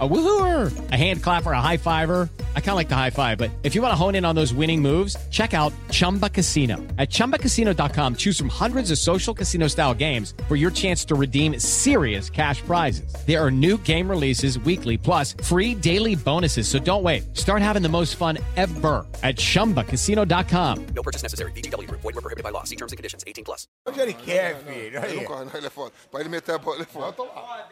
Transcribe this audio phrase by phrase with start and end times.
[0.00, 2.28] A woohooer, a hand clapper, a high fiver.
[2.56, 4.34] I kind of like the high five, but if you want to hone in on
[4.34, 6.78] those winning moves, check out Chumba Casino.
[6.98, 11.60] At chumbacasino.com, choose from hundreds of social casino style games for your chance to redeem
[11.60, 13.14] serious cash prizes.
[13.24, 16.66] There are new game releases weekly, plus free daily bonuses.
[16.66, 17.36] So don't wait.
[17.36, 20.86] Start having the most fun ever at chumbacasino.com.
[20.96, 21.52] No purchase necessary.
[21.52, 22.00] VGW Group.
[22.00, 22.64] Void were prohibited by law.
[22.64, 23.22] See terms and conditions.
[23.28, 23.68] 18 plus.
[23.86, 24.96] Onde ele quer, filho?
[24.96, 25.16] Ele Aí.
[25.18, 25.92] não corre, não, ele é foda.
[26.10, 27.14] Pra ele meter a bola, ele é foda.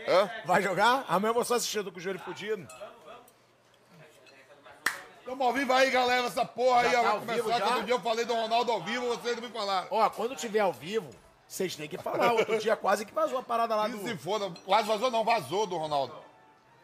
[0.09, 0.30] Hã?
[0.47, 1.05] Vai jogar?
[1.09, 2.69] Amanhã eu vou só assistindo com o joelho fudido.
[5.25, 7.05] Tamo ao vivo aí, galera, essa porra aí, Já ó.
[7.05, 9.55] tá Vai começar, que outro dia eu falei do Ronaldo ao vivo, vocês não me
[9.55, 9.87] falaram.
[9.91, 11.09] Ó, quando tiver ao vivo,
[11.47, 12.33] vocês têm que falar.
[12.33, 14.19] Outro dia quase que vazou a parada lá E se do...
[14.19, 16.15] foda, quase vazou não, vazou do Ronaldo.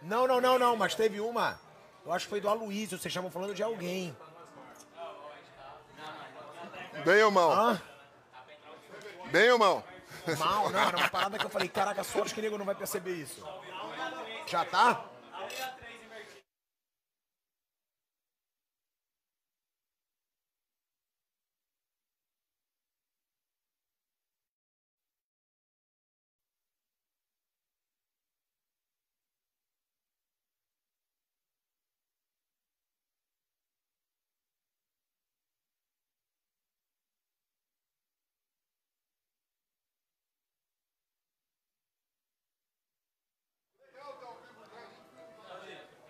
[0.00, 1.60] Não, não, não, não, mas teve uma.
[2.06, 4.16] Eu acho que foi do Aloysio, vocês estavam falando de alguém.
[7.04, 7.52] Bem ou mal?
[7.52, 7.82] Hã?
[9.30, 9.84] Bem ou mal?
[10.38, 12.74] Mal, não, era uma parada que eu falei, caraca, sorte que o nego não vai
[12.74, 13.44] perceber isso.
[14.46, 15.04] Já tá?
[15.48, 15.77] ありがとう。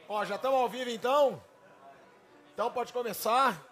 [0.09, 1.43] Ó, já estamos ao vivo então?
[2.55, 3.63] Então pode começar.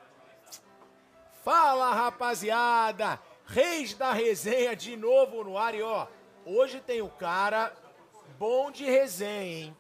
[1.43, 6.07] Fala rapaziada, Reis da Resenha de novo no ar e ó,
[6.45, 7.73] hoje tem o cara
[8.39, 9.77] bom de resenha, hein?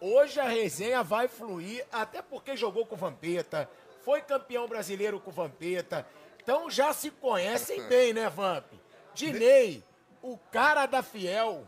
[0.00, 3.68] Hoje a resenha vai fluir, até porque jogou com o Vampeta,
[4.04, 6.06] foi campeão brasileiro com o Vampeta,
[6.40, 8.66] então já se conhecem bem, né, Vamp?
[9.14, 9.82] Dinei,
[10.22, 11.66] o cara da Fiel.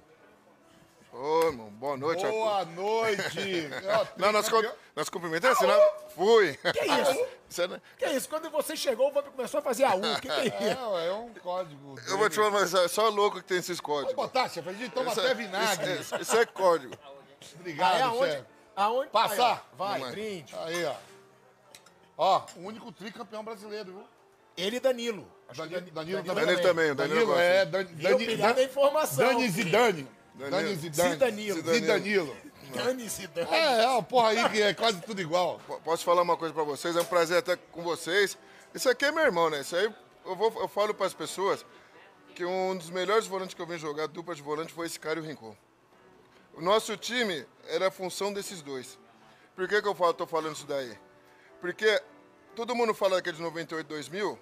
[1.12, 2.22] Ô, irmão, boa noite.
[2.24, 3.68] Boa noite.
[3.88, 4.72] Ó, Não, nós, campeão.
[4.94, 5.80] nós cumprimentamos, senão...
[6.14, 6.56] Fui.
[6.56, 6.84] Que
[7.50, 7.62] isso?
[7.62, 7.80] É- né?
[7.98, 8.28] Que isso?
[8.28, 10.00] Quando você chegou, o Vamp começou a fazer a U.
[10.00, 10.96] Que que é isso?
[10.96, 11.96] É, é um código.
[12.08, 14.14] Eu vou te falar, mas é só louco que tem esses Vou códigos.
[14.14, 15.92] botar, chefe, a gente toma Isso até é- vinagre.
[16.00, 16.94] Isso, isso é código.
[17.58, 18.32] Obrigado, Aí aonde?
[18.32, 18.44] chefe.
[18.76, 19.08] Aonde?
[19.10, 19.68] Passar.
[19.76, 20.10] Vai, lá.
[20.10, 20.54] brinde.
[20.58, 20.94] Aí, ó.
[22.16, 24.04] Ó, o único tricampeão brasileiro, viu?
[24.56, 25.26] Ele e Danilo.
[25.56, 27.42] Danilo, Danilo, Danilo Danilo também, o Danilo Danilo, gosta.
[27.42, 27.64] é.
[27.66, 27.84] Dan?
[27.84, 29.26] Dani, é informação.
[29.26, 30.08] Dani Zidane.
[30.34, 30.50] Danilo.
[30.62, 31.10] Dani Zidane.
[31.12, 31.62] Zidanilo.
[31.74, 32.36] Zidanilo.
[32.74, 33.50] Dani Zidane.
[33.50, 35.60] É, é uma porra aí que é quase tudo igual.
[35.66, 36.96] P- Posso falar uma coisa pra vocês?
[36.96, 38.36] É um prazer até com vocês.
[38.74, 39.60] Isso aqui é meu irmão, né?
[39.60, 39.92] Isso aí
[40.24, 41.64] eu, vou, eu falo pras pessoas
[42.34, 45.18] que um dos melhores volantes que eu vi jogar, dupla de volante, foi esse cara
[45.18, 45.54] e o Rincon.
[46.54, 48.98] O nosso time era a função desses dois.
[49.56, 50.96] Por que, que eu falo, tô falando isso daí?
[51.60, 52.00] Porque
[52.54, 54.38] todo mundo fala que é de 98, 2000.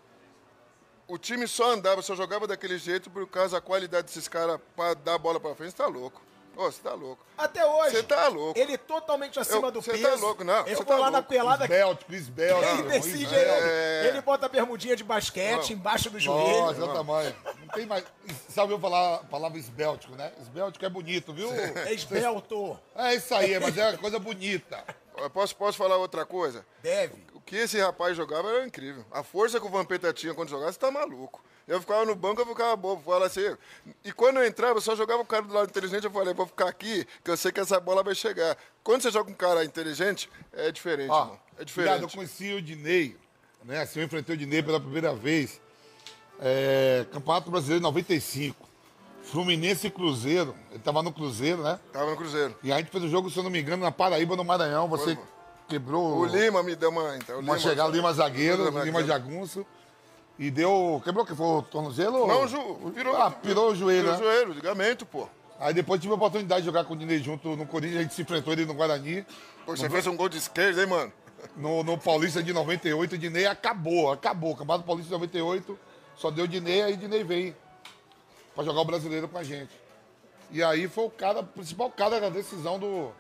[1.09, 4.93] O time só andava, só jogava daquele jeito por causa da qualidade desses caras pra
[4.95, 5.71] dar a bola pra frente.
[5.71, 6.21] Você tá louco.
[6.55, 7.25] Ô, você tá louco.
[7.39, 7.93] Até hoje.
[7.97, 8.59] Você tá louco.
[8.59, 10.03] Ele totalmente acima Eu- do peso.
[10.03, 11.29] tá louco, não, Eu vou tá lá na louco.
[11.29, 11.67] pelada.
[11.69, 12.63] Belt, Chris Belt.
[12.63, 13.63] Ele decide Belt.
[13.63, 14.09] ele.
[14.09, 16.61] Ele bota a bermudinha de basquete embaixo do joelho.
[16.63, 17.37] Nossa, olha o tamanho.
[17.61, 18.05] Não tem mais.
[18.49, 20.33] Sabe eu falar a palavra esbéltico, né?
[20.43, 21.49] Esbéltico é bonito, viu?
[21.55, 22.77] É esbelto.
[22.97, 24.85] É isso aí, mas é uma coisa bonita.
[25.17, 26.65] Eu Posso, posso falar outra coisa?
[26.83, 27.25] Deve.
[27.49, 29.03] O que esse rapaz jogava era incrível.
[29.11, 31.43] A força que o Vampeta tinha quando jogava, você tá maluco.
[31.67, 33.03] Eu ficava no banco, eu ficava bobo.
[33.03, 33.57] Falava assim,
[34.05, 36.05] e quando eu entrava, eu só jogava o cara do lado inteligente.
[36.05, 38.55] Eu falei, vou ficar aqui, que eu sei que essa bola vai chegar.
[38.85, 41.41] Quando você joga um cara inteligente, é diferente, Ó, irmão.
[41.59, 42.17] É Obrigado, eu diferente.
[42.17, 43.17] conheci o Dinei,
[43.65, 43.81] né?
[43.81, 45.59] Assim, eu enfrentei o Dinei pela primeira vez.
[46.41, 48.69] É, Campeonato Brasileiro 95.
[49.23, 50.55] Fluminense e Cruzeiro.
[50.71, 51.81] Ele tava no Cruzeiro, né?
[51.95, 52.55] Tava no Cruzeiro.
[52.63, 54.87] E a gente fez o jogo, se eu não me engano, na Paraíba, no Maranhão.
[54.89, 55.25] Você Foi,
[55.69, 57.17] quebrou O Lima me deu uma...
[57.17, 59.65] Então, o uma Lima- chegada, Lima zagueiro, Lima Lima jagunço.
[60.39, 61.01] E deu.
[61.05, 62.27] Quebrou que foi o tornozelo?
[62.27, 64.19] Não, Ju, virou, Ah, pirou o joelho, Virou né?
[64.21, 65.29] o joelho, ligamento, pô.
[65.59, 68.15] Aí depois tive a oportunidade de jogar com o Dinei junto no Corinthians, a gente
[68.15, 69.27] se enfrentou ele no Guarani.
[69.67, 71.13] Pô, você fez um gol de esquerda, hein, mano?
[71.57, 74.55] No, no Paulista de 98, o Dinei acabou, acabou.
[74.55, 75.77] Campeonato Paulista de 98,
[76.17, 77.57] só deu o Dinei, aí o Dinei veio
[78.55, 79.73] pra jogar o brasileiro com a gente.
[80.53, 83.11] E aí foi o cara, o principal cara da decisão do,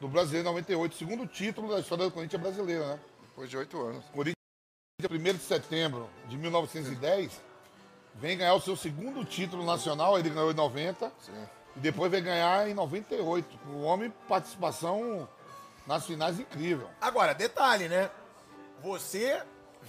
[0.00, 2.98] do brasileiro 98, segundo título da história do Corinthians brasileiro, né?
[3.22, 4.04] Depois de oito anos.
[4.06, 4.34] Corinthians,
[5.10, 7.40] 1 de setembro de 1910,
[8.14, 11.12] vem ganhar o seu segundo título nacional, ele ganhou em 90,
[11.76, 13.58] e depois vem ganhar em 98.
[13.70, 15.28] O homem, participação
[15.86, 16.88] nas finais incrível.
[17.00, 18.10] Agora, detalhe, né?
[18.82, 19.42] Você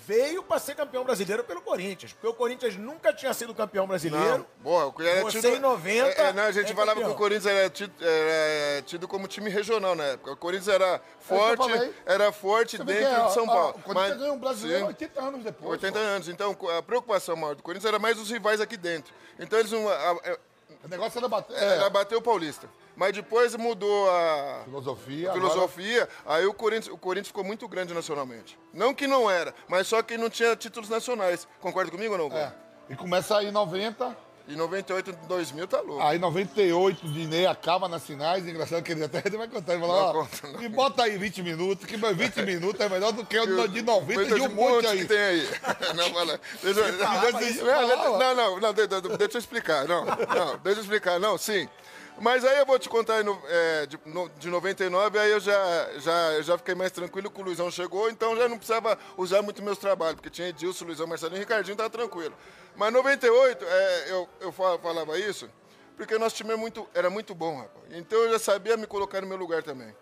[0.05, 2.13] veio pra ser campeão brasileiro pelo Corinthians.
[2.13, 4.39] Porque o Corinthians nunca tinha sido campeão brasileiro.
[4.39, 7.09] Não, boa, era Você tido, em 90 É, é, não, a gente é falava campeão.
[7.09, 10.31] que o Corinthians era tido, era tido como time regional na época.
[10.33, 11.93] O Corinthians era forte, falei.
[12.05, 13.69] era forte Você dentro ó, de São ó, Paulo.
[13.69, 14.87] O Corinthians Mas- ganhou um brasileiro Sim.
[14.87, 15.71] 80 anos depois.
[15.71, 16.05] 80 pô.
[16.05, 16.27] anos.
[16.29, 19.13] Então, a preocupação maior do Corinthians era mais os rivais aqui dentro.
[19.39, 19.89] Então, eles não.
[19.89, 20.37] a- a-
[20.85, 21.57] O negócio era bater.
[21.57, 22.69] era É, bater o Paulista.
[22.95, 25.31] Mas depois mudou a filosofia.
[25.31, 28.57] a filosofia, aí o Corinthians, o Corinthians ficou muito grande nacionalmente.
[28.73, 31.47] Não que não era, mas só que não tinha títulos nacionais.
[31.59, 32.25] Concorda comigo ou não?
[32.27, 32.55] Agora,
[32.89, 32.93] é.
[32.93, 34.15] E começa aí em 90.
[34.47, 36.03] E 98, 2000 tá louco.
[36.03, 39.93] Aí 98 o Dinei acaba nas finais, engraçado que ele até vai contar, ele fala,
[39.93, 40.59] ó, conta, não.
[40.59, 43.81] me bota aí 20 minutos, que meus 20 minutos é melhor do que o de
[43.81, 44.99] 90 Muita de um monte aí.
[44.99, 45.49] que tem aí.
[45.95, 46.39] Não, fala.
[46.61, 48.19] Deixa, eu- falar, deixa- isso não, fala.
[48.19, 49.87] não, não, não, de- de- deixa eu explicar.
[49.87, 51.19] Não, não, deixa eu explicar.
[51.19, 51.67] Não, sim.
[52.17, 56.31] Mas aí eu vou te contar é, de, no- de 99, aí eu já, já,
[56.33, 59.61] eu já fiquei mais tranquilo que o Luizão chegou, então já não precisava usar muito
[59.61, 62.33] meus trabalhos, porque tinha Edilson, Luizão, Marcelinho e Ricardinho, tava tranquilo.
[62.75, 65.49] Mas 98, é, eu, eu fa- falava isso,
[65.97, 67.85] porque nosso time é muito, era muito bom, rapaz.
[67.91, 69.93] Então eu já sabia me colocar no meu lugar também.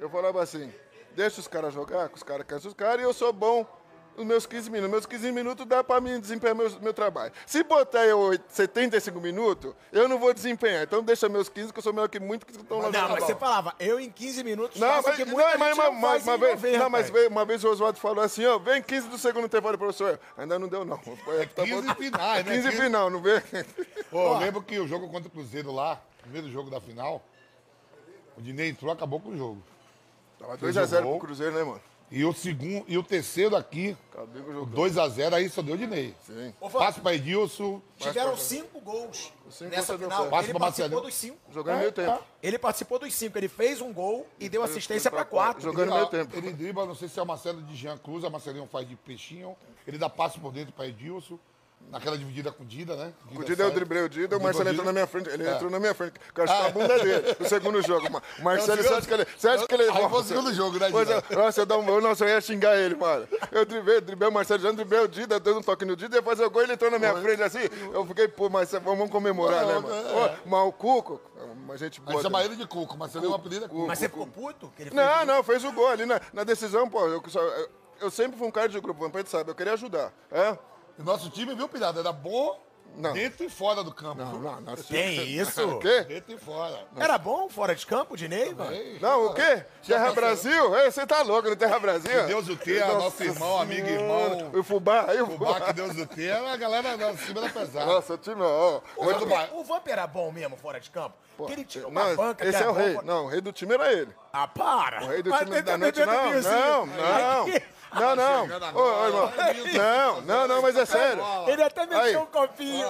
[0.00, 0.72] Eu falava assim,
[1.14, 3.64] deixa os caras jogar, que os caras querem os caras, e eu sou bom
[4.16, 4.90] nos meus 15 minutos.
[4.90, 7.32] Meus 15 minutos dá pra mim desempenhar meu, meu trabalho.
[7.46, 10.82] Se botar eu oit- 75 minutos, eu não vou desempenhar.
[10.84, 13.08] Então deixa meus 15, que eu sou melhor que muitos que estão lá Não, mas
[13.10, 13.20] bola.
[13.26, 15.92] você falava, eu em 15 minutos Não, faço mas, que não, muita mas, gente mas,
[15.92, 18.58] não mas, uma vez, 90, não, mas veio- uma vez o Oswaldo falou assim, ó,
[18.58, 20.18] vem 15 do segundo tempo, olha, professor.
[20.36, 21.00] Ainda não deu, não.
[21.40, 21.94] É, tá 15 bom.
[21.94, 22.52] finais, né?
[22.56, 23.40] 15 15 final, não vê?
[24.10, 27.22] Pô, eu lembro que o jogo contra o Cruzeiro lá, primeiro jogo da final,
[28.36, 29.62] o Dinei entrou acabou com o jogo.
[30.38, 31.18] Tava Fez 2x0 o gol.
[31.18, 31.80] pro Cruzeiro, né, mano?
[32.14, 34.76] E o segundo, e o terceiro aqui, Acabei com o o jogo.
[34.76, 35.78] 2x0 aí só deu.
[35.78, 36.54] Sim.
[36.60, 40.22] Ô, Fábio, Passe pra Edilson, Tiveram cinco gols Cinco nessa gols final.
[40.22, 41.00] deu Passa Ele pra participou Marcelinho.
[41.00, 41.38] dos cinco.
[41.50, 42.22] Jogando meio tempo.
[42.42, 43.38] Ele participou dos cinco.
[43.38, 45.62] Ele fez um gol e deu assistência pra quatro.
[45.62, 46.36] Jogando Ele- meio tempo.
[46.36, 48.94] Ele dribla, não sei se é o Marcelo de Jean Cruz, a Marcelinho faz de
[48.94, 49.56] peixinho.
[49.86, 51.38] Ele dá passe por dentro para Edilson.
[51.90, 53.12] Naquela dividida com o Dida, né?
[53.36, 54.72] O Dida eu driblei o Dida, o Driblou Marcelo Dida.
[54.72, 55.28] entrou na minha frente.
[55.28, 55.52] Ele É.
[55.52, 56.14] entrou na minha frente.
[56.34, 58.06] Eu acho que a bunda dele, no segundo jogo.
[58.38, 59.26] O Marcelo, você acha que ele.
[59.36, 59.82] Você acha que ele.
[59.82, 61.24] Aí foi o Nossa, segundo jogo, né, Dida?
[61.36, 63.28] Nossa, eu, dá um, nossa, eu ia xingar ele, mano.
[63.50, 66.22] Eu driblei, driblei o Marcelo, já driblei o Dida, dando um toque no Dida, ia
[66.22, 67.58] fazer o gol, ele entrou na minha frente assim.
[67.92, 69.94] Eu fiquei, pô, mas vamos comemorar, né, Não, mano?
[69.94, 70.24] é.
[70.46, 71.20] Ô, Mas o Cuco,
[71.62, 72.14] uma gente A boa.
[72.14, 73.86] gente chama ele de Cuco, Marcelinho, o apelido é Cuco.
[73.86, 74.72] Mas você ficou puto?
[74.92, 77.06] Não, não, fez o gol ali na, na decisão, pô.
[77.06, 77.22] Eu,
[78.00, 80.10] eu sempre fui um cara de grupo, o Vampete sabe, eu queria ajudar.
[80.30, 80.56] É?
[80.98, 82.00] E nosso time, viu, Pirata?
[82.00, 82.60] Era bom
[82.96, 83.12] Não.
[83.14, 84.16] dentro e fora do campo.
[84.22, 84.74] Não, não, não.
[84.76, 85.66] Tem isso?
[85.66, 86.02] O quê?
[86.02, 86.86] Dentro e fora.
[86.96, 88.76] Era bom fora de campo, Dinei, mano?
[89.00, 89.64] Não, o quê?
[89.86, 90.76] Terra Brasil?
[90.76, 92.10] Ei, Você tá louco no Terra Brasil?
[92.10, 94.50] Que Deus o tenha, nosso irmão, amigo e irmão.
[94.52, 95.58] O Fubá, aí o O Fubá.
[95.58, 97.86] Baque Deus o tenha, a galera da cima da pesada.
[97.86, 98.80] Nossa, o time, ó.
[98.96, 101.14] O Vamp, o Vamp era bom mesmo fora de campo?
[101.36, 102.92] Porque ele tinha uma Não, banca que esse era é o rei.
[102.94, 104.14] fora- Não, o rei do time era ele.
[104.30, 105.02] Ah, para!
[105.02, 107.46] O rei do time da também noite, não, não, não.
[107.94, 108.44] Não, não.
[108.74, 109.32] Ô, ô, irmão.
[109.74, 111.22] Não, não, não, mas é sério.
[111.46, 112.86] Ele até mexeu um copinho.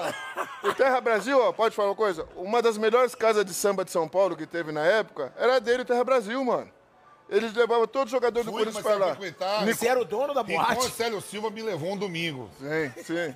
[0.63, 2.27] O Terra Brasil, ó, pode falar uma coisa?
[2.37, 5.83] Uma das melhores casas de samba de São Paulo que teve na época era dele,
[5.83, 6.71] o Terra Brasil, mano.
[7.29, 9.17] Eles levavam todo jogador do Fui, Corinthians comecei pra a lá.
[9.17, 9.65] frequentar.
[9.67, 10.91] Você era o dono da boate?
[10.91, 12.51] Célio Silva me levou um domingo.
[12.59, 13.35] Sim, sim,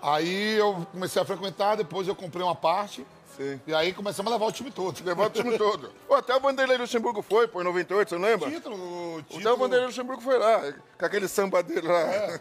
[0.00, 3.04] Aí eu comecei a frequentar, depois eu comprei uma parte.
[3.38, 3.60] Sim.
[3.66, 5.00] E aí começamos a levar o time todo.
[5.06, 5.90] Levou o time todo.
[6.06, 8.50] Pô, até o Vanderlei Luxemburgo foi, pô, em 98, você não lembra?
[8.50, 8.76] Título,
[9.16, 9.40] o título.
[9.40, 12.00] Até o Vanderlei Luxemburgo foi lá, com aquele samba dele lá.
[12.00, 12.40] É.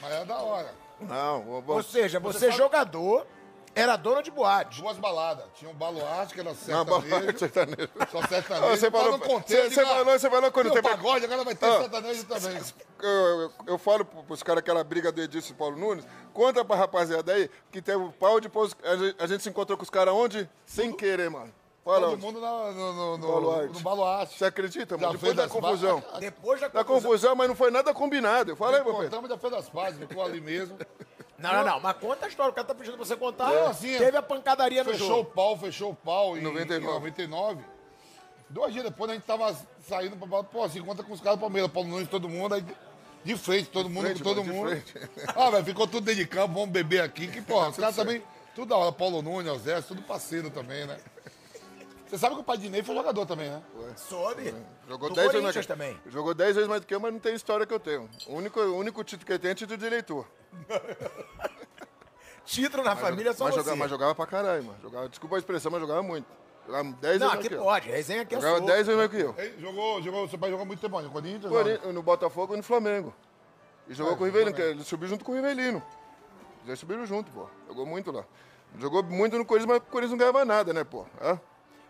[0.00, 0.72] Mas era da hora.
[1.00, 3.26] Não, vou- vou- Ou seja, você, sabe- jogador,
[3.80, 4.80] era dono de boate.
[4.80, 5.44] Duas baladas.
[5.54, 7.38] Tinha um baluarte, que era Não, sertanejo.
[7.38, 7.88] sertanejo.
[8.10, 8.76] Só sertanejo.
[8.76, 11.44] Você falou- não contei, você- eu você ah, falou- você falou quando tem pagode, agora
[11.44, 11.78] vai ter Ah.
[11.80, 12.60] sertanejo também.
[13.00, 13.08] Eu,
[13.40, 16.76] eu, eu falo pro- pros caras aquela briga do Edilson e Paulo Nunes, conta pra
[16.76, 18.74] rapaziada aí que teve o pau depois.
[18.82, 20.48] A gente, a gente se encontrou com os caras onde?
[20.66, 21.52] Sem querer, mano.
[21.84, 23.72] Fala Todo mundo na- no, no, no, Baluarte.
[23.72, 24.36] no baluarte.
[24.38, 25.12] Você acredita, mano?
[25.14, 26.00] Depois da confusão.
[26.00, 26.20] barras.
[26.20, 27.10] Depois da Da confusão.
[27.10, 28.54] confusão, mas não foi nada combinado.
[28.56, 28.92] Fala aí, meu.
[28.92, 30.76] Contamos, já fez as pazes, ficou ali mesmo.
[31.38, 31.80] Não, não, não.
[31.80, 32.50] Mas conta a história.
[32.50, 33.50] O cara tá pedindo pra você contar.
[33.50, 35.30] Não, assim, Teve a pancadaria no Fechou o jogo.
[35.30, 36.90] pau, fechou o pau em 99.
[36.90, 37.64] em 99.
[38.50, 39.54] Dois dias depois a gente tava
[39.86, 42.54] saindo pra bala, pô, se encontra com os caras do Palmeiras, Paulo Nunes, todo mundo,
[42.54, 42.64] aí
[43.22, 45.10] de frente, todo mundo frente, com todo mano, de mundo.
[45.36, 48.22] Ah, velho, ficou tudo dentro de campo, vamos beber aqui, que porra, os caras também,
[48.54, 50.98] tudo da hora, Paulo Nunes, Zé, tudo parceiro também, né?
[52.08, 53.62] Você sabe que o pai de Ney foi jogador também, né?
[53.96, 54.54] Soube.
[54.88, 56.00] Jogou Do 10 vezes mais também.
[56.06, 58.08] Jogou 10 vezes mais do que eu, mas não tem história que eu tenho.
[58.26, 60.26] O único, o único título que ele tem é título de eleitor.
[62.44, 63.60] Título na família só mas, você.
[63.60, 64.78] jogava, mas jogava pra caralho, mano.
[64.80, 66.26] Jogava, desculpa a expressão, mas jogava muito.
[66.66, 67.62] Jogava 10 vezes Não, mais aqui que eu.
[67.62, 67.88] pode.
[67.90, 68.66] Resenha aqui é Jogava sua.
[68.66, 69.34] 10 vezes mais que eu.
[69.60, 70.98] Jogou, jogou, seu pai jogou muito tempo?
[71.00, 71.44] No Corinthians?
[71.44, 71.50] não?
[71.50, 73.14] Corinthians, no Botafogo e no Flamengo.
[73.86, 75.82] E jogou Ah, com o Rivelino, que ele subiu junto com o Rivelino.
[76.66, 77.46] Eles subiram junto, pô.
[77.68, 78.24] Jogou muito lá.
[78.78, 81.04] Jogou muito no Corinthians, mas o Corinthians não ganhava nada, né, pô?
[81.20, 81.38] Hã?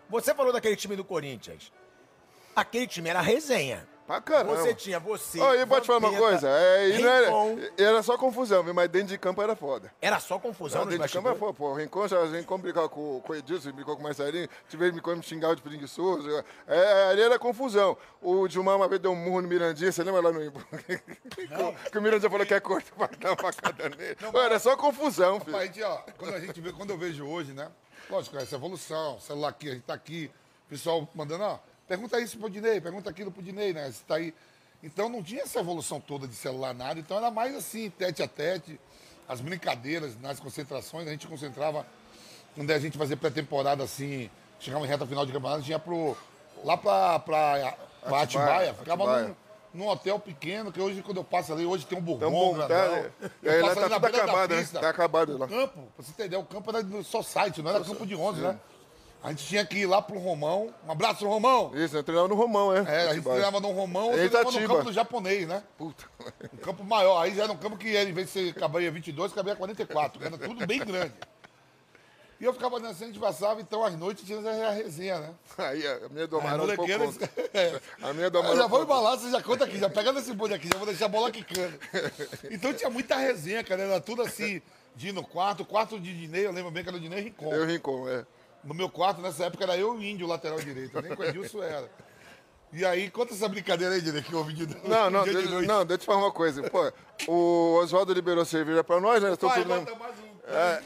[0.09, 1.71] Você falou daquele time do Corinthians.
[2.55, 3.87] Aquele time era resenha.
[4.09, 4.55] Pra caramba.
[4.55, 5.39] Você tinha você.
[5.39, 6.49] Ó, e pode falar uma coisa?
[6.49, 7.59] É, e não Rincon.
[7.77, 8.73] era, era só confusão, viu?
[8.73, 9.93] mas dentro de campo era foda.
[10.01, 11.53] Era só confusão nos dentro de campo era foda.
[11.53, 15.17] Pô, o Rincon, já, Rincon com, com o Edilson, brigou com o Marcelinho, tive Rincon
[15.17, 16.27] me xingar de preguiçoso.
[16.65, 17.95] É, ali era confusão.
[18.19, 20.39] O Dilmar uma vez deu um murro no Mirandinha, você lembra lá no
[21.91, 24.15] que o Mirandinha falou que é corto pra dar uma facada nele.
[24.15, 25.61] Pô, era só confusão, filho.
[25.61, 27.69] Gente, ó, quando a gente vê, quando eu vejo hoje, né?
[28.09, 30.31] Lógico, essa evolução, celular aqui, a gente tá aqui,
[30.67, 33.91] pessoal mandando, ó, pergunta isso pro Dinei, pergunta aquilo pro Dinei, né?
[33.91, 34.33] Você tá aí.
[34.81, 38.27] Então não tinha essa evolução toda de celular, nada, então era mais assim, tete a
[38.27, 38.79] tete,
[39.27, 41.85] as brincadeiras nas concentrações, a gente concentrava,
[42.55, 44.27] quando a gente fazia pré-temporada assim,
[44.59, 46.17] chegava em reta final de campeonato, a gente ia pro,
[46.63, 49.27] lá pra, pra, pra Atibaia, ficava Atibaia.
[49.27, 49.35] num,
[49.73, 52.67] num hotel pequeno, que hoje quando eu passo ali, hoje tem um Então, Bourbon, bom,
[52.67, 53.11] né?
[53.19, 54.67] Eu E aí lá tá na tudo acabado, né?
[54.73, 55.45] Tá acabado lá.
[55.45, 58.41] O campo, pra você entender, o campo era do Society, não era campo de 11,
[58.41, 58.59] né?
[59.21, 60.73] A gente tinha que ir lá pro Romão.
[60.87, 61.71] Um abraço, Romão!
[61.75, 62.79] Isso, eu treinava no Romão, é.
[62.79, 65.61] É, a gente treinava no Romão, eu treinava no campo do japonês, né?
[65.77, 66.05] Puta.
[66.53, 67.21] Um campo maior.
[67.21, 70.23] Aí já era um campo que, em vez de ser cabia 22, cabia 44.
[70.23, 71.13] Era tudo bem grande.
[72.39, 75.33] E eu ficava nessa, a gente passava, então às noites tinha a resenha, né?
[75.57, 77.29] Aí a minha do Amaral um pouco conta.
[77.53, 77.81] É.
[78.01, 80.33] A minha do Eu Amaral já vou embalar, você já conta aqui, já pega nesse
[80.33, 81.77] bonde aqui, já vou deixar a bola quicando.
[82.49, 84.61] Então tinha muita resenha, cara, era tudo assim,
[84.95, 87.53] de ir no quarto, quarto de Dinei, eu lembro bem que era o Dinei Rincon.
[87.53, 88.25] Eu Rincon, é.
[88.63, 91.25] No meu quarto, nessa época, era eu e o índio, lateral direito, nem com o
[91.25, 91.89] Edilson era.
[92.71, 95.67] E aí, conta essa brincadeira aí, Dinei, que eu ouvi de Não, não, de noite.
[95.67, 96.61] não, deixa eu te falar uma coisa.
[96.69, 96.91] Pô,
[97.27, 99.35] o Oswaldo liberou cerveja pra nós, né?
[99.35, 100.81] Tudo bota mais um, É,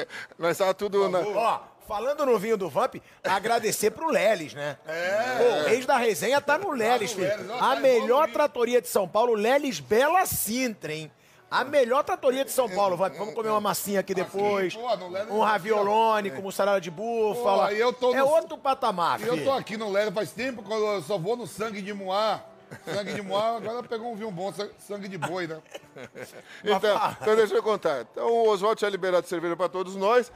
[0.00, 0.06] ó.
[0.38, 1.20] Nós tava tudo na...
[1.20, 4.76] Ó, falando no vinho do Vamp, agradecer pro Leles, né?
[4.86, 5.36] É.
[5.38, 7.26] Pô, o ex da resenha tá no Leles, filho.
[7.28, 11.10] Leles, ó, A tá melhor tratoria de São Paulo, Leles Bela Sintra, hein?
[11.50, 13.12] A melhor tratoria de São Paulo, Vamp.
[13.14, 14.74] Vamos comer uma massinha aqui depois.
[14.74, 17.68] pô, Leles Um raviolone com mussarela de búfala.
[18.00, 19.44] Pô, é no- outro patamar, E eu filho.
[19.44, 22.40] tô aqui no Lélio faz tempo, quando eu só vou no sangue de Moá.
[22.84, 25.60] Sangue de Moá, agora pegou um vinho bom, sa- sangue de boi, né?
[26.64, 28.02] Então, então deixa eu contar.
[28.12, 30.32] Então o Oswaldo tinha liberado cerveja pra todos nós.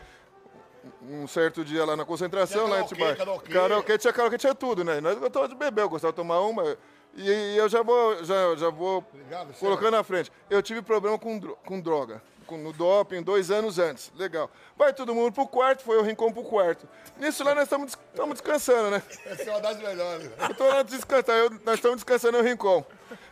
[1.02, 3.16] Um certo dia lá na concentração, lá em Atibaia.
[3.16, 3.52] karaokê.
[3.52, 5.00] Karaokê, tinha karaokê, tinha tudo, né?
[5.00, 6.76] Nós gostávamos de beber, eu gostava de tomar uma.
[7.16, 10.30] E, e eu já vou, já, já vou Obrigado, colocando na frente.
[10.50, 12.22] Eu tive problema com, com droga,
[12.52, 14.12] no doping, dois anos antes.
[14.14, 14.50] Legal.
[14.76, 16.88] Vai todo mundo pro quarto, foi o Rincon pro quarto.
[17.16, 19.02] Nisso lá nós estamos des- estamos descansando, né?
[19.26, 20.30] Essa é uma das melhores.
[20.38, 22.84] Eu tô lá descansando, eu- nós estamos descansando no Rincon.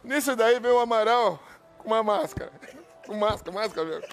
[0.02, 1.38] Nisso daí veio o Amaral
[1.78, 2.50] com uma máscara.
[3.06, 4.09] Com máscara, máscara mesmo.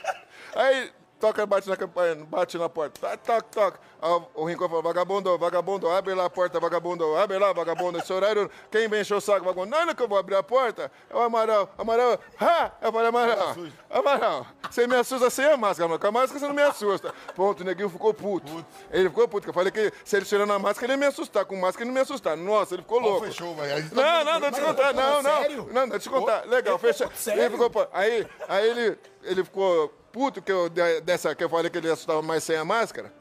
[0.54, 3.00] Aí toca, bate na campainha, bate na porta.
[3.00, 3.80] Toca, toca, toca.
[4.02, 8.00] Aí o Rincon falou, vagabundo, vagabundo, abre lá a porta, vagabundo, abre lá, vagabundo.
[8.00, 9.70] Esse horário, quem vem encher o saco, vagabundo?
[9.70, 10.92] Não, não que eu vou abrir a porta.
[11.08, 12.72] É o Amaral, Amaral, ha!
[12.82, 13.56] Eu falei, Amaral,
[13.90, 16.00] Amaral, você me assusta sem a máscara, mano.
[16.00, 17.14] Com a máscara você não me assusta.
[17.36, 18.66] Ponto, o neguinho ficou puto.
[18.90, 21.06] Ele ficou puto, que eu falei que se ele tirando a máscara, ele ia me
[21.06, 21.46] assustar.
[21.46, 22.36] Com máscara, ele não me assustar.
[22.36, 23.28] Nossa, ele ficou louco.
[23.28, 23.76] fechou, velho.
[23.76, 24.94] A gente tá Não, não, deixa eu contar.
[24.94, 25.42] Não, não.
[25.42, 25.70] sério?
[25.72, 26.46] Não, deixa eu te contar.
[26.48, 26.80] Legal,
[27.14, 27.44] sério?
[27.44, 31.70] Ele ficou, aí, aí ele, ele ficou puto que eu, de- dessa que eu falei
[31.70, 33.12] que ele assustava mais sem a máscara.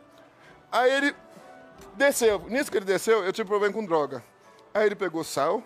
[0.71, 1.15] Aí ele
[1.95, 2.41] desceu.
[2.49, 4.23] Nisso que ele desceu, eu tive problema com droga.
[4.73, 5.63] Aí ele pegou sal,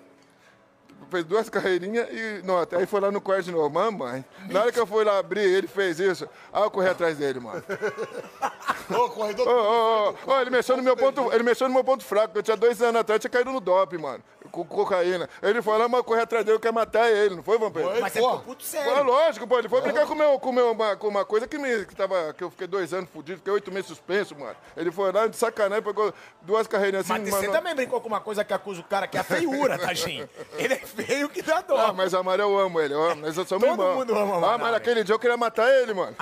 [1.10, 2.78] fez duas carreirinhas e nota.
[2.78, 3.68] Aí foi lá no quarto de novo.
[3.70, 6.28] Mamãe, na hora que eu fui lá abrir, ele fez isso.
[6.52, 7.62] Aí eu corri atrás dele, mano.
[8.90, 9.46] Ô, corredor.
[9.48, 12.36] Ô, ô, ô, ô, ele mexeu no meu ponto, ele mexeu no meu ponto fraco.
[12.36, 14.22] Eu tinha dois anos atrás, eu tinha caído no doping, mano.
[14.54, 15.28] Com cocaína.
[15.42, 17.90] Ele foi lá, mas eu corri atrás dele, eu quero matar ele, não foi, Vampiro?
[18.00, 19.02] Mas você Pô, ficou puto sério.
[19.02, 21.84] lógico, pô, ele foi brincar com, meu, com, meu, uma, com uma coisa que, me,
[21.84, 24.54] que, tava, que eu fiquei dois anos fudido, fiquei oito meses suspenso, mano.
[24.76, 27.52] Ele foi lá de sacanagem, pegou duas carreirinhas assim, Mas você mano.
[27.58, 30.30] também brincou com uma coisa que acusa o cara, que é a feiura, Tadinho.
[30.56, 31.76] Ele é feio que dá dó.
[31.76, 33.96] Ah, mas Amaral eu amo ele, eu amo, nós somos Todo irmãos.
[33.96, 34.72] mundo ama o Ah, Amaral, mas velho.
[34.72, 36.16] naquele dia eu queria matar ele, mano.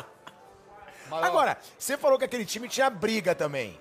[1.10, 3.78] Agora, você falou que aquele time tinha briga também.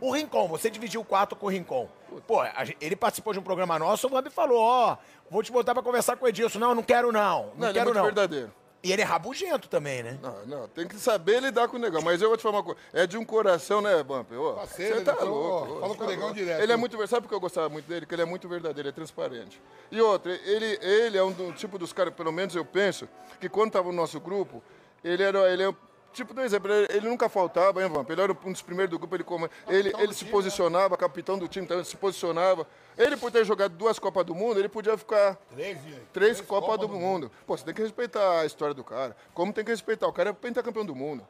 [0.00, 1.88] O Rincon, você dividiu o quarto com o Rincon.
[2.26, 2.40] Pô,
[2.80, 4.96] ele participou de um programa nosso, o Vamp falou, ó,
[5.30, 6.58] vou te botar pra conversar com o Edilson.
[6.58, 8.04] Não, não quero não, não, Não, ele é quero muito não.
[8.04, 8.52] verdadeiro.
[8.82, 10.18] E ele é rabugento também, né?
[10.22, 12.00] Não, não, tem que saber lidar com o negão.
[12.02, 12.78] Mas eu vou te falar uma coisa.
[12.92, 15.72] É de um coração, né, Parceiro, Você tá falou, louco.
[15.72, 16.62] ó, fala com o tá negão direto.
[16.62, 18.90] Ele é muito versátil, porque eu gostava muito dele, que ele é muito verdadeiro, ele
[18.90, 19.60] é transparente.
[19.90, 23.08] E outra, ele, ele é um do tipo dos caras, pelo menos eu penso,
[23.40, 24.62] que quando tava no nosso grupo,
[25.02, 25.50] ele era.
[25.52, 25.74] Ele é um
[26.16, 28.08] Tipo, do exemplo, ele, ele nunca faltava, hein, Vamp?
[28.08, 31.46] Ele era um dos primeiros do grupo, ele, como, ele, ele se posicionava, capitão do
[31.46, 32.66] time, então ele se posicionava.
[32.96, 36.00] Ele, por ter jogado duas Copas do Mundo, ele podia ficar Três, gente.
[36.14, 37.30] Três Copas do, mundo.
[37.46, 39.14] Pô, você tem que respeitar a história do cara.
[39.34, 40.06] Como tem que respeitar?
[40.08, 41.22] O cara é pentacampeão do mundo.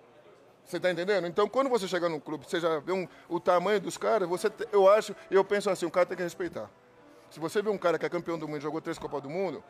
[0.64, 1.26] Você tá entendendo?
[1.26, 4.48] Então, quando você chegar num clube, você já vê um- o tamanho dos caras, você,
[4.70, 6.70] eu acho, eu penso assim, o cara tem que respeitar.
[7.30, 9.62] Se você vê um cara que é campeão do mundo, jogou três Copas do Mundo,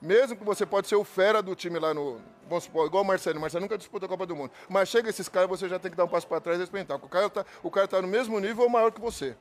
[0.00, 3.06] mesmo que você pode ser o fera do time lá no, vamos supor, igual o
[3.06, 5.78] Marcelo, o Marcelo nunca disputou a Copa do Mundo, mas chega esses cares, você já
[5.78, 6.96] tem que dar um passo para trás e respeitar.
[6.96, 9.36] O cara tá, o cara tá no mesmo nível ou maior que você.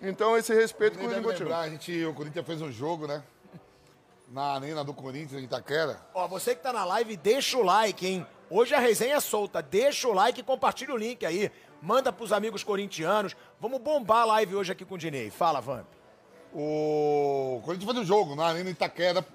[0.00, 3.22] Então esse respeito Nem o lembrar, a gente, o Corinthians fez um jogo, né?
[4.28, 6.00] Na arena do Corinthians, em Itaquera.
[6.12, 8.26] Ó, você que tá na live, deixa o like, hein?
[8.50, 9.62] Hoje a resenha é solta.
[9.62, 11.50] Deixa o like e compartilha o link aí.
[11.80, 13.36] Manda pros amigos corintianos.
[13.60, 15.30] Vamos bombar a live hoje aqui com o Dinei.
[15.30, 15.86] Fala, Vamp.
[16.54, 19.26] O Corinthians fez um jogo na Arena Itaquera,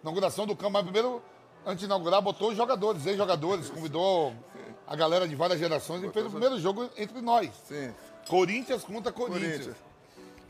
[0.00, 1.20] inauguração do campo, mas primeiro,
[1.66, 4.32] antes de inaugurar, botou os jogadores, ex-jogadores, convidou
[4.86, 7.50] a galera de várias gerações e fez o primeiro jogo entre nós.
[7.66, 7.92] Sim.
[8.28, 9.50] Corinthians contra Corinthians.
[9.50, 9.76] Corinthians.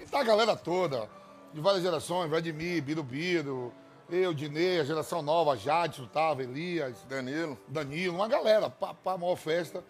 [0.01, 1.09] E tá a galera toda,
[1.55, 3.73] de várias gerações, Vladimir, Birubiru,
[4.11, 7.59] eu, Dinei, a geração nova, Jadson, tava, Elias, Danilo.
[7.69, 9.83] Danilo, uma galera, pá, pá, maior festa.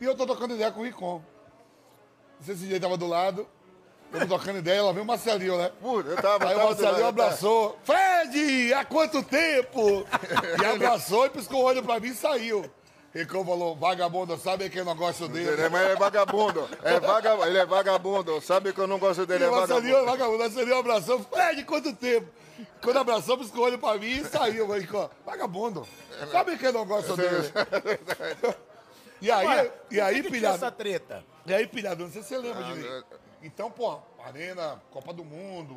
[0.00, 1.22] E eu tô trocando ideia com o Ricom.
[2.38, 3.46] Não sei se ele tava do lado,
[4.14, 5.70] eu tô trocando ideia, ela veio o Marcelinho, né?
[5.80, 6.48] Puta, eu tava.
[6.48, 7.24] Aí o tava Marcelinho do lado, tá.
[7.24, 7.78] abraçou.
[7.84, 10.06] Fred, há quanto tempo?
[10.62, 12.64] E abraçou e piscou o olho pra mim e saiu.
[13.14, 15.62] Ricom falou, vagabundo, sabe quem não gosta Ele dele?
[15.62, 16.68] é, mas é vagabundo.
[16.82, 17.46] É vagabundo.
[17.46, 18.40] Ele é vagabundo.
[18.40, 20.10] Sabe que eu não gosto E dele, é o Marcelinho, vagabundo.
[20.10, 21.20] vagabundo, o Marcelinho abraçou.
[21.30, 22.26] Fred, quanto tempo?
[22.82, 24.66] Quando abraçou, piscou o olho pra mim e saiu.
[24.66, 25.86] Falei, "Ricom, vagabundo,
[26.32, 27.52] sabe quem não gosta dele?
[29.22, 31.24] E aí, Ué, e aí, que que pilhado, essa treta?
[31.46, 32.84] E aí, pilhado, não sei se você lembra de mim.
[33.44, 35.76] Então, pô, Arena, Copa do Mundo,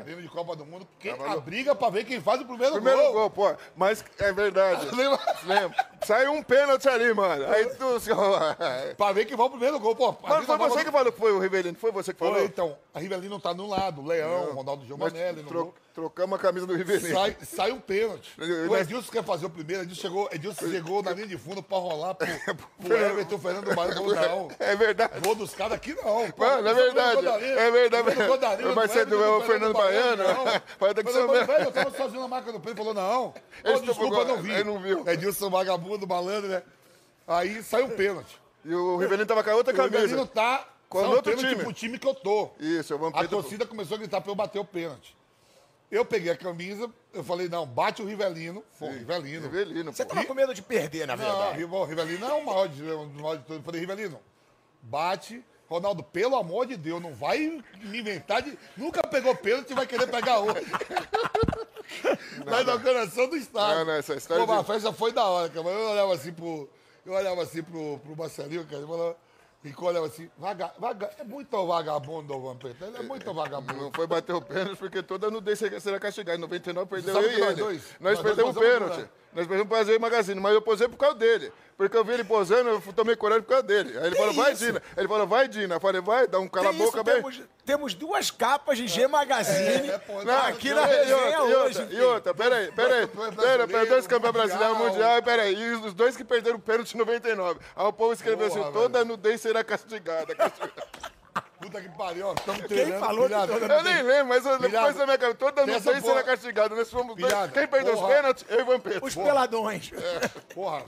[0.00, 2.74] Arena de Copa do Mundo, quem, a no- briga pra ver quem faz o primeiro,
[2.74, 3.12] Primeiro gol.
[3.12, 3.56] gol, pô.
[3.74, 4.86] Mas é verdade.
[4.94, 5.18] Lembra?
[5.44, 5.86] Lembra?
[6.06, 7.44] Saiu um pênalti ali, mano.
[7.48, 8.00] Aí tu.
[8.96, 10.12] Pra ver quem vai o primeiro gol, pô.
[10.12, 11.76] vida foi você que falou que foi o Rivelino.
[11.76, 12.44] Foi você que Foi, falou?
[12.44, 15.74] então, a Rivelino tá no lado, Leão, Ronaldo Giovanelli no tro- gol.
[15.94, 17.14] Trocamos a camisa do Rivelino.
[17.14, 18.32] Sai, sai um pênalti.
[18.68, 21.78] O Edilson quer fazer o primeiro, Edilson chegou, Edilson chegou na linha de fundo pra
[21.78, 22.26] rolar pro,
[22.82, 23.92] pro Everton Fernando Maio.
[23.94, 24.48] Falou, não.
[24.58, 25.20] É verdade.
[25.20, 26.30] Gol dos caras aqui não.
[26.32, 27.26] Pô, Mano, é verdade.
[27.44, 28.62] É verdade.
[28.74, 30.22] Vai ser do Everton Fernando Baiano?
[30.22, 30.44] não.
[30.78, 31.52] Vai ter que ser o mesmo.
[31.52, 32.78] eu tava sozinho na marca do pênalti.
[32.78, 33.34] Falou, não.
[33.64, 34.50] Ô, desculpa, não vi.
[34.52, 35.06] ele não viu.
[35.08, 36.62] Edilson, vagabundo, malandro, né?
[37.26, 38.40] Aí saiu o pênalti.
[38.64, 40.26] E o Rivelino tava com a outra O Rivelino camisa.
[40.26, 41.56] tá Com o outro time.
[41.56, 42.50] pro time que eu tô.
[42.60, 45.16] Isso, eu vou A torcida começou a gritar pra eu bater o pênalti.
[45.92, 48.64] Eu peguei a camisa, eu falei, não, bate o Rivelino.
[48.78, 49.42] Pô, Rivelino.
[49.48, 50.14] Rivelino, Você pô.
[50.14, 51.58] tava com medo de perder, na Não, verdade.
[51.58, 53.60] Rival- Rivelino é o maior de, um dos maiores de todos.
[53.60, 54.18] Eu falei, Rivelino,
[54.80, 55.44] bate.
[55.68, 57.38] Ronaldo, pelo amor de Deus, não vai
[57.82, 58.58] me inventar de.
[58.76, 60.62] Nunca pegou pênalti e vai querer pegar outro.
[62.44, 63.78] Na inauguração do estádio.
[63.78, 65.62] Não, não, essa história Pô, de- a festa foi da hora, cara.
[65.62, 66.68] Mas eu olhava assim pro.
[67.04, 68.82] Eu olhava assim pro, pro Marcelinho, cara.
[68.82, 69.16] E falava.
[69.64, 72.84] E olhava assim, vaga, vaga, é muito vagabundo o Vampeta.
[72.84, 73.80] Ele é muito vagabundo.
[73.80, 76.36] Não foi bater o pênalti porque toda nudez será castigada.
[76.36, 77.60] Em 99 perdeu Sabe eu e nós ele.
[77.60, 77.82] dois?
[78.00, 79.08] Nós Nós perdemos o pênalti.
[79.34, 81.50] Nós pra fazer magazine, mas eu posei por causa dele.
[81.74, 83.96] Porque eu vi ele posando, eu tomei coragem por causa dele.
[83.98, 84.64] Aí ele falou, vai, isso?
[84.66, 84.82] Dina.
[84.94, 85.74] Ele falou, vai, Dina.
[85.76, 87.14] Eu falei, vai, dá um cala a boca bem.
[87.14, 91.44] temos, temos duas capas de G Magazine É, pô, não, aqui na outra, E outra,
[91.64, 91.88] hoje.
[91.90, 95.22] e outra, peraí, peraí, peraí, peraí, dois campeões brasileiros, mundial.
[95.22, 97.58] peraí, e os dois que perderam o pênalti em 99.
[97.74, 100.34] Aí o povo escreveu Porra, assim, toda nudez será castigada.
[100.34, 100.82] castigada.
[101.62, 102.32] Puta que pariu, ó.
[102.34, 103.00] Estamos Quem treinando.
[103.00, 103.52] falou que pilhado.
[103.60, 104.98] toda Eu nem lembro, mas eu- depois Pilhado.
[104.98, 106.22] da minha cabeça, toda essa nudez será porra.
[106.24, 106.74] castigada.
[106.76, 107.32] Nós fomos dois.
[107.52, 108.44] Quem perdeu os pênaltis?
[108.48, 109.04] Eu e o Vampeta.
[109.06, 109.90] Os peladões.
[110.54, 110.82] Porra,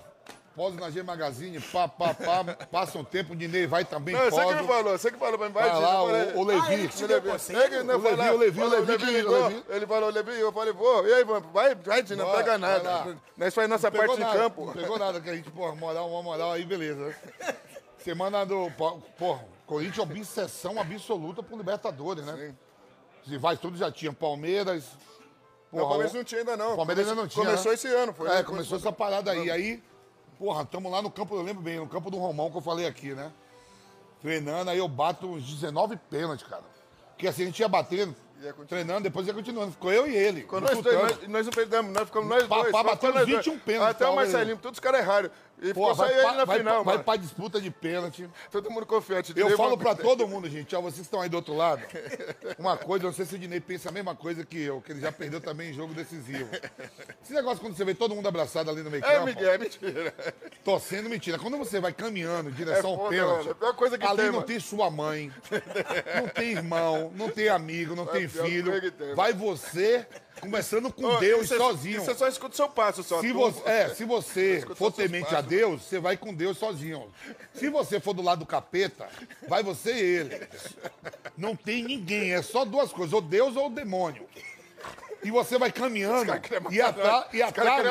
[0.56, 4.24] pose na G Magazine, pá, pá, pá, passa um tempo, o Dinei vai também, Não,
[4.30, 6.16] você que me falou, você que falou pra mim, vai, Vai lá, o, o Ah,
[6.16, 6.44] ele
[6.76, 6.88] Levi.
[6.88, 7.28] que te deu Levi.
[7.30, 7.74] conselho?
[7.74, 9.64] É não O Levi, o Levi, o Falou, Levi que- ligou, o Levi.
[9.68, 11.06] Ele falou, Levi, eu falei, vou.
[11.08, 13.16] E aí, Vamp, vai, vai, Dina, não pega nada.
[13.36, 14.66] Nós faz nossa Não pegou parte de nada, campo.
[14.66, 17.14] Não pegou nada, que a gente, porra, moral, uma moral, aí beleza.
[17.98, 18.70] Semana do.
[19.18, 22.36] Porra, Corinthians obsessão absoluta pro Libertadores, né?
[22.36, 22.56] Sim.
[23.24, 24.84] Os rivais todos já tinham Palmeiras.
[25.72, 26.74] Não, o Palmeiras não tinha ainda, não.
[26.74, 27.44] O Palmeiras ainda não tinha.
[27.44, 27.74] Começou né?
[27.74, 28.28] esse ano, foi.
[28.28, 28.42] É, né?
[28.42, 29.50] começou essa parada aí.
[29.50, 29.82] Aí,
[30.38, 32.86] porra, estamos lá no campo, eu lembro bem, no campo do Romão que eu falei
[32.86, 33.32] aqui, né?
[34.20, 36.62] Treinando, aí eu bato uns 19 pênaltis, cara.
[37.10, 38.14] Porque assim, a gente ia batendo,
[38.68, 39.72] treinando, depois ia continuando.
[39.72, 40.46] Ficou eu e ele.
[40.50, 42.64] Nós dois, nós, nós não perdemos, nós ficamos nós dois.
[42.64, 43.44] pá, só bateu ficou nós dois.
[43.46, 45.30] 21 pênaltis, Até o Marcelinho, todos os caras erraram.
[45.62, 48.28] E Pô, vai, ele na vai, final, vai pra disputa de pênalti.
[48.50, 49.32] Todo mundo confiante.
[49.36, 51.80] Eu Deu falo pra todo mundo, gente, ó, vocês estão aí do outro lado,
[52.58, 54.92] uma coisa, eu não sei se o Dinei pensa a mesma coisa que eu, que
[54.92, 56.48] ele já perdeu também em jogo decisivo.
[57.22, 59.58] Esse negócio quando você vê todo mundo abraçado ali no meio É, campo, Miguel, é
[59.58, 60.14] mentira.
[60.64, 61.38] torcendo, mentira.
[61.38, 63.56] Quando você vai caminhando em direção É ao foda, pênalti, mano.
[63.62, 64.46] É a coisa que ali tem, não mano.
[64.46, 65.32] tem sua mãe,
[66.20, 68.92] não tem irmão, não tem amigo, não tem pior filho.
[68.92, 70.06] tem, Vai você,
[70.40, 72.10] começando com Ô, Deus, isso é- sozinho.
[72.10, 73.20] É só escuta o seu passo, só.
[73.20, 75.43] Se você, é, se você for temente a.
[75.44, 77.08] Deus, você vai com Deus sozinho.
[77.52, 79.08] Se você for do lado do capeta,
[79.48, 80.48] vai você e ele.
[81.36, 84.26] Não tem ninguém, é só duas coisas, ou Deus ou o demônio.
[85.22, 86.30] E você vai caminhando
[86.70, 87.88] e a, tra e, a trave,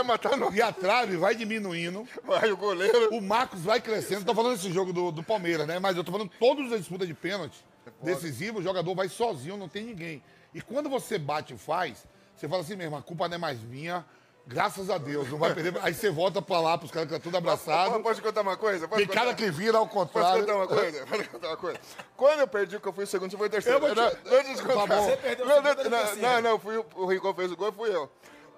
[0.53, 3.09] e a trave vai diminuindo, Vai o goleiro.
[3.15, 4.23] o Marcos vai crescendo.
[4.23, 5.79] Tô falando desse jogo do, do Palmeiras, né?
[5.79, 7.57] Mas eu tô falando todos as disputas de pênalti
[8.03, 10.21] decisivo, o jogador vai sozinho, não tem ninguém.
[10.53, 13.59] E quando você bate e faz, você fala assim mesmo, a culpa não é mais
[13.61, 14.05] minha,
[14.45, 15.73] Graças a Deus, não vai perder.
[15.81, 18.01] Aí você volta pra lá, pros caras que estão tudo abraçados.
[18.01, 18.87] Pode contar uma coisa?
[18.87, 19.19] Pode Tem contar?
[19.21, 20.41] cara que vira ao Posso contrário.
[20.41, 21.05] contar uma coisa?
[21.07, 21.79] Posso contar uma coisa?
[22.17, 23.87] Quando eu perdi, que eu fui o segundo, você foi o terceiro.
[23.87, 24.87] Eu te- Não, deixa eu te contar.
[24.87, 25.01] Tá.
[25.01, 26.21] Você perdeu o não, segundo não, e o não, terceiro.
[26.21, 28.11] não, não, fui, o- Rincon fez o gol, fui eu.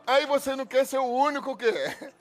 [0.08, 2.12] Aí você não quer ser o único que é.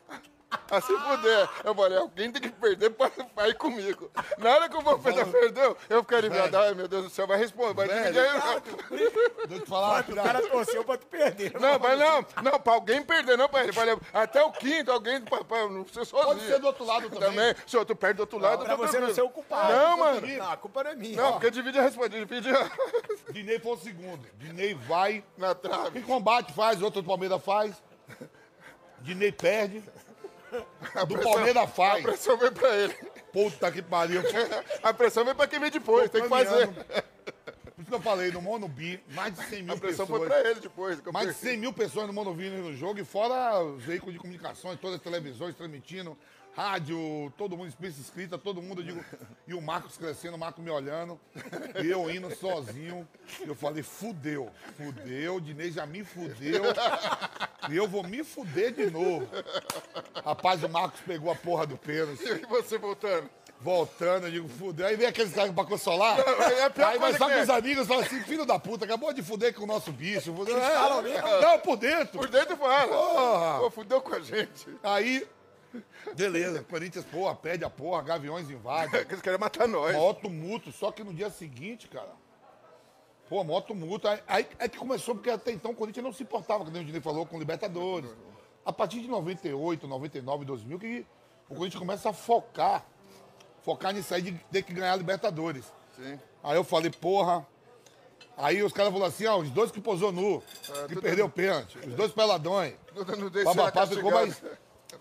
[0.70, 1.48] A se fuder.
[1.64, 4.10] Eu falei, alguém tem que perder pra, pra ir comigo.
[4.38, 6.56] Na hora que o Vampeta perdeu, eu fiquei aliviado.
[6.56, 8.00] Ai, meu Deus do céu, vai responder, vai Velho.
[8.00, 8.60] dividir aí.
[8.90, 11.52] Deixa eu te falar, O cara torceu pra tu perder.
[11.60, 13.72] Não, mas não, não, pra alguém perder, não pra ele.
[13.72, 16.34] Falei, até o quinto, alguém, pra, pra não ser sozinho.
[16.34, 17.28] Pode ser do outro lado também.
[17.28, 19.28] Também, se eu tu perde do outro lado, Pra eu tô você não ser o
[19.28, 19.72] culpado.
[19.72, 20.26] Não, mano.
[20.26, 21.16] Não, a culpa não é minha.
[21.16, 22.70] Não, porque divide a resposta, divide a...
[23.30, 24.26] Dinei foi o segundo.
[24.38, 25.24] Dinei vai.
[25.36, 25.98] na trave.
[25.98, 27.82] Em combate faz, outro do Palmeiras faz.
[29.00, 29.82] Dinei perde.
[31.08, 32.02] Do Palmeiras A faz.
[32.02, 32.94] pressão vem pra ele.
[33.32, 34.22] Puta que pariu.
[34.82, 36.68] A pressão vem pra quem vem depois, tem que fazer.
[36.68, 40.28] Por isso que eu falei, no Monobi, mais de 100 mil A pressão pessoas.
[40.28, 41.00] foi pra ele depois.
[41.12, 41.50] Mais de percebi.
[41.52, 45.02] 100 mil pessoas no Monovi no jogo, e fora os veículos de comunicações, todas as
[45.02, 46.16] televisões transmitindo,
[46.56, 49.04] rádio, todo mundo, imprensa escrita, todo mundo, eu digo,
[49.46, 51.20] e o Marcos crescendo, o Marcos me olhando,
[51.82, 53.06] e eu indo sozinho.
[53.40, 56.62] Eu falei, fudeu, fudeu, o Dinei já me fudeu,
[57.70, 59.28] e eu vou me fuder de novo.
[60.24, 62.22] Rapaz, o Marcos pegou a porra do pênalti.
[62.24, 63.28] E você voltando?
[63.60, 64.86] Voltando, eu digo, fudeu.
[64.86, 66.18] Aí vem aqueles caras pra consolar.
[66.20, 67.42] é a pior aí vai só com é.
[67.42, 70.34] os amigos e fala assim, filho da puta, acabou de fuder com o nosso bicho.
[70.34, 70.58] Fudeu.
[70.58, 72.18] É, não, por dentro.
[72.18, 72.88] Por dentro fala.
[72.88, 73.60] Porra.
[73.60, 74.68] Pô, fudeu com a gente.
[74.82, 75.26] Aí,
[76.16, 78.96] beleza, Corinthians, porra, pede a porra, Gaviões invade.
[79.08, 79.94] Eles querem matar nós.
[79.94, 82.12] Maior tumulto, só que no dia seguinte, cara,
[83.28, 84.06] pô, maior tumulto.
[84.26, 87.00] Aí, é que começou, porque até então o Corinthians não se importava, como o Dinei
[87.00, 88.10] falou, com Libertadores.
[88.64, 91.06] A partir de 98, 99, 2000, que
[91.48, 92.84] o Corinthians começa a focar,
[93.62, 95.70] focar nisso aí de ter que ganhar a Libertadores.
[95.96, 96.18] Sim.
[96.42, 97.46] Aí eu falei, porra.
[98.36, 100.42] Aí os caras falaram assim, ó, os dois que posou nu,
[100.88, 102.74] que tudo- perdeu o pênalti, os dois peladões.
[102.94, 104.42] Não, não deixa Papapá ficou mais.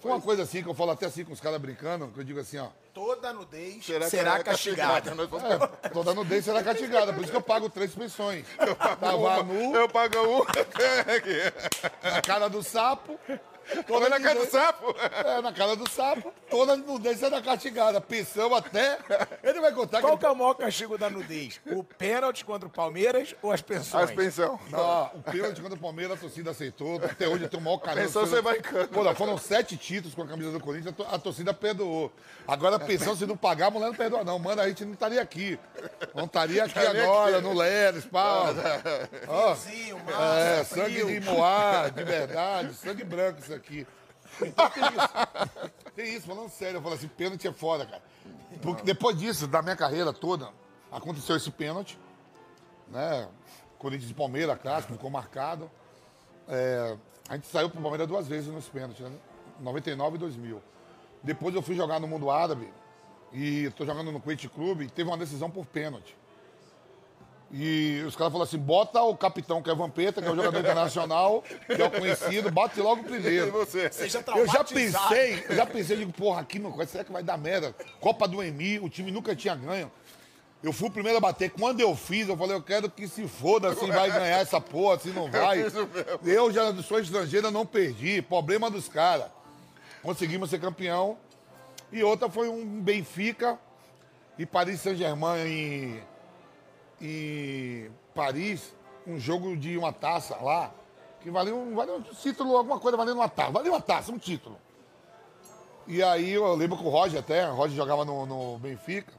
[0.04, 2.24] Foi uma coisa assim que eu falo até assim com os caras brincando, que eu
[2.24, 2.68] digo assim, ó.
[2.94, 5.16] Toda nudez Será, será, é castigada.
[5.16, 5.44] Vamos-
[5.82, 8.46] É, toda nudez será castigada, por isso que eu pago três pensões.
[9.00, 10.44] Tava nu, Eu pago um.
[12.04, 13.18] na cara do sapo.
[13.88, 14.95] Toda na cara do sapo.
[15.26, 17.99] É, na cara do sapo, toda nudez será castigada.
[18.02, 18.97] Pensão até.
[19.43, 20.19] Ele vai contar Qual que.
[20.19, 21.60] que é o maior castigo da nudez?
[21.67, 24.10] O pênalti contra o Palmeiras ou as pensões?
[24.10, 24.60] As pensão.
[24.69, 26.97] Não, o pênalti contra o Palmeiras a torcida aceitou.
[27.04, 28.06] Até hoje eu tenho o maior carinho.
[28.06, 28.60] Pensão você vai.
[28.62, 32.12] Pô, foram sete títulos com a camisa do Corinthians, a to- a torcida perdoou.
[32.47, 34.38] Agora a pensão, se não pagar, a mulher não perdoa, não.
[34.39, 35.58] Mano, a gente não estaria aqui.
[36.13, 37.47] Não estaria aqui Estaria agora, aqui.
[37.47, 38.47] no Leres, pau.
[39.28, 41.08] Ó, Sim, o é, sangue frio.
[41.08, 43.88] de Moá, de verdade, sangue branco isso aqui.
[44.39, 45.94] Tem isso.
[45.96, 48.02] Tem isso, falando sério, eu falo assim, pênalti é foda, cara.
[48.62, 50.50] Porque depois disso, da minha carreira toda,
[50.92, 52.00] aconteceu esse pênalti,
[52.88, 53.28] né?
[53.78, 55.70] Corinthians e Palmeiras, clássico, ficou marcado.
[56.48, 56.98] É,
[57.30, 59.12] a gente saiu pro Palmeiras duas vezes nos pênaltis, né?
[59.60, 60.62] 99 e 2000.
[61.22, 62.72] Depois eu fui jogar no mundo árabe
[63.32, 66.16] e tô jogando no Kuwait Club e teve uma decisão por pênalti.
[67.56, 70.60] E os caras falaram assim: bota o capitão, que é Vampeta, que é o jogador
[70.60, 73.52] internacional, que é o conhecido, bate logo o E primeiro.
[73.52, 73.92] você?
[73.92, 77.38] Seja Eu já pensei, eu já pensei, digo, porra, aqui não será que vai dar
[77.38, 77.76] merda?
[78.00, 79.92] Copa do Emi, o time nunca tinha ganho.
[80.63, 81.52] Eu fui o primeiro a bater.
[81.52, 84.98] Quando eu fiz, eu falei, eu quero que se foda se vai ganhar essa porra,
[84.98, 85.63] se não vai.
[86.24, 88.22] Eu já sou estrangeiro, não perdi.
[88.22, 89.28] Problema dos caras.
[90.02, 91.18] Conseguimos ser campeão.
[91.92, 93.60] E outra foi um Benfica
[94.39, 96.04] e Paris Saint-Germain em,
[97.04, 98.74] em Paris,
[99.06, 100.72] um jogo de uma taça lá,
[101.22, 103.52] que valia um, valia um título, alguma coisa valendo uma taça.
[103.52, 104.58] Valia uma taça, um título.
[105.86, 109.12] E aí eu lembro que o Roger até, o Roger jogava no, no Benfica.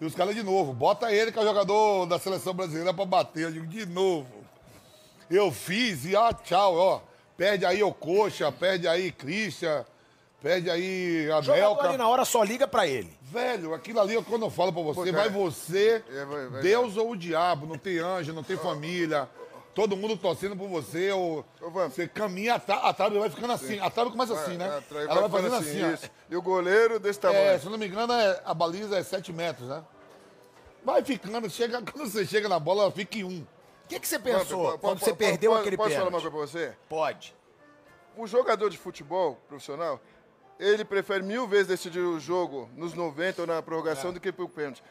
[0.00, 3.04] E os caras de novo, bota ele que é o jogador da seleção brasileira pra
[3.04, 3.44] bater.
[3.44, 4.32] Eu digo, de novo.
[5.30, 7.00] Eu fiz e ah, tchau, ó.
[7.36, 9.84] Perde aí o Coxa, perde aí Christian,
[10.42, 13.16] perde aí a jogador ali na hora só liga pra ele.
[13.22, 16.96] Velho, aquilo ali, quando eu falo pra você, cara, vai você, é, vai- vai- Deus
[16.96, 19.28] ou o diabo, não tem anjo, não tem família,
[19.74, 23.52] todo mundo torcendo por você, ou Ô, você caminha, a, tra- a trave vai ficando
[23.52, 24.78] assim, a trave começa assim, né?
[24.78, 25.90] Atrai- Ela vai fazendo assim, ó.
[25.90, 26.10] isso.
[26.30, 27.40] E o goleiro desse tamanho.
[27.42, 29.84] É, se eu não me engano, é- a baliza é 7 metros, né?
[30.84, 33.40] Vai ficando, chega, quando você chega na bola, ela fica em um.
[33.84, 36.18] O que, que você pensou po- quando po- você po- perdeu aquele Posso falar uma
[36.18, 36.30] pênalti?
[36.32, 36.76] coisa pra você?
[36.88, 37.34] Pode.
[38.16, 40.00] O jogador de futebol profissional,
[40.58, 43.62] ele prefere mil vezes decidir o jogo nos 90 ou na É.
[43.62, 44.82] prorrogação do que pro pênalti.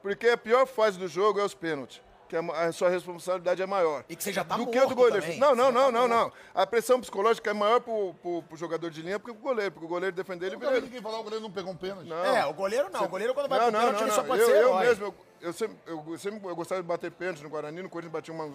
[0.00, 2.00] Porque a pior fase do jogo é os pênaltis.
[2.28, 4.04] Que a, a sua responsabilidade é maior.
[4.08, 5.20] E que você já tá do que o do goleiro.
[5.20, 5.38] também.
[5.38, 6.16] Não, não, não, tá não, não.
[6.22, 6.36] morto.
[6.54, 9.70] A pressão psicológica é maior pro, pro, pro jogador de linha porque pro goleiro.
[9.72, 12.08] Porque o goleiro defender ele Eu ninguém falar, o goleiro não pegou um pênalti.
[12.08, 12.24] Não.
[12.24, 13.04] É, o goleiro não.
[13.04, 14.28] O goleiro quando vai Não, pro não, pênalti não, ele só não.
[14.28, 14.86] pode Eu, ser eu herói.
[14.86, 18.12] mesmo, eu, eu sempre, eu sempre eu gostava de bater pênalti no Guarani, no Corinthians
[18.12, 18.50] bati umas,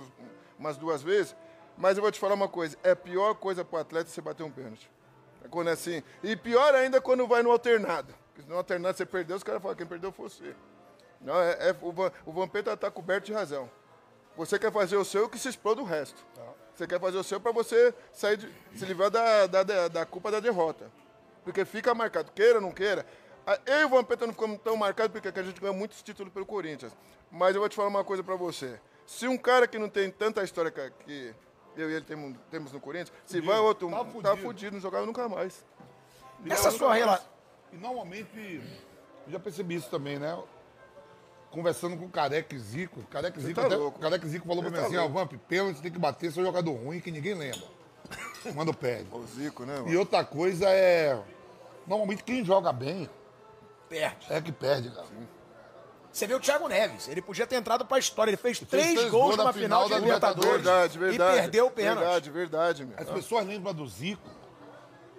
[0.57, 1.35] umas duas vezes.
[1.77, 4.41] Mas eu vou te falar uma coisa: é a pior coisa pro atleta você bater
[4.41, 4.89] um pênalti.
[5.47, 6.03] É quando é assim.
[6.21, 8.13] E pior ainda quando vai no alternado.
[8.35, 10.55] Porque no alternado você perdeu, os caras falam: quem perdeu foi você.
[11.21, 13.69] Não, é, é- o, Van, o Vampeta tá coberto de razão.
[14.35, 16.23] Você quer fazer o seu que se exploda o resto.
[16.75, 20.05] Você quer fazer o seu para você sair de- se livrar da, da, da, da
[20.05, 20.91] culpa da derrota.
[21.43, 23.03] Porque fica marcado, queira ou não queira.
[23.65, 26.45] Eu e o Vampeta não ficamos tão marcados porque a gente ganhou muitos títulos pelo
[26.45, 26.95] Corinthians.
[27.31, 28.79] Mas eu vou te falar uma coisa para você.
[29.05, 31.35] Se um cara que não tem tanta história que, que
[31.77, 34.37] eu e ele temos, temos no Corinthians, se vai outro, Tá tá fudido.
[34.37, 35.63] fudido, não jogava nunca mais.
[36.49, 37.25] Essa sua relação.
[37.73, 38.61] E normalmente,
[39.25, 40.37] eu já percebi isso também, né?
[41.51, 44.47] Conversando com o Careca e Zico, Careca e Zico, tá até, o Careca e Zico
[44.47, 45.15] falou Você pra mim tá assim, ó, louco.
[45.15, 47.63] Vamp, pênalti tem que bater, seu jogador ruim que ninguém lembra.
[48.53, 49.07] Quando perde.
[49.11, 49.89] O Zico, né, mano?
[49.89, 51.19] E outra coisa é,
[51.85, 53.09] normalmente quem joga bem
[53.89, 54.27] Perde.
[54.29, 55.07] é que perde, cara.
[56.17, 58.31] Você vê o Thiago Neves, ele podia ter entrado pra história.
[58.31, 60.51] Ele fez, fez três, três gols numa final, final de da Libertadores.
[60.51, 61.37] Verdade, verdade.
[61.37, 61.99] E perdeu o pênalti.
[61.99, 62.97] Verdade, verdade, meu.
[62.97, 64.27] As pessoas lembram do Zico,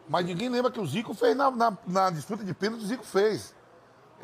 [0.09, 3.05] mas ninguém lembra que o Zico fez na, na, na disputa de pênalti, o Zico
[3.05, 3.55] fez.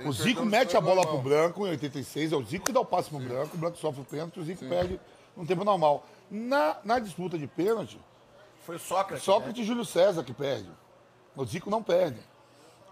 [0.04, 1.20] o Zico mete a bola normal.
[1.20, 3.78] pro branco em 86, é o Zico que dá o passe pro branco, o branco
[3.78, 5.00] sofre o pênalti, o Zico perde
[5.36, 6.04] no tempo normal.
[6.28, 8.00] Na, na disputa de pênalti,
[8.66, 9.24] Foi o Sócrates.
[9.24, 10.68] Sócrates e Júlio César que perde.
[11.36, 12.18] O Zico não perde.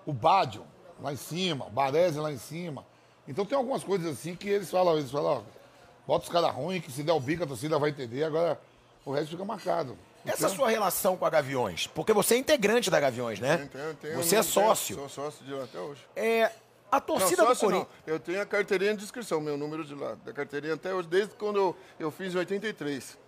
[0.07, 0.64] O Bádio,
[1.01, 2.91] lá em cima, o Baresi lá em cima.
[3.26, 5.42] Então tem algumas coisas assim que eles falam, eles falam, ó,
[6.06, 8.61] bota os caras ruins, que se der o bico a torcida vai entender, agora
[9.04, 9.96] o resto fica marcado.
[10.24, 13.68] Essa Então, sua relação com a Gaviões, porque você é integrante da Gaviões, né?
[13.72, 14.96] Tenho, tenho, você é não tenho- sócio.
[14.96, 16.00] Sou sócio de lá até hoje.
[16.14, 16.44] É,
[16.90, 17.88] a Não, torcida do sócio Corinthians.
[18.06, 18.14] não.
[18.14, 20.14] Eu tenho a carteirinha de inscrição, meu número de lá.
[20.24, 23.18] Da carteirinha até hoje, desde quando eu, eu fiz em 83.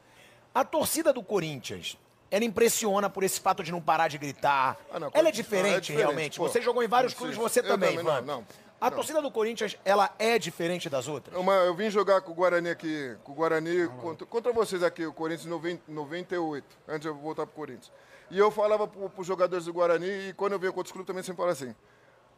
[0.54, 1.96] A torcida do Corinthians,
[2.30, 4.76] ela impressiona por esse fato de não parar de gritar.
[4.92, 6.38] Ah, não, ela é ah, diferente, é diferente, realmente.
[6.38, 6.48] pô.
[6.48, 8.46] Você jogou em vários Não clubes, você Eu também, também, não, não.
[8.84, 8.96] A Não.
[8.96, 11.34] torcida do Corinthians, ela é diferente das outras?
[11.38, 15.06] Uma- eu vim jogar com o Guarani aqui, com o Guarani contra, contra vocês aqui,
[15.06, 17.90] o Corinthians em 90 98, antes de eu voltar pro Corinthians.
[18.30, 21.06] E eu falava pro, pros jogadores do Guarani, e quando eu venho com outros clubes
[21.06, 21.74] também sempre falo assim,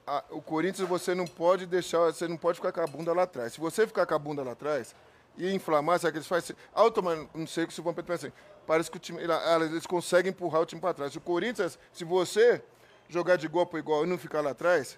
[0.06, 3.24] "Ah, o Corinthians você não pode deixar, você não pode ficar com a bunda lá
[3.24, 3.54] atrás.
[3.54, 4.94] Se você ficar com a bunda lá atrás
[5.36, 6.54] e inflamar, sabe o que eles fazem?
[6.72, 8.36] Automaticamente, não sei se o Vampeta pensa assim,
[8.68, 9.32] parece que o time, ele-
[9.64, 11.16] eles conseguem empurrar o time para trás.
[11.16, 12.62] O Corinthians, se você
[13.08, 14.96] jogar de igual para igual e não ficar lá atrás,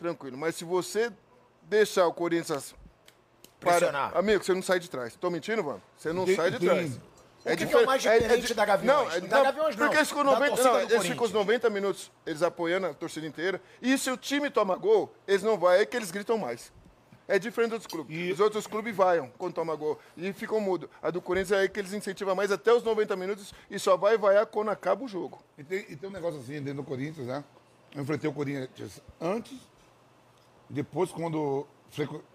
[0.00, 0.36] tranquilo.
[0.36, 1.12] Mas se você
[1.62, 2.74] deixar o Corinthians
[3.60, 4.16] Pressionar.
[4.16, 5.14] Amigo, você não sai de trás.
[5.16, 5.82] Tô mentindo, mano?
[5.96, 6.96] Você não Tem- sai de tem- trás.
[6.96, 7.02] O que
[7.42, 8.96] que é o diferente- mais diferente di- da Gaviões?
[8.96, 11.24] Não, é- Da não, Gaviões não, Porque eles ficam da 90, torcida não, eles ficam
[11.26, 13.60] os 90 minutos, eles apoiando a torcida inteira.
[13.82, 16.72] E se o time toma gol, eles não vão, é que eles gritam mais.
[17.28, 18.16] É diferente dos outros clubes.
[18.16, 20.88] E- Os outros clubes vaiam quando toma gol e ficam mudos.
[21.02, 23.94] A do Corinthians é aí que eles incentivam mais até os 90 minutos e só
[23.96, 25.38] vai vaiar quando acaba o jogo.
[25.56, 27.44] E tem, e tem um negócio assim dentro do Corinthians, né?
[27.94, 29.56] Eu enfrentei o Corinthians antes,
[30.70, 31.66] depois quando.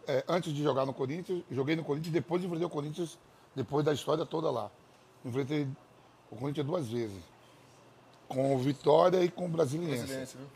[0.07, 3.17] é, antes de jogar no Corinthians, joguei no Corinthians, depois enfrentei o Corinthians,
[3.55, 4.69] depois da história toda lá.
[5.23, 5.67] Enfrentei
[6.29, 7.23] o Corinthians duas vezes.
[8.27, 10.35] Com o Vitória e com o Brasiliense.
[10.35, 10.47] Viu?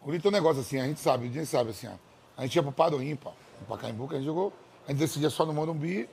[0.00, 1.92] O Corinthians é um negócio assim, a gente sabe, a gente sabe assim, ó.
[2.36, 4.52] A gente ia pro Paro Ímpar, no Pacaembu, que a gente jogou,
[4.86, 6.08] a gente decidia só no Morumbi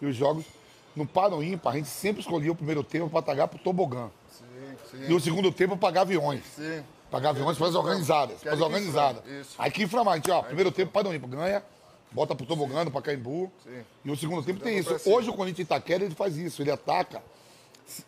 [0.00, 0.44] e os jogos.
[0.94, 4.08] No Paro Ímpar, a gente sempre escolhia o primeiro tempo para pagar pro Tobogã.
[4.28, 4.44] Sim,
[4.90, 5.10] sim.
[5.10, 6.44] E o segundo tempo pagar aviões.
[6.54, 6.84] Sim.
[7.14, 8.40] Pagar aviões para as organizadas.
[8.40, 9.22] Para as organizadas.
[9.22, 9.54] inflama, isso.
[9.56, 11.62] Aí que inflamar, a gente, ó, primeiro tempo para Ímpar, ganha,
[12.10, 13.52] bota pro Tobogã, no Pacaembu.
[13.62, 13.84] Sim.
[14.04, 15.08] E o segundo tempo tem pra isso.
[15.08, 17.22] Hoje o Corinthians Itaquera, ele faz isso, ele ataca.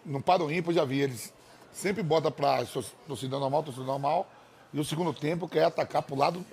[0.05, 1.33] No Paro Ímpar, eu já vi, eles
[1.73, 2.67] sempre bota para
[3.07, 4.29] torcida normal, torcida normal.
[4.75, 6.45] E o segundo tempo quer atacar pro lado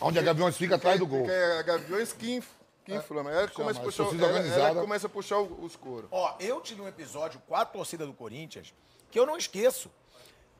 [0.00, 1.24] onde a Gaviões fica atrás do gol.
[1.24, 2.42] Porque é a Gaviões que,
[2.86, 3.30] que inflama.
[3.30, 6.08] Ela começa a a puxar, ela, ela começa a puxar os coros.
[6.10, 8.72] Ó, eu tive um episódio com a torcida do Corinthians
[9.10, 9.90] que eu não esqueço.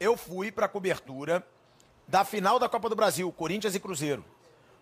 [0.00, 1.44] Eu fui pra cobertura
[2.06, 4.24] da final da Copa do Brasil, Corinthians e Cruzeiro.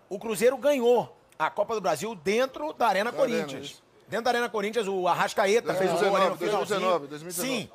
[0.09, 3.67] O Cruzeiro ganhou a Copa do Brasil dentro da Arena Da Arena, Corinthians.
[3.71, 3.83] isso.
[4.09, 6.81] dentro da Arena Corinthians, o Arrascaeta fez o gol ali no 2019, finalzinho.
[6.81, 7.49] 2019, 2019.
[7.49, 7.71] Sim.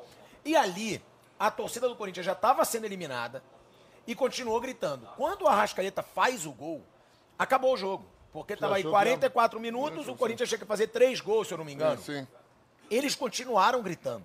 [0.46, 1.04] E ali,
[1.40, 3.44] a torcida do Corinthians já estava sendo eliminada
[4.08, 5.08] e continuou gritando.
[5.18, 6.82] Quando o Arrascaeta faz o gol,
[7.38, 8.06] acabou o jogo.
[8.32, 11.54] Porque estava aí achou que 44 minutos, o Corinthians tinha que fazer três gols, se
[11.54, 12.02] eu não me engano.
[12.02, 12.26] Sim.
[12.90, 14.24] Eles continuaram gritando.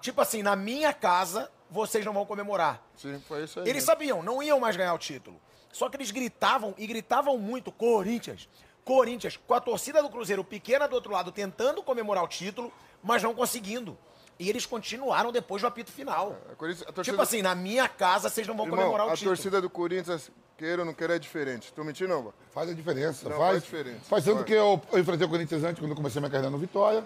[0.00, 2.82] Tipo assim, na minha casa, vocês não vão comemorar.
[2.96, 3.64] Sim, foi isso aí.
[3.64, 3.86] Eles mesmo.
[3.86, 5.40] sabiam, não iam mais ganhar o título.
[5.72, 8.48] Só que eles gritavam e gritavam muito: Corinthians,
[8.84, 13.22] Corinthians, com a torcida do Cruzeiro pequena do outro lado tentando comemorar o título, mas
[13.22, 13.96] não conseguindo.
[14.38, 16.36] E eles continuaram depois do apito final.
[16.52, 19.06] A Corinthians- a torcida Tipo do- assim, na minha casa vocês não vão Irmão, comemorar
[19.06, 19.34] o a título.
[19.34, 21.72] torcida do Corinthians, queira ou não queira, é diferente.
[21.72, 22.34] Tô mentindo, não?
[22.52, 23.28] Faz a diferença.
[23.30, 24.00] Não, faz, faz diferença.
[24.04, 26.58] Faz tanto que eu, eu enfrentei o Corinthians antes, quando eu comecei minha carreira no
[26.58, 27.02] Vitória.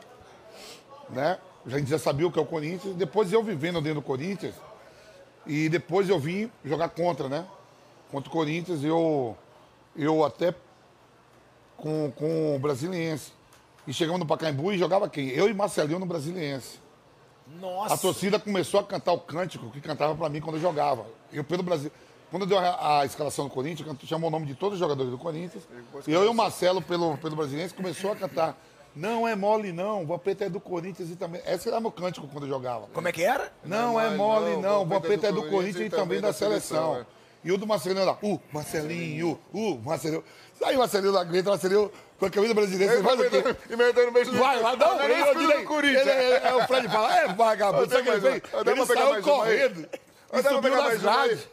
[1.08, 1.38] Né?
[1.66, 2.94] A gente já sabia o que é o Corinthians.
[2.96, 4.54] Depois eu vivendo dentro do Corinthians.
[5.46, 7.46] E depois eu vim jogar contra, né?
[8.10, 9.36] Contra o Corinthians, eu,
[9.96, 10.54] eu até
[11.76, 13.32] com, com o Brasiliense.
[13.86, 15.28] E chegamos no Pacaembu e jogava quem?
[15.28, 16.78] Eu e Marcelinho no Brasiliense.
[17.60, 17.94] Nossa.
[17.94, 21.04] A torcida começou a cantar o cântico que cantava pra mim quando eu jogava.
[21.32, 21.90] Eu, pelo Brasil.
[22.30, 25.10] Quando deu a, a escalação do Corinthians, cantou- chamou o nome de todos os jogadores
[25.10, 25.64] do Corinthians.
[26.06, 28.56] E eu e o Marcelo, pelo, pelo Brasiliense, começou a cantar.
[28.94, 30.02] Não é mole, não.
[30.02, 31.40] O Vampeta é do Corinthians e também.
[31.46, 32.86] Esse era meu cântico quando eu jogava.
[32.92, 33.52] Como é que era?
[33.64, 34.82] Não, é mole, não.
[34.82, 37.06] O Vampeta é do Corinthians e também da seleção.
[37.42, 40.22] E o do Marcelinho era, uh, Marcelinho, uh, Marcelinho.
[40.58, 42.94] Sai o Marcelinho da Greta, Marcelinho com a camisa brasileira.
[42.96, 43.56] Você faz o quê?
[43.72, 46.06] Inventando beijo Vai lá, não, Não, ele, filho direi- do Corinthians.
[46.06, 48.86] ele- ele- é, o Fred fala, é vagabundo, Dá sabe o que ele dá Ele
[48.86, 49.88] saiu correndo
[50.34, 51.48] e Dá subiu nas grades.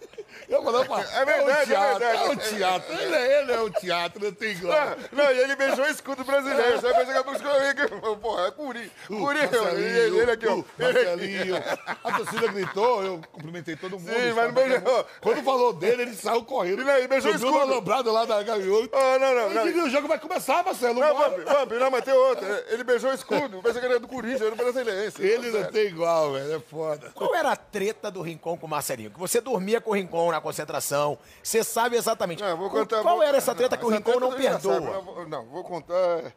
[0.50, 2.24] Eu falei, opa, É verdade, é é o teatro, verdade.
[2.24, 2.94] é o teatro.
[3.02, 4.78] Ele é, ele é o teatro, não tem igual.
[4.78, 6.80] Ah, Não, e ele beijou o escudo brasileiro.
[6.80, 8.18] Você vai pensar que é eu vi.
[8.22, 8.92] Porra, é Curi.
[9.10, 10.56] Uh, Curi, Marcelinho, ele, ele aqui, ó.
[10.56, 10.94] uh, Ele.
[10.94, 11.56] Marcelinho.
[12.04, 14.10] A torcida gritou, eu cumprimentei todo mundo.
[14.10, 15.06] Sim, mas não beijou.
[15.22, 16.82] Quando falou dele, ele saiu correndo.
[16.84, 17.72] E aí, beijou o Subiu escudo.
[17.74, 18.98] alambrado lá da gaviota.
[18.98, 19.86] Ah, não, não, não.
[19.86, 21.00] o jogo vai começar, Marcelo.
[21.00, 21.14] Não.
[21.18, 22.66] Vamp, Vamp, não, mas tem outra.
[22.70, 23.62] Ele beijou o escudo.
[23.62, 25.22] Pensei que ele era do Corinthians, era do Brasiliense.
[25.22, 26.56] Ele não tem igual, velho.
[26.56, 27.12] É foda.
[27.14, 29.12] Qual era a treta do Rincon com o Marcelinho?
[29.12, 31.18] Que você dormia com o Rincon na concentração.
[31.44, 32.42] Você sabe exatamente.
[32.44, 35.02] Não, vou O- contar, Qual vou- era essa treta que o Rincon não sabe, perdoa?
[35.02, 36.34] vou- Não, vou contar.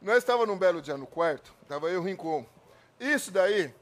[0.00, 2.46] Nós estávamos num belo dia no quarto, tava eu e o Rincon.
[3.00, 3.74] Isso daí,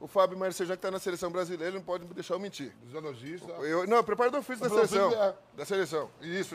[0.00, 2.72] o Fábio Marcejão, que está na seleção brasileira, ele não pode me deixar eu mentir.
[3.62, 5.10] Eu, não, preparador físico da seleção.
[5.10, 6.10] físico, Da seleção.
[6.20, 6.54] Isso.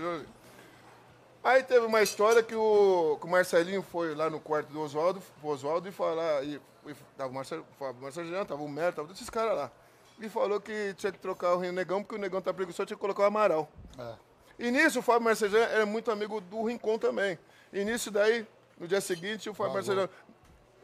[1.43, 5.21] Aí teve uma história que o, que o Marcelinho foi lá no quarto do Oswaldo,
[5.43, 6.43] Oswaldo e falar.
[6.43, 9.55] E, e, tava o Marcelo, o Fábio Marcelo, tava o Mero, tava todos esses caras
[9.55, 9.71] lá.
[10.19, 13.01] E falou que tinha que trocar o Negão, porque o Negão tá preguiçoso, tinha que
[13.01, 13.69] colocar o Amaral.
[13.97, 14.13] É.
[14.57, 17.37] E nisso o Fábio Marcejan era muito amigo do Rincon também.
[17.73, 18.47] E nisso daí,
[18.79, 20.09] no dia seguinte, o Fábio Marcejan.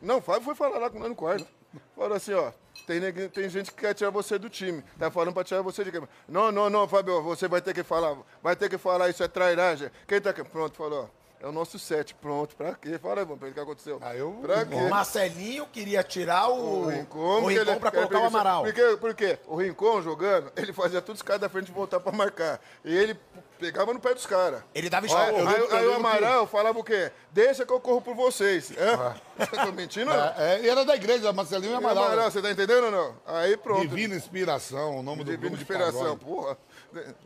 [0.02, 1.48] Não, o Fábio foi falar lá com nós no quarto.
[1.96, 2.52] Falou assim, ó.
[2.86, 4.84] Tem, tem gente que quer tirar você do time.
[5.00, 6.02] Tá falando pra tirar você de quem?
[6.28, 8.18] Não, não, não, Fábio, você vai ter que falar.
[8.42, 9.90] Vai ter que falar, isso é trairagem.
[10.08, 10.44] Quem tá aqui?
[10.44, 11.21] Pronto, falou, ó.
[11.42, 12.14] É o nosso sete.
[12.14, 13.00] Pronto, pra quê?
[13.00, 13.98] Fala aí, vamos ver o que aconteceu.
[14.02, 14.76] Ah, eu- Pra O quê?
[14.90, 18.26] Marcelinho queria tirar o, O Rincon, o Rincon pra é colocar o.
[18.26, 18.64] Amaral.
[18.64, 18.98] Por quê?
[19.00, 19.40] Por quê?
[19.48, 22.62] O Rincon jogando, ele fazia todos os caras da frente voltar pra marcar.
[22.86, 23.20] E ele
[23.60, 24.64] pegava no pé dos caras.
[24.74, 27.12] Ele dava Aí, eu aí- eu aí o lembro que- Amaral falava o quê?
[27.32, 28.72] Deixa que eu corro por vocês.
[28.78, 29.16] Hã?
[29.66, 30.06] Tô mentindo?
[30.12, 30.16] não?
[30.16, 32.04] É, é, e era da igreja, Marcelinho e E o Amaral.
[32.04, 32.32] Amaral, né?
[32.32, 33.16] você tá entendendo ou não?
[33.26, 33.82] Aí pronto.
[33.82, 36.56] Divina Inspiração, o nome do Divina grupo de inspiração, porra.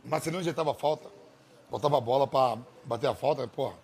[0.04, 1.08] Marcelinho ajeitava a falta.
[1.70, 3.74] Botava a bola pra bater a falta, porra.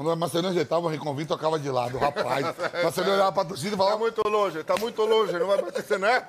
[0.00, 2.46] Quando o Marcelinho ajeitava, o Riconvim tocava de lado, rapaz.
[2.82, 3.98] Marcelinho olhava pra torcida e Tá falava...
[3.98, 6.24] muito longe, tá muito longe, não vai bater, você não é?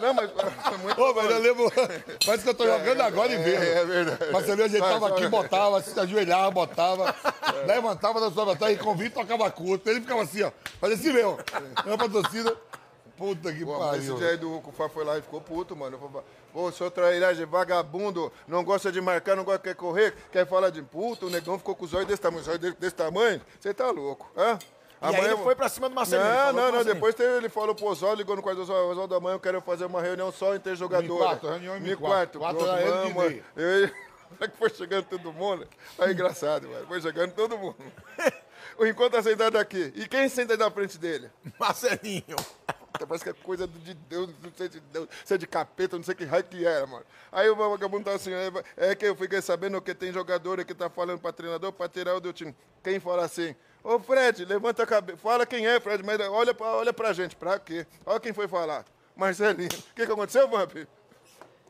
[0.00, 1.70] Não, mas é muito Ô, mas eu lembro...
[2.26, 3.62] Parece que eu tô jogando agora e vendo.
[3.62, 4.32] é verdade.
[4.32, 5.30] Marcelinho ajeitava Vai, aqui, vai.
[5.30, 7.14] botava, se ajoelhava, botava,
[7.64, 9.88] levantava da sua batalha, Riconvim tocava curto.
[9.88, 10.50] Ele ficava assim, ó.
[10.80, 11.38] Fazia assim mesmo.
[11.86, 12.56] Olhava pra torcida.
[13.16, 14.16] Puta que Pô, mas esse pariu.
[14.16, 15.98] dia aí do Hugo, o Fá foi lá e ficou puto, mano.
[16.58, 20.82] Pô, seu trairagem, vagabundo, não gosta de marcar, não gosta de correr, quer falar de
[20.82, 23.88] puto, o negão ficou com os olhos desse tamanho, os olhos desse tamanho, você tá
[23.92, 24.58] louco, hã?
[25.00, 26.28] E aí ele foi pra cima do Marcelinho.
[26.28, 26.84] Não, não, não.
[26.84, 29.60] Depois teve- ele falou pro Oswaldo, ligou no quarto do Oswaldo, Oswaldo, amanhã eu quero
[29.60, 31.08] fazer uma reunião só entre jogadores.
[31.12, 31.80] Mi quarto, reunião em.
[32.40, 33.42] Quatro vamos, de mano.
[33.54, 33.90] Eu,
[34.40, 35.64] Aí que foi chegando todo mundo.
[35.96, 36.88] Aí engraçado, mano.
[36.88, 37.76] Foi chegando todo mundo.
[38.76, 39.92] O encontro tá sentado aqui.
[39.96, 41.28] E quem senta aí na frente dele?
[41.58, 42.36] Marcelinho.
[43.06, 46.04] Parece que é coisa de Deus, não sei de Deus, se é de capeta, não
[46.04, 47.04] sei que raio que era, mano.
[47.30, 50.74] Aí o vagabundo tá assim, é, é que eu fiquei sabendo que tem jogador que
[50.74, 52.54] tá falando pra treinador pra tirar o do time.
[52.82, 56.66] Quem fala assim, ô Fred, levanta a cabeça, fala quem é, Fred, mas olha pra,
[56.66, 57.86] olha pra gente, pra quê?
[58.04, 58.84] Olha quem foi falar.
[59.16, 59.68] Marcelinho.
[59.68, 60.76] O que que aconteceu, Vamp?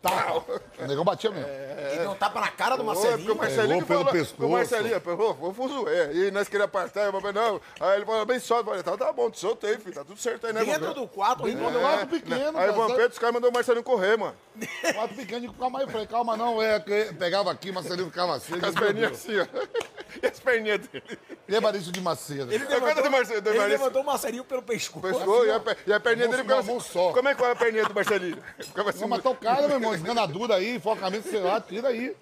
[0.00, 0.34] Tá.
[0.78, 1.48] O negão batia mesmo.
[1.48, 3.36] Ele não tapa na cara do Ô, é porque o Marcelinho.
[3.36, 4.46] Marcelinho Pegou pelo falou, pescoço.
[4.46, 6.12] O Marcelinho, pegou, vou fuzué.
[6.12, 7.60] E nós queríamos apartar, eu falei, não.
[7.80, 8.60] Aí ele falou, bem solto.
[8.60, 11.08] Eu falei, tá, tá bom, te soltei, filho, tá tudo certo aí, né, Dentro do
[11.08, 12.72] quarto, o Dentro do quarto pequeno, Aí o cara.
[12.72, 14.36] Vampeta, os caras mandaram o Marcelinho correr, mano.
[14.94, 16.78] Quatro pequeno, calma aí, eu falei, calma não, é,
[17.18, 18.58] pegava aqui, Marcelinho ficava assim.
[18.58, 19.46] Com as perninhas assim, ó.
[20.22, 21.18] E as perninhas dele.
[21.46, 22.50] Lembra disso de Macedo.
[22.50, 23.78] Ele conto levantou, do Marcelinho, do ele Marcelinho.
[23.78, 25.06] levantou o Marcelinho pelo pescoço.
[25.06, 26.88] Pescou, e, a, per- e a perninha dele ficava mão assim.
[26.92, 27.12] só.
[27.12, 28.38] Como é que foi a perninha do Marcelinho?
[28.58, 31.88] Ficava assim, Não, mas tá o cara, meu irmão, esganadura aí, focamento, sei lá, tira
[31.88, 32.14] aí.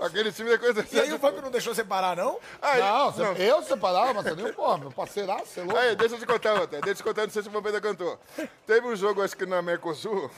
[0.00, 2.38] aquele time da coisa E aí o Fábio não deixou separar, não?
[2.62, 5.78] Aí, Não, você- eu separava, Marcelinho, pô, meu parceiraço, você é louco.
[5.78, 6.80] Aí, deixa eu te contar outra.
[6.80, 8.18] Deixa eu te contar, não sei se o Vampeta cantou.
[8.66, 10.30] Teve um jogo, acho que na Mercosul.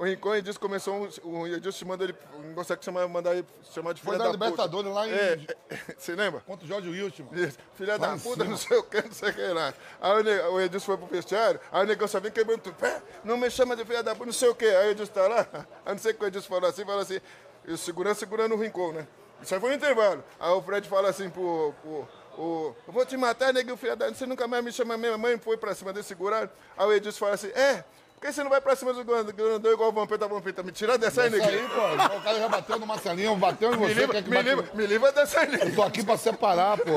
[0.00, 0.94] O Rincon Edilson começou.
[1.22, 2.16] Um, o Edilson mandou ele.
[2.42, 4.32] Não consegue chamar, mandar ele chamar de filha Foi da da.
[4.32, 5.10] Libertadores lá em...
[5.10, 5.38] É,
[5.94, 6.40] você lembra?
[6.40, 7.28] Contra o Jorge Wilson.
[7.32, 9.74] Isso, Filha da puta, não sei o que, não sei o que lá.
[10.00, 12.76] Aí o, Edilson foi pro vestiário, aí o negão só vem quebrando tudo.
[12.76, 14.64] Pé, não me chama de filha da puta, não sei o que.
[14.64, 15.46] Aí o Edilson tá lá,
[15.84, 17.20] aí não sei o que o Edilson falou assim, falou assim,
[17.66, 19.06] e o segurança segurando o rincão, né?
[19.42, 20.24] Isso aí foi no intervalo.
[20.38, 21.74] Aí o Fred fala assim pro.
[21.82, 22.08] pro
[22.38, 24.96] o, eu vou te matar, neguinho, filha da Você nunca mais me chama.
[24.96, 26.48] Minha mãe foi pra cima dele segurar.
[26.76, 27.84] Aí o Edilson fala assim: É,
[28.20, 30.62] por que você não vai pra cima do grandão igual o Vampeta Vampeta?
[30.62, 33.86] Me tira dessa aí, aí, pô, o cara já bateu no Marcelinho, bateu em Me
[33.88, 36.16] você, livra, quer que me, bate- livra, me livra dessa aí, Eu tô aqui pra
[36.18, 36.90] separar, pô.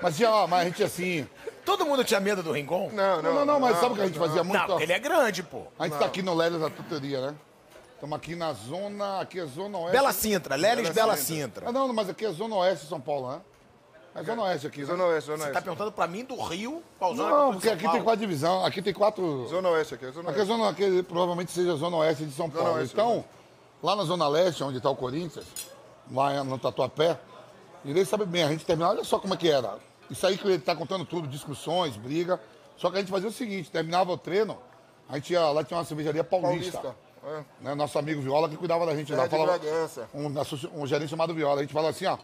[0.00, 1.28] Mas, tinha, ó, mas a gente assim,
[1.64, 2.90] Todo mundo tinha medo do Rincon?
[2.92, 4.66] Não, Não, não, não, mas sabe o que a gente fazia muito?
[4.68, 5.62] Não, ele é grande, pô.
[5.78, 7.34] A gente tá aqui no Lélis da Tutoria, né?
[7.94, 9.20] Estamos aqui na zona.
[9.20, 9.92] Aqui é zona oeste.
[9.92, 11.66] Bela Sintra, Lelis Bela Bela Sintra.
[11.66, 11.68] Sintra.
[11.68, 13.40] Ah, não, mas aqui é zona oeste de São Paulo, né?
[14.16, 14.80] É zona oeste aqui.
[14.80, 14.86] né?
[14.86, 15.64] Zona Oeste, Zona Você tá Oeste.
[15.64, 18.64] perguntando pra mim do Rio, qual zona Não, porque aqui tem quatro divisões.
[18.64, 19.46] Aqui tem quatro.
[19.48, 20.56] Zona Oeste aqui, é Zona Aqui é Oeste.
[20.56, 22.74] zona, aqui provavelmente seja a zona oeste de São Paulo.
[22.74, 23.24] oeste, então,
[23.82, 25.44] lá na zona leste, onde está o Corinthians,
[26.10, 27.18] lá no Tatuapé,
[27.84, 29.78] ele sabe bem, a gente terminava, olha só como é que era.
[30.10, 32.40] Isso aí que ele está contando tudo, discussões, briga.
[32.76, 34.56] Só que a gente fazia o seguinte, terminava o treino,
[35.08, 36.78] a gente ia, lá tinha uma cervejaria paulista.
[36.78, 37.06] Paulista.
[37.26, 37.44] É.
[37.60, 39.24] né, nosso amigo Viola que cuidava da gente lá.
[39.26, 39.58] de Falava,
[40.14, 41.58] um, um gerente chamado Viola.
[41.58, 42.16] A gente falava assim, ó,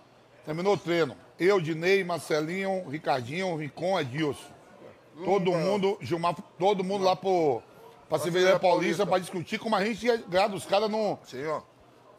[0.45, 1.16] terminou o treino.
[1.38, 4.51] Eu, Dinei, Marcelinho, Ricardinho, Ricon, Edilson.
[5.24, 7.61] Todo mundo, Gilmar, todo mundo lá pro,
[8.09, 9.07] pra cervejaria paulista Paulista.
[9.07, 11.61] pra discutir como a gente ia ganhar dos caras no, Sim, ó.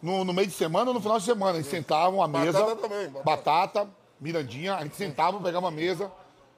[0.01, 1.57] no, no meio de semana ou no final de semana.
[1.57, 2.59] A gente sentava uma mesa.
[2.59, 3.23] Batata também, batata.
[3.23, 6.11] batata, Mirandinha, a gente sentava, pegava uma mesa.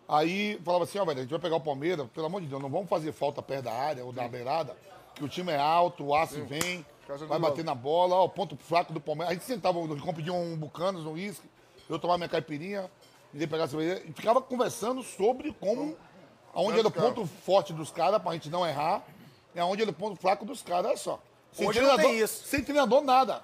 [0.08, 2.62] Aí falava assim, ó, velho, a gente vai pegar o Palmeiras, pelo amor de Deus,
[2.62, 4.76] não vamos fazer falta perto da área ou da beirada,
[5.16, 6.86] que o time é alto, o aço vem,
[7.28, 9.32] vai bater na bola, ó, o ponto fraco do Palmeiras.
[9.32, 11.48] A gente sentava, o Ricom pedia um bucanos, um uísque,
[11.90, 12.90] eu tomava minha caipirinha,
[13.34, 15.96] ele pegava a cerveja, e ficava conversando sobre como,
[16.54, 19.04] aonde era o ponto forte dos caras, pra gente não errar,
[19.54, 21.20] e aonde era o ponto fraco dos caras, olha só.
[21.52, 22.46] Sem Hoje tem isso.
[22.46, 23.42] Sem treinador, nada.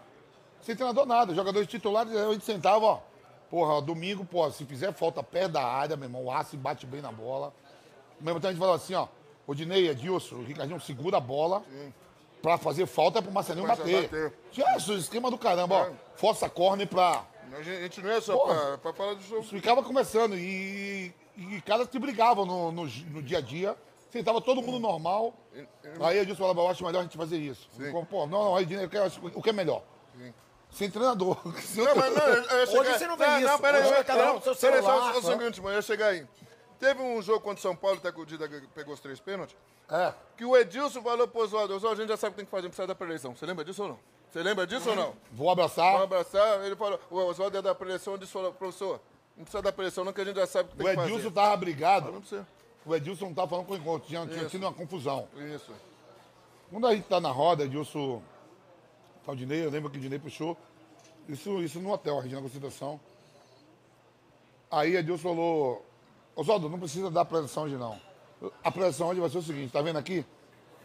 [0.61, 1.33] Sem treinador, nada.
[1.33, 2.99] Jogadores titulares, a gente sentava, ó.
[3.49, 7.01] Porra, domingo, pô, se fizer falta perto da área, meu irmão, o Aço bate bem
[7.01, 7.53] na bola.
[8.19, 9.07] Ao mesmo tempo a gente falava assim, ó.
[9.47, 11.63] O Dinei, Edilson, o Ricardinho segura a bola
[12.41, 14.03] pra fazer falta pro Marcelinho bater.
[14.03, 14.33] bater.
[14.77, 15.91] Isso, esquema do caramba, ó.
[16.15, 17.23] Força corner pra.
[17.57, 18.55] A gente, não é só Porra.
[18.55, 19.43] pra, pra falar do jogo.
[19.43, 23.75] Ficava conversando e, e caras que brigavam no, no, no dia a dia.
[24.09, 25.33] Sentava todo mundo normal.
[26.01, 27.67] Aí Edilson falava, eu acho melhor a gente fazer isso.
[27.77, 29.83] Ficou, Pô, não, não, aí, eu quero- o que é melhor?
[30.69, 31.37] Sem treinador.
[31.45, 32.97] Não, mas não, eu, eu chegar...
[32.97, 33.47] você não vê não, isso.
[33.47, 36.25] Não, peraí, Hoje eu- é só, só um seguinte, mas eu ia chegar aí.
[36.81, 39.55] Teve um jogo contra o São Paulo, até que o Dida pegou os três pênaltis,
[39.87, 40.13] É.
[40.35, 42.51] que o Edilson falou pro Oswaldo, Oswaldo, a gente já sabe o que tem que
[42.51, 43.35] fazer, não precisa da preleição.
[43.35, 43.99] Você lembra disso ou não?
[44.31, 45.13] Você lembra disso ou não?
[45.31, 45.91] Vou abraçar.
[45.91, 48.99] Vamos abraçar, ele falou, o Oswaldo ia dar preleição, ele falou, professor,
[49.37, 50.95] não precisa dar preleição não, que a gente já sabe o que tem O que
[50.95, 51.11] fazer.
[51.11, 52.11] Edilson tava brigado.
[52.11, 52.47] Não precisa.
[52.83, 54.07] O Edilson não tava falando com o encontro.
[54.07, 55.27] Tinha, tinha tido uma confusão.
[55.53, 55.71] Isso.
[56.71, 58.23] Quando a gente tá na roda, Edilson.
[59.23, 60.57] Tá o Dinei, eu lembro que o Dinei puxou.
[61.29, 62.99] Isso, isso no hotel, a gente na concentração.
[64.71, 65.85] Aí Edilson falou:
[66.41, 67.99] Oswaldo, não precisa dar preleção hoje não.
[68.63, 70.25] A preleção hoje vai ser o seguinte: tá vendo aqui?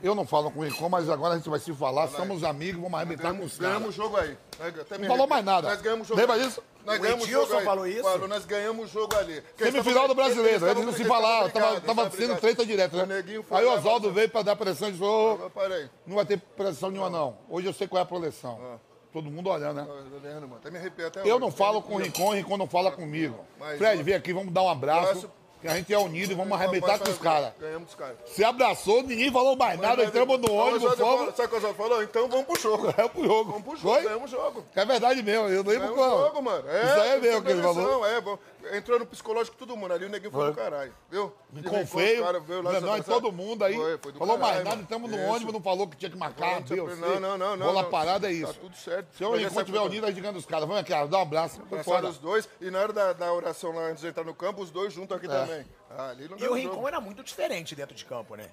[0.02, 2.06] Eu não falo com o Rincon, mas agora a gente vai se falar.
[2.08, 3.98] Somos amigos, vamos arrebentar com os Ganhamos, ganhamos caras.
[3.98, 4.78] o jogo aí.
[4.82, 5.70] Até Não falou mais nada.
[5.70, 6.20] Nós ganhamos o jogo.
[6.20, 6.62] Lembra disso?
[6.84, 7.64] Nós O ganhamos o Edilson jogo aí.
[7.64, 8.02] falou isso?
[8.02, 9.42] Falou, nós ganhamos o jogo ali.
[9.56, 13.24] Semifinal do brasileiro, eles não se brigados, tava, tava sendo treta direto, O né?
[13.48, 15.88] foi Aí o Oswaldo veio pra dar pressão e disse: "Ô, "Ô, Parei.
[16.06, 17.38] não vai ter pressão nenhuma não.
[17.48, 18.78] Hoje eu sei qual é a preleção.
[19.14, 19.86] Todo mundo olhando, né?
[19.86, 20.56] Tô olhando, mano.
[20.56, 21.40] Até me arrepio até Eu hoje.
[21.40, 23.40] não falo com o Rincon, o Rincon não fala comigo.
[23.78, 25.30] Fred, vem aqui, vamos dar um abraço.
[25.66, 27.52] Que a gente é unido e vamos arrebentar com os caras.
[27.58, 28.16] Ganhamos os caras.
[28.26, 31.34] Se abraçou, ninguém falou mais nada, entramos no ônibus, fomos.
[31.34, 32.02] Sabe o que o Oswaldo falou?
[32.02, 32.86] Então vamos pro jogo.
[32.96, 33.50] É pro jogo.
[33.52, 34.64] Vamos pro jogo, ganhamos o jogo.
[34.74, 36.24] É verdade mesmo, eu lembro quando.
[36.24, 36.68] jogo, mano.
[36.68, 38.06] É, Isso aí é mesmo que ele falou.
[38.06, 38.38] É, bom.
[38.72, 40.50] Entrou no psicológico todo mundo ali, o neguinho foi Foi.
[40.52, 41.32] do caralho, viu?
[41.52, 43.74] Os feio, caras, veio lá, nós, se todo mundo aí.
[43.74, 44.82] Foi, foi do falou mais caralho, nada, mano.
[44.82, 46.96] estamos no ônibus, não falou que tinha que marcar, Não, viu?
[46.96, 47.66] não, não, não, não.
[47.66, 47.90] Bola não.
[47.90, 48.52] parada é isso.
[48.54, 49.14] Tá tudo certo.
[49.16, 50.66] Se o Mas Rincon essa estiver época- unido, a gente ganha os caras.
[50.68, 51.60] Vamos aqui, dá um abraço.
[51.84, 52.08] Fora.
[52.08, 54.70] os dois e na hora da, da oração lá antes de entrar no campo, os
[54.70, 55.64] dois juntos aqui também.
[55.90, 56.54] Ah, ali não E o.
[56.54, 58.50] Rincon era muito diferente dentro de campo, né?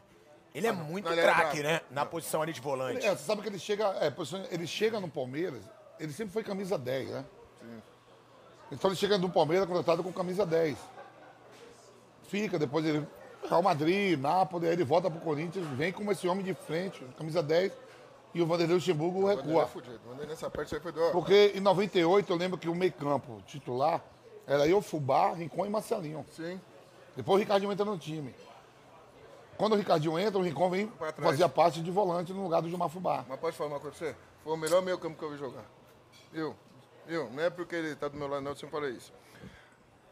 [0.54, 1.82] Ele é muito ele era craque, né?
[1.90, 3.04] Na posição ali de volante.
[3.06, 4.14] É, você sabe que ele chega, é,
[4.52, 5.64] ele chega no Palmeiras,
[6.00, 7.26] ele sempre foi camisa 10, né?
[8.74, 10.76] Então ele chega no Palmeiras contratado com camisa 10.
[12.24, 13.08] Fica, depois ele.
[13.48, 17.44] Real Madrid, Nápoles, aí ele volta pro Corinthians, vem como esse homem de frente, camisa
[17.44, 17.74] 10,
[18.34, 19.68] e o Vanderlei Luxemburgo é recua.
[19.68, 20.00] fudido.
[20.06, 21.12] Vanderlei nessa parte aí foi do...
[21.12, 24.02] Porque em 98 eu lembro que o meio-campo titular
[24.48, 26.26] era eu, Fubá, Rincon e Marcelinho.
[26.32, 26.60] Sim.
[27.18, 28.34] Depois o Ricardinho entra no time.
[29.58, 32.70] Quando o Ricardinho entra, o Rincon vem fazer a parte de volante no lugar do
[32.70, 33.26] Gilmar Fubá.
[33.28, 34.16] Mas pode falar uma coisa pra você?
[34.42, 35.66] Foi o melhor meio campo que eu vi jogar.
[36.32, 36.56] Viu?
[37.06, 37.30] Viu?
[37.32, 39.14] Não é porque ele tá do meu lado, não, eu sempre falei isso.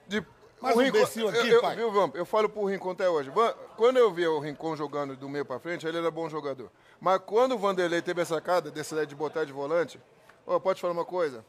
[0.07, 0.25] De...
[0.61, 1.75] Mais um imbecil aqui, eu, eu, pai.
[1.75, 2.15] Viu, Vamp?
[2.15, 3.31] Eu falo pro Rincon até hoje.
[3.75, 6.69] Quando eu via o Rincon jogando do meio pra frente, ele era bom jogador.
[6.99, 9.99] Mas quando o Vanderlei teve essa sacada, desse ideia de botar de volante,
[10.45, 11.43] ó, pode falar uma coisa?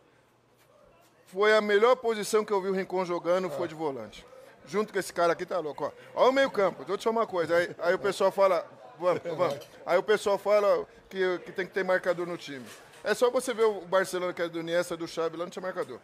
[1.27, 4.27] Foi a melhor posição que eu vi o Rincon jogando, foi de volante.
[4.65, 5.91] Junto com esse cara aqui, tá louco, ó.
[6.15, 7.55] Olha o meio campo, vou te falar uma coisa.
[7.55, 8.67] Aí, aí o pessoal fala,
[8.99, 9.59] vamos, vamos.
[9.85, 12.65] Aí o pessoal fala que, que tem que ter marcador no time.
[13.05, 15.63] É só você ver o Barcelona, que é do Iniesta, do Xavi, lá não tinha
[15.63, 15.99] marcador.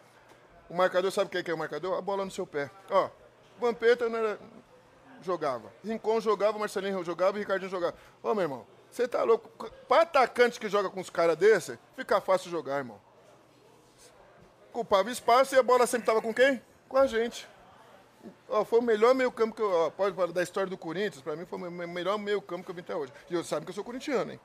[0.68, 1.96] O marcador, sabe o que é que é o marcador?
[1.96, 2.70] A bola no seu pé.
[2.90, 3.08] Ó,
[3.58, 4.38] Vampeta era-
[5.22, 5.72] jogava.
[5.84, 7.94] Rincon jogava, Marcelinho jogava e Ricardinho jogava.
[8.22, 9.48] Ô, meu irmão, você tá louco?
[9.88, 13.00] Pra atacante que joga com os caras desse, fica fácil jogar, irmão.
[14.72, 16.62] Culpava espaço e a bola sempre tava com quem?
[16.88, 17.48] Com a gente.
[18.48, 19.70] Ó, foi o melhor meio campo que eu.
[19.70, 22.64] Ó, pode falar da história do Corinthians, pra mim foi o me- melhor meio campo
[22.64, 23.12] que eu vi até hoje.
[23.30, 24.40] E eu sabe que eu sou corintiano, hein?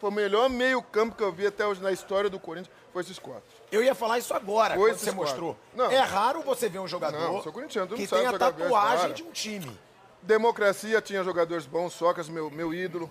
[0.00, 3.02] Foi o melhor meio campo que eu vi até hoje na história do Corinthians, foi
[3.02, 3.42] esses quatro.
[3.70, 5.22] Eu ia falar isso agora, Foi quando você quatro.
[5.22, 5.56] mostrou.
[5.74, 5.90] Não.
[5.90, 9.30] É raro você ver um jogador Não, sou corintiano, que tem a tatuagem de um
[9.30, 9.78] time.
[10.22, 13.10] Democracia tinha jogadores bons, Sócrates, meu, meu ídolo.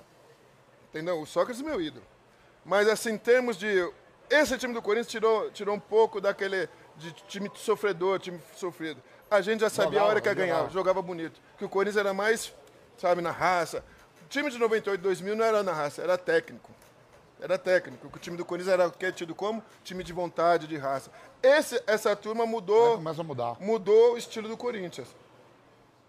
[0.90, 1.22] Entendeu?
[1.22, 2.06] O Sócrates meu ídolo.
[2.66, 3.90] Mas, assim, em termos de.
[4.30, 6.68] Esse time do Corinthians tirou, tirou um pouco daquele
[6.98, 9.02] de time sofredor, time sofrido.
[9.30, 10.70] A gente já sabia a hora que ia ganhar, jogava.
[10.74, 11.40] jogava bonito.
[11.58, 12.54] Que o Corinthians era mais,
[12.98, 13.84] sabe, na raça.
[14.26, 16.70] O time de 98, 2000 não era na raça, era técnico.
[17.40, 18.08] Era técnico.
[18.14, 21.12] O time do Corinthians era que é tido como time de vontade, de raça.
[21.42, 23.58] Esse, essa turma mudou começa a mudar.
[23.60, 25.08] mudou o estilo do Corinthians.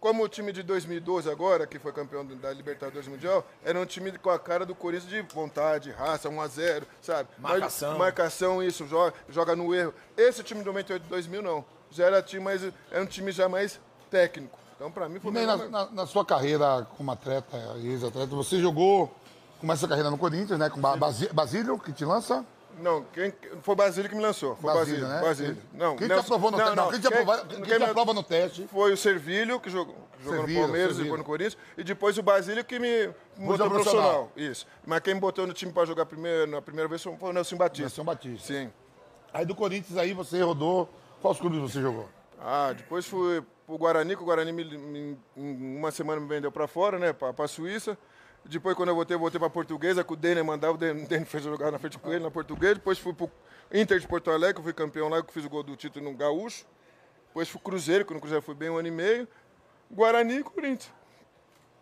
[0.01, 4.13] Como o time de 2012 agora, que foi campeão da Libertadores Mundial, era um time
[4.17, 7.29] com a cara do Corinthians de vontade, raça, 1 a 0 sabe?
[7.37, 7.91] Marcação.
[7.91, 9.93] Mas- marcação, isso, joga, joga no erro.
[10.17, 11.65] Esse time de 98 2000 não.
[11.91, 12.63] Já era, time mais,
[12.93, 14.57] era um time já mais técnico.
[14.77, 15.59] Então, pra mim, foi E melhor.
[15.59, 19.13] na, na- na sua carreira como atleta, ex-atleta, você jogou,
[19.61, 20.69] começa a carreira no Corinthians, né?
[20.71, 20.97] Com Ba-
[21.33, 22.45] Basílio, que te lança.
[22.81, 23.33] Não, quem,
[23.63, 24.55] foi Basílio que me lançou.
[24.57, 25.21] Foi Basílio, Basílio, né?
[25.29, 25.57] Basílio.
[25.75, 26.77] Não, Quem te Nelson- aprovou no teste?
[26.77, 28.69] Não, quem te aprova- quem te me- aprova no teste?
[28.69, 31.05] Foi o Servilho, que jogou, jogou Servilho, no Palmeiras, Servilho.
[31.05, 34.27] depois no Corinthians, e depois o Basílio que me botou no profissional.
[34.27, 34.33] profissional.
[34.37, 34.65] Isso.
[34.87, 37.57] Mas quem me botou no time para jogar primeiro, na primeira vez foi o Nelson
[37.57, 37.83] Batista.
[37.83, 38.47] Nelson Batista.
[38.47, 38.71] Sim.
[39.35, 40.89] Aí do Corinthians aí você rodou.
[41.21, 42.09] Quais clubes você jogou?
[42.41, 46.53] Ah, depois fui pro Guarani, que o Guarani me, me- em uma semana me vendeu
[46.53, 47.99] para fora, né, para a Suíça.
[48.45, 51.43] Depois, quando eu voltei, eu voltei para Portuguesa, que o Denner mandava, o Denner fez
[51.45, 52.77] jogar na frente com ele, na Portuguesa.
[52.77, 53.31] Depois fui pro
[53.73, 55.77] Inter de Porto Alegre, que eu fui campeão lá, que eu fiz o gol do
[55.77, 56.65] título no Gaúcho.
[57.29, 59.29] Depois fui Cruzeiro, que no Cruzeiro fui bem um ano e meio.
[59.91, 60.91] Guarani e Corinthians.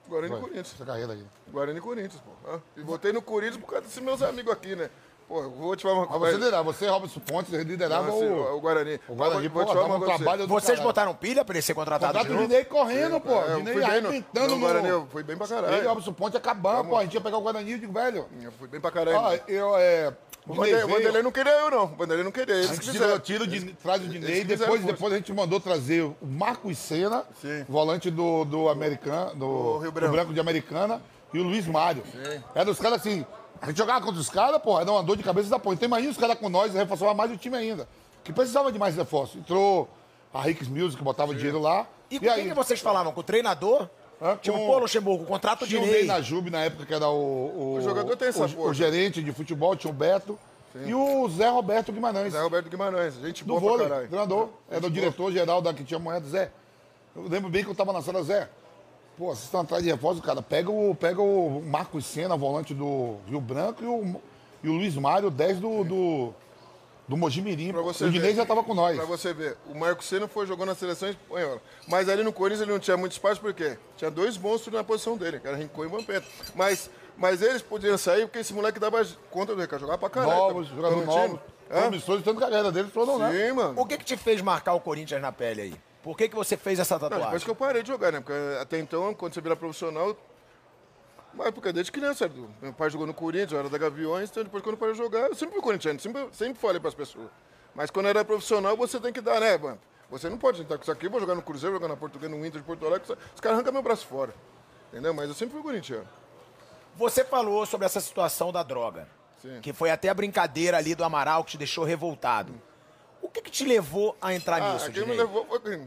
[0.09, 0.75] Guarani e Corinthians.
[0.75, 1.25] Essa carreira aí.
[1.51, 2.31] Guarani e Corinthians, pô.
[2.49, 4.91] Ah, E voltei no Corinthians por causa desses meus amigos aqui, né?
[5.29, 6.37] Pô, eu vou te falar uma Mas você coisa.
[6.39, 9.01] liderava, você, Robson Pontes, liderava Não, assim, o, o Guarani.
[9.09, 9.49] o Guarani.
[9.49, 10.85] Vou Pô, uma um coisa trabalho do Vocês caralho.
[10.85, 12.49] botaram pilha pra ele ser contratado Contrato de de novo?
[12.49, 13.41] Dinei correndo, pô.
[13.41, 14.61] É, Dinei fui bem no, arrebentando no.
[14.61, 15.89] Guarani, eu fui bem pra Ele e o caralho.
[15.89, 16.97] Robson Ponte acabando, pô.
[16.97, 18.27] A gente ia pegar o Guarani, eu digo, velho.
[18.41, 19.19] Eu fui bem pra caralho.
[19.19, 20.15] Ó, eu, é...
[20.47, 21.85] o Vanderlei, não queria eu, não.
[21.85, 22.55] O Vanderlei não queria.
[22.55, 23.19] Eles A que gente fizeram.
[23.19, 26.17] tira, tira o Dinei, traz o Dinei, fizeram depois, depois a gente mandou trazer o
[26.23, 27.65] Marcos Senna, Sim.
[27.69, 30.13] volante do, do Americano, do, Rio do Branco.
[30.13, 31.03] Branco de Americana,
[31.35, 32.05] e o Luiz Mário.
[32.55, 33.27] Era os caras assim,
[33.61, 35.75] a gente jogava contra os caras, porra, era uma dor de cabeça da porra.
[35.75, 37.89] Então imagina os caras com nós, reforçava mais o time ainda.
[38.25, 39.39] Que precisava de mais reforço.
[39.39, 39.89] Entrou
[40.35, 41.87] a Ricks Music, que botava dinheiro lá.
[42.11, 43.13] E com quem que vocês falavam?
[43.13, 43.89] Com o treinador?
[44.21, 44.37] Hã?
[44.37, 47.15] Tipo, Com- pô, Luxemburgo, contrato de Tinha o na Jube na época, que era o.
[47.15, 48.71] O, O jogador tem essa o, força.
[48.71, 50.39] o gerente de futebol, tinha o Beto.
[50.85, 52.33] E o Zé Roberto Guimarães.
[52.35, 54.09] Zé Roberto Guimarães, gente do boa pra vôlei, caralho.
[54.09, 54.49] treinador.
[54.71, 56.51] Era o diretor-geral da que tinha moeda, Zé.
[57.15, 58.49] Eu lembro bem que eu tava na sala, Zé.
[59.17, 60.43] Pô, vocês estão atrás de reforço, cara.
[60.43, 64.21] Pega o, pega o Marcos Senna, volante do Rio Branco, e o,
[64.63, 66.35] e o Luiz Mário, 10 do, do,
[67.09, 67.73] do Mojimirim.
[67.73, 68.95] Pra você O Dinei já tava com nós.
[68.97, 71.63] Pra você ver, o Marco Senna foi jogando na seleção espanhola.
[71.89, 73.79] Mas ali no Corinthians ele não tinha muito espaço, por quê?
[73.97, 76.27] Tinha dois monstros na posição dele, que era Rincon e Vampeta.
[76.55, 80.37] Mas, mas eles podiam sair porque esse moleque dava conta do recado, jogava pra caralho.
[80.39, 81.17] Novos, Tá- jogador no time.
[81.29, 81.41] novos.
[81.71, 81.81] Hã?
[81.81, 83.33] Promissores, tanto que a carreira deles foram, né?
[83.33, 83.81] Sim, mano.
[83.81, 85.75] O que que te fez marcar o Corinthians na pele aí?
[86.07, 87.27] Por que que você fez essa Não, tatuagem?
[87.27, 88.21] depois que eu parei de jogar, né?
[88.21, 90.17] Porque até então, quando você vira profissional.
[91.35, 92.31] Mas porque desde criança,
[92.63, 94.99] meu pai jogou no Corinthians, eu era da Gaviões, então depois quando eu parei de
[95.01, 97.27] jogar, eu sempre fui corintiano, sempre, sempre falei pras pessoas.
[97.75, 99.81] Mas quando era profissional, você tem que dar, né, mano?
[100.09, 102.47] Você não pode estar com isso aqui, vou jogar no Cruzeiro, jogar na Portuguesa, no
[102.47, 104.33] Inter de Porto Alegre, os caras arrancam meu braço fora.
[104.93, 105.13] Entendeu?
[105.13, 106.07] Mas eu sempre fui corintiano.
[106.95, 109.09] Você falou sobre essa situação da droga.
[109.43, 109.61] Sim.
[109.61, 112.55] Que foi até a brincadeira ali do Amaral que te deixou revoltado.
[113.37, 115.87] Que que te levou a entrar Ah, nisso, quem me levou foi?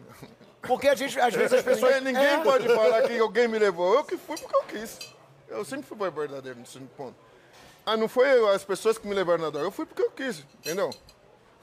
[0.61, 1.95] Porque a gente, às vezes as pessoas...
[2.03, 2.43] Ninguém, ninguém É.
[2.43, 3.95] pode falar que alguém me levou.
[3.95, 4.99] Eu que fui porque eu quis.
[5.47, 7.15] Eu sempre fui verdadeiro nesse ponto.
[7.85, 9.65] Ah, não foi as pessoas que me levaram na droga.
[9.67, 10.89] Eu fui porque eu quis, entendeu?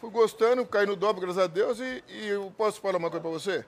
[0.01, 1.79] Fui gostando, caí no dobro, graças a Deus.
[1.79, 3.65] E, e eu posso falar uma coisa pra você?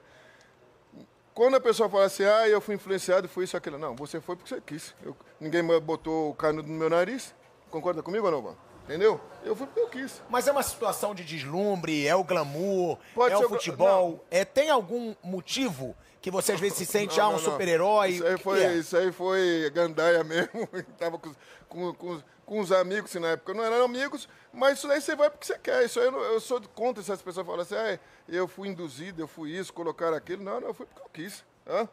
[1.35, 3.79] Quando a pessoa fala assim, ah, eu fui influenciado, fui isso, aquilo.
[3.79, 4.93] Não, você foi porque você quis.
[5.05, 7.33] Eu- ninguém botou o canudo no meu nariz.
[7.71, 8.59] Concorda comigo ou não, mano?
[8.89, 9.21] Entendeu?
[9.45, 10.23] Eu fui porque eu quis.
[10.31, 14.25] Mas é uma situação de deslumbre, é o glamour, Pode é o futebol.
[14.31, 18.09] É, tem algum motivo que você às vezes se sente Não, ah, um super-herói?
[18.13, 18.75] Isso aí foi, é?
[18.75, 20.67] isso aí foi gandaia mesmo.
[20.97, 21.35] Tava com,
[21.69, 25.15] com, com, com os amigos, assim, na época não eram amigos, mas isso aí você
[25.15, 25.85] vai porque você quer.
[25.85, 29.29] Isso aí eu, eu sou contra essas pessoas falam assim, ah, eu fui induzido, eu
[29.29, 30.43] fui isso, colocar aquilo.
[30.43, 31.45] Não, não, eu fui porque eu quis.
[31.67, 31.87] Hã?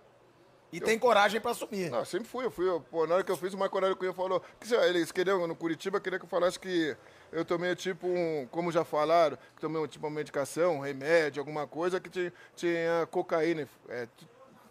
[0.78, 1.90] E tem coragem pra assumir.
[1.90, 2.68] Não, sempre fui, eu fui.
[2.68, 4.42] eu- pô, na hora que eu fiz, o Marco Aurélio Cunha falou.
[4.60, 6.96] Que, sei lá, eles queriam, no Curitiba, queria que eu falasse que
[7.32, 11.40] eu tomei tipo um, como já falaram, que tomei um, tipo uma medicação, um remédio,
[11.42, 13.68] alguma coisa que tinha, tinha cocaína.
[13.90, 14.08] É,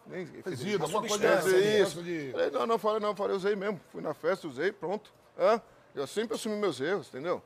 [0.07, 1.79] nem, Resíduo, alguma coisa é né?
[1.81, 2.01] isso.
[2.03, 3.79] de- Falei, não, não, falei, não, falei, usei mesmo.
[3.91, 5.11] Fui na festa, usei, pronto.
[5.37, 5.59] Hã?
[5.95, 7.41] Eu sempre assumi meus erros, entendeu?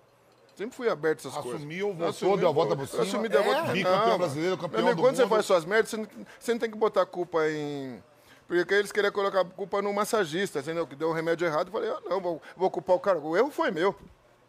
[0.55, 1.61] Sempre fui aberto a essas coisas.
[1.61, 3.03] Assumiu, voltou, deu a volta por cima.
[3.03, 4.17] Assumi, deu a volta É, por bicampeão cima.
[4.17, 5.29] brasileiro, campeão Meu amigo, do quando você mundo.
[5.31, 6.07] faz suas merdas, você não,
[6.37, 8.03] você não tem que botar a culpa em...
[8.49, 10.85] Porque eles queriam colocar a culpa no massagista, entendeu?
[10.87, 11.67] Que deu um remédio errado.
[11.67, 13.19] Eu falei, ah, não, vou, vou culpar o cara.
[13.19, 13.95] O erro foi meu.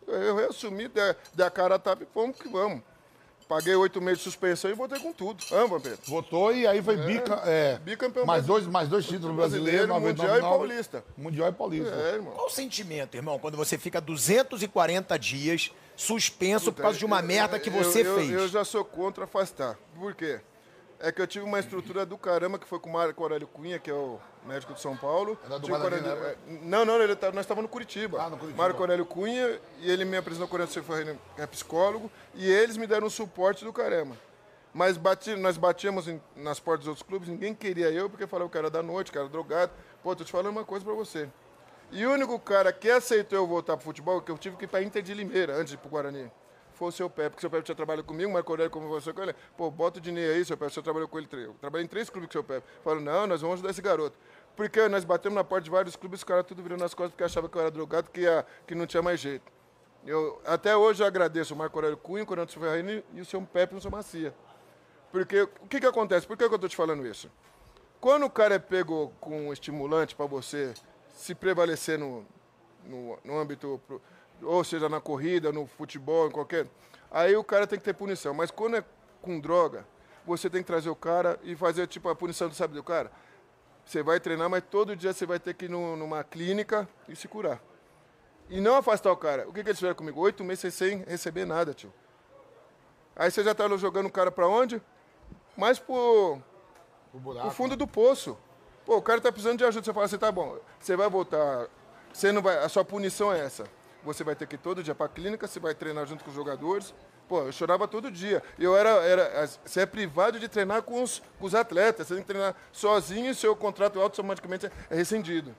[0.08, 2.80] Eu, eu assumi, dei, dei a cara a tapa e vamos que vamos.
[3.46, 5.44] Paguei oito meses de suspensão e voltei com tudo.
[5.52, 5.98] Ah, Vampiro.
[6.06, 8.62] Votou e aí foi bica, é, Bicampeão mais, brasileiro.
[8.64, 10.18] dois, mais dois títulos Brasileiro, brasileiros.
[10.20, 11.04] Mundial e 99, Paulista.
[11.18, 11.94] Mundial e Paulista.
[11.94, 12.32] É, irmão.
[12.32, 17.24] Qual o sentimento, irmão, quando você fica 240 dias suspenso por causa de uma Eu-
[17.26, 18.30] merda que eu- você eu, fez?
[18.30, 19.76] Eu já sou contra afastar.
[19.98, 20.40] Por quê?
[21.02, 23.78] É que eu tive uma estrutura do caramba que foi com o Marco Aurélio Cunha,
[23.78, 25.38] que é o médico de São Paulo.
[25.46, 26.36] Era do o Guarani, Aurélio- né?
[26.46, 28.20] é, Não, não, ele tá- nós estávamos no Curitiba.
[28.22, 28.62] Ah, no Curitiba.
[28.62, 32.76] Marco Aurélio Cunha, e ele me apresentou o Corinthians Ferreira, que é psicólogo, e eles
[32.76, 34.14] me deram um suporte do caramba.
[34.74, 38.50] Mas bati- nós batíamos em- nas portas dos outros clubes, ninguém queria eu, porque falava
[38.50, 39.72] que era da noite, que era drogado.
[40.02, 41.28] Pô, tô te falando uma coisa pra você.
[41.90, 44.68] E o único cara que aceitou eu voltar pro futebol, que eu tive que ir
[44.68, 46.30] pra Inter de Limeira, antes de ir pro Guarani,
[46.80, 49.22] foi o seu Pepe, porque o seu Pepe tinha trabalhado comigo, Marco Aurélio conversou com
[49.22, 49.34] ele.
[49.54, 51.28] Pô, bota o Dinei aí, seu Pepe, você trabalhou com ele.
[51.32, 52.66] Eu trabalhei em três clubes com o seu Pepe.
[52.82, 54.16] Falaram, não, nós vamos ajudar esse garoto.
[54.56, 57.22] Porque nós batemos na porta de vários clubes, os caras tudo virando as costas porque
[57.22, 59.44] achavam que eu era drogado, que, ia, que não tinha mais jeito.
[60.06, 63.42] Eu, até hoje eu agradeço o Marco Aurélio Cunha, o Corinthians Ferreira e o seu
[63.42, 64.34] Pepe e o seu Macia.
[65.12, 66.26] Porque o que, que acontece?
[66.26, 67.30] Por que, que eu estou te falando isso?
[68.00, 70.72] Quando o cara é pego com um estimulante para você
[71.12, 72.24] se prevalecer no,
[72.86, 73.78] no, no âmbito,
[74.42, 76.66] ou seja, na corrida, no futebol, em qualquer.
[77.10, 78.32] Aí o cara tem que ter punição.
[78.34, 78.84] Mas quando é
[79.22, 79.86] com droga,
[80.24, 83.10] você tem que trazer o cara e fazer tipo a punição do sabe do cara.
[83.84, 87.16] Você vai treinar, mas todo dia você vai ter que ir no- numa clínica e
[87.16, 87.60] se curar.
[88.48, 89.48] E não afastar o cara.
[89.48, 90.20] O que, que eles fizeram comigo?
[90.20, 91.92] Oito meses sem receber nada, tio.
[93.16, 94.80] Aí você já tá jogando o cara para onde?
[95.56, 96.40] Mais pro,
[97.12, 97.50] O buraco.
[97.50, 98.36] fundo do poço.
[98.86, 99.84] Pô, o cara tá precisando de ajuda.
[99.84, 101.68] Você fala assim, tá bom, você vai voltar.
[102.12, 102.56] Você não vai.
[102.58, 103.64] A sua punição é essa.
[104.04, 106.36] Você vai ter que ir todo dia pra clínica, você vai treinar junto com os
[106.36, 106.94] jogadores.
[107.28, 108.42] Pô, eu chorava todo dia.
[108.58, 108.90] Eu era.
[109.04, 112.06] era você é privado de treinar com os, com os atletas.
[112.06, 115.54] Você tem que treinar sozinho e seu contrato automaticamente é rescindido.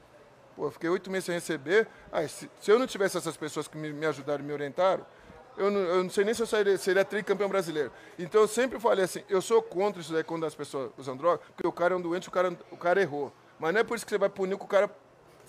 [0.55, 1.87] Pô, eu fiquei oito meses sem receber.
[2.11, 5.05] Aí, se, se eu não tivesse essas pessoas que me, me ajudaram e me orientaram,
[5.57, 7.91] eu não, eu não sei nem se eu seria, seria tricampeão brasileiro.
[8.17, 11.41] Então eu sempre falei assim, eu sou contra isso daí quando as pessoas usam droga,
[11.55, 13.31] porque o cara é um doente, o cara, o cara errou.
[13.59, 14.89] Mas não é por isso que você vai punir que o cara.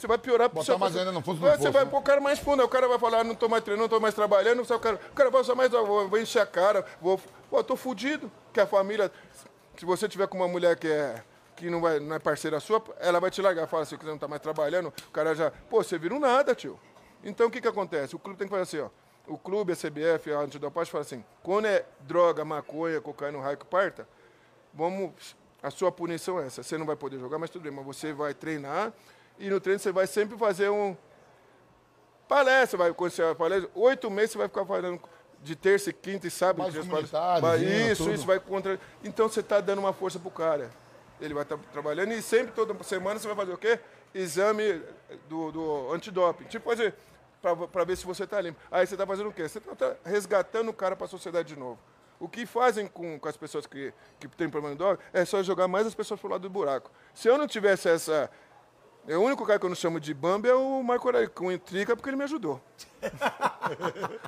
[0.03, 1.91] Você vai piorar pro Botar mais ainda no fundo do Você poço, vai né?
[1.93, 3.89] pôr o cara mais fundo, o cara vai falar, "Ah, não tô mais treinando, não
[3.89, 6.85] tô mais trabalhando, o cara, o cara vai só mais, vou, vou encher a cara,
[7.01, 7.21] vou.
[7.49, 8.29] Pô, eu tô fudido.
[8.53, 9.13] Que a família.
[9.77, 11.23] Se você tiver com uma mulher que é.
[11.55, 13.69] Que não, vai, não é parceira sua, ela vai te largar.
[13.69, 15.53] Fala assim, que você não tá mais trabalhando, o cara já.
[15.71, 16.81] Pô, você vira um nada, tio.
[17.23, 18.17] Então o que que acontece?
[18.17, 19.33] O clube tem que fazer assim, ó.
[19.33, 23.67] O clube, a CBF, a antidopagem fala assim: quando é droga, maconha, cocaína, raio que
[23.67, 24.09] parta,
[24.75, 25.13] vamos.
[25.63, 26.61] A sua punição é essa.
[26.65, 28.93] Você não vai poder jogar, mas tudo bem, mas você vai treinar
[29.39, 30.97] e no treino você vai sempre fazer um.
[32.29, 33.71] Palestra, vai acontecer a palestra.
[33.75, 35.01] Oito meses você vai ficar fazendo
[35.43, 36.59] de terça, e quinta e sábado.
[36.63, 36.75] Mais
[37.43, 38.15] Vai- indo, Isso, tudo.
[38.15, 38.79] isso vai contra.
[39.03, 40.71] Então você está dando uma força pro cara.
[41.21, 43.79] Ele vai estar trabalhando e sempre, toda semana, você vai fazer o quê?
[44.15, 44.83] Exame
[45.29, 46.45] do, do antidoping.
[46.45, 46.95] Tipo fazer.
[47.73, 48.59] Para ver se você está limpo.
[48.71, 49.49] Aí você está fazendo o quê?
[49.49, 51.79] Você está resgatando o cara para a sociedade de novo.
[52.21, 55.43] O que fazem com, com as pessoas que, que têm problema de droga é só
[55.43, 56.89] jogar mais as pessoas pro lado do buraco.
[57.13, 58.31] Se eu não tivesse essa.
[59.09, 61.97] O único cara que eu não chamo de Bambi é o Marco Aurélio Cunha Trica,
[61.97, 62.61] porque ele me ajudou.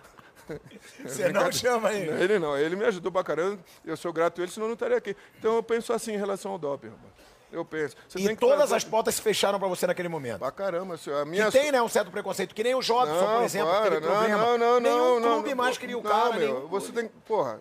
[1.05, 2.11] Você não chama ele.
[2.23, 3.59] Ele não, ele me ajudou pra caramba.
[3.85, 5.17] Eu sou grato a ele, senão eu não estaria aqui.
[5.39, 7.13] Então eu penso assim em relação ao doping, rapaz.
[7.53, 7.95] Eu penso.
[8.09, 10.41] Você E que todas trazer- as portas se fecharam pra você naquele momento.
[10.41, 11.21] Pra caramba, senhor.
[11.21, 14.01] a Que minha tem, né, um certo preconceito, que nem o Jobson, por exemplo, para,
[14.01, 14.37] não, problema.
[14.39, 17.07] não, não, Nenhum não, clube não, mais queria o não, cara, meu, nenhum Você tem
[17.07, 17.15] que.
[17.21, 17.61] Porra,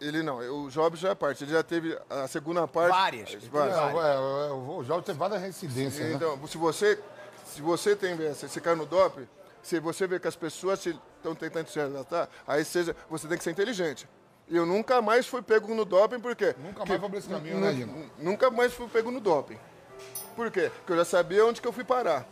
[0.00, 0.38] ele não.
[0.64, 1.44] O Jobs já é parte.
[1.44, 2.90] Ele já teve a segunda parte.
[2.90, 3.34] Várias.
[3.44, 3.76] Várias.
[3.76, 6.14] É, é, é, o Jovem tem várias residências, né?
[6.14, 6.98] Então, se você,
[7.44, 9.26] se você tem, você, você cai no doping,
[9.62, 13.44] se você vê que as pessoas estão tentando te resgatar, aí seja, você tem que
[13.44, 14.08] ser inteligente.
[14.48, 16.54] E eu nunca mais fui pego no doping, por quê?
[16.58, 17.88] Nunca mais foi por esse caminho, né,
[18.18, 19.58] Nunca mais fui pego no doping.
[20.34, 20.70] Por quê?
[20.74, 22.26] Porque eu já sabia onde que eu fui parar.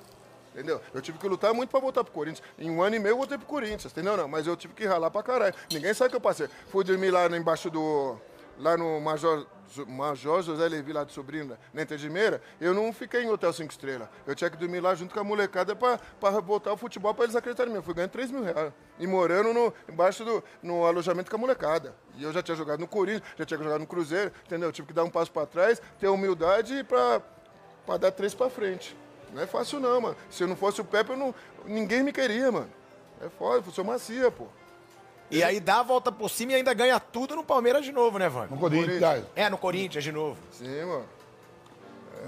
[0.57, 0.81] Entendeu?
[0.95, 2.43] Eu tive que lutar muito pra voltar pro Corinthians.
[2.59, 4.17] Em um ano e meio eu voltei pro Corinthians, entendeu?
[4.17, 5.55] Não, mas eu tive que ralar pra caralho.
[5.71, 6.49] Ninguém sabe que eu passei.
[6.69, 8.19] Fui dormir lá embaixo do.
[8.59, 9.47] Lá no Major,
[9.87, 13.53] Major José Levi, lá de Sobrinho, na Inter de Meira, eu não fiquei em hotel
[13.53, 14.09] 5 estrelas.
[14.27, 16.01] Eu tinha que dormir lá junto com a molecada pra
[16.43, 17.81] voltar ao futebol pra eles acreditarem em mim.
[17.81, 18.73] Eu fui ganhando 3 mil reais.
[18.99, 21.95] E morando no, embaixo do no alojamento com a molecada.
[22.15, 24.71] E eu já tinha jogado no Corinthians, já tinha jogado no Cruzeiro, entendeu?
[24.71, 27.21] Eu tive que dar um passo pra trás, ter humildade pra
[27.99, 28.97] dar três pra frente.
[29.33, 30.17] Não é fácil não, mano.
[30.31, 32.71] Se eu não fosse o Pepe, eu não, ninguém me queria, mano.
[33.21, 34.47] É foda, eu sou macia, pô.
[35.31, 38.19] E aí dá a volta por cima e ainda ganha tudo no Palmeiras de novo,
[38.19, 38.49] né, Vânia?
[38.51, 39.25] No Corinthians.
[39.35, 40.39] É, no Corinthians de novo.
[40.53, 41.05] Sim, mano.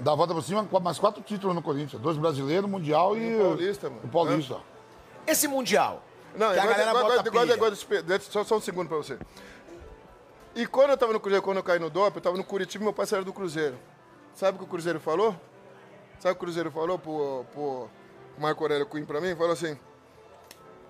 [0.01, 2.01] Dá a volta por cima, mais quatro títulos no Corinthians.
[2.01, 3.21] Dois brasileiros, Mundial e...
[3.21, 4.01] E o Paulista, mano.
[4.03, 4.57] O Paulista.
[5.25, 6.01] Esse Mundial,
[6.35, 8.97] Não, que a agora, galera agora, bota agora, agora, agora, só, só um segundo pra
[8.97, 9.17] você.
[10.55, 12.83] E quando eu tava no Cruzeiro, quando eu caí no DOP, eu tava no Curitiba
[12.83, 13.77] e meu parceiro era do Cruzeiro.
[14.33, 15.35] Sabe o que o Cruzeiro falou?
[16.19, 17.89] Sabe o que o Cruzeiro falou pro, pro
[18.37, 19.35] Marco Aurélio Cunha pra mim?
[19.35, 19.77] Falou assim,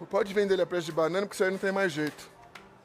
[0.09, 2.29] pode vender ele a preço de banana porque isso aí não tem mais jeito.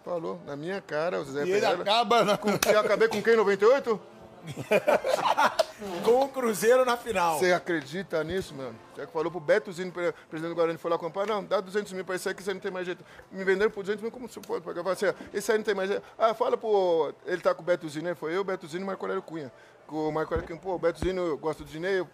[0.05, 2.22] Falou, na minha cara, o Zé E ele acaba.
[2.24, 2.38] né?
[2.70, 3.99] Eu acabei com quem, 98?
[6.05, 7.38] Com o Cruzeiro na final.
[7.38, 8.74] Você acredita nisso, mano?
[8.95, 11.92] Você que falou pro Betozinho, pre- presidente do Guarani, foi lá comprar, não, dá 200
[11.95, 13.03] mil pra esse aí que você não tem mais jeito.
[13.32, 14.86] Me venderam por 200 mil, como se pode pagar?
[14.90, 16.03] Assim, esse aí não tem mais jeito.
[16.18, 17.12] Ah, fala pro...
[17.24, 18.14] Ele tá com o Betozinho, né?
[18.14, 19.51] Foi eu, o Betozinho e o Marco Aurélio Cunha.
[19.86, 22.01] Com o Marco Aurélio Cunha, pô, o Betozinho, eu gosto do Dinei.
[22.01, 22.09] eu-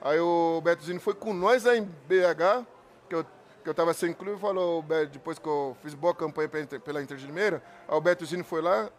[0.00, 2.66] Aí o Betozinho foi com nós lá em BH,
[3.08, 3.24] que eu,
[3.62, 7.26] que eu tava sem clube, falou, depois que eu fiz boa campanha pela Inter, de
[7.26, 8.90] Limeira, aí o Betozinho foi lá,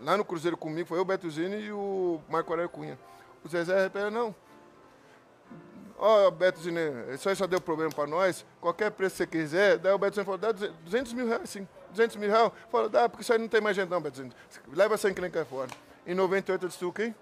[0.00, 2.98] lá no Cruzeiro comigo, foi eu, o Betozinho e o Marco Aurélio Cunha.
[3.44, 4.34] O Zezé Repera, não,
[5.98, 6.80] Ó, Beto Zine,
[7.12, 8.44] isso aí só deu problema pra nós.
[8.60, 11.66] Qualquer preço que você quiser, daí o Beto Zine falou, dá 200 mil reais, sim.
[11.90, 12.52] 200 mil reais.
[12.70, 14.32] Falou, dá, porque isso aí não tem mais gente não, Beto Zine.
[14.72, 15.70] Leva que cai fora.
[16.06, 17.14] Em 98 eu disse, o quê?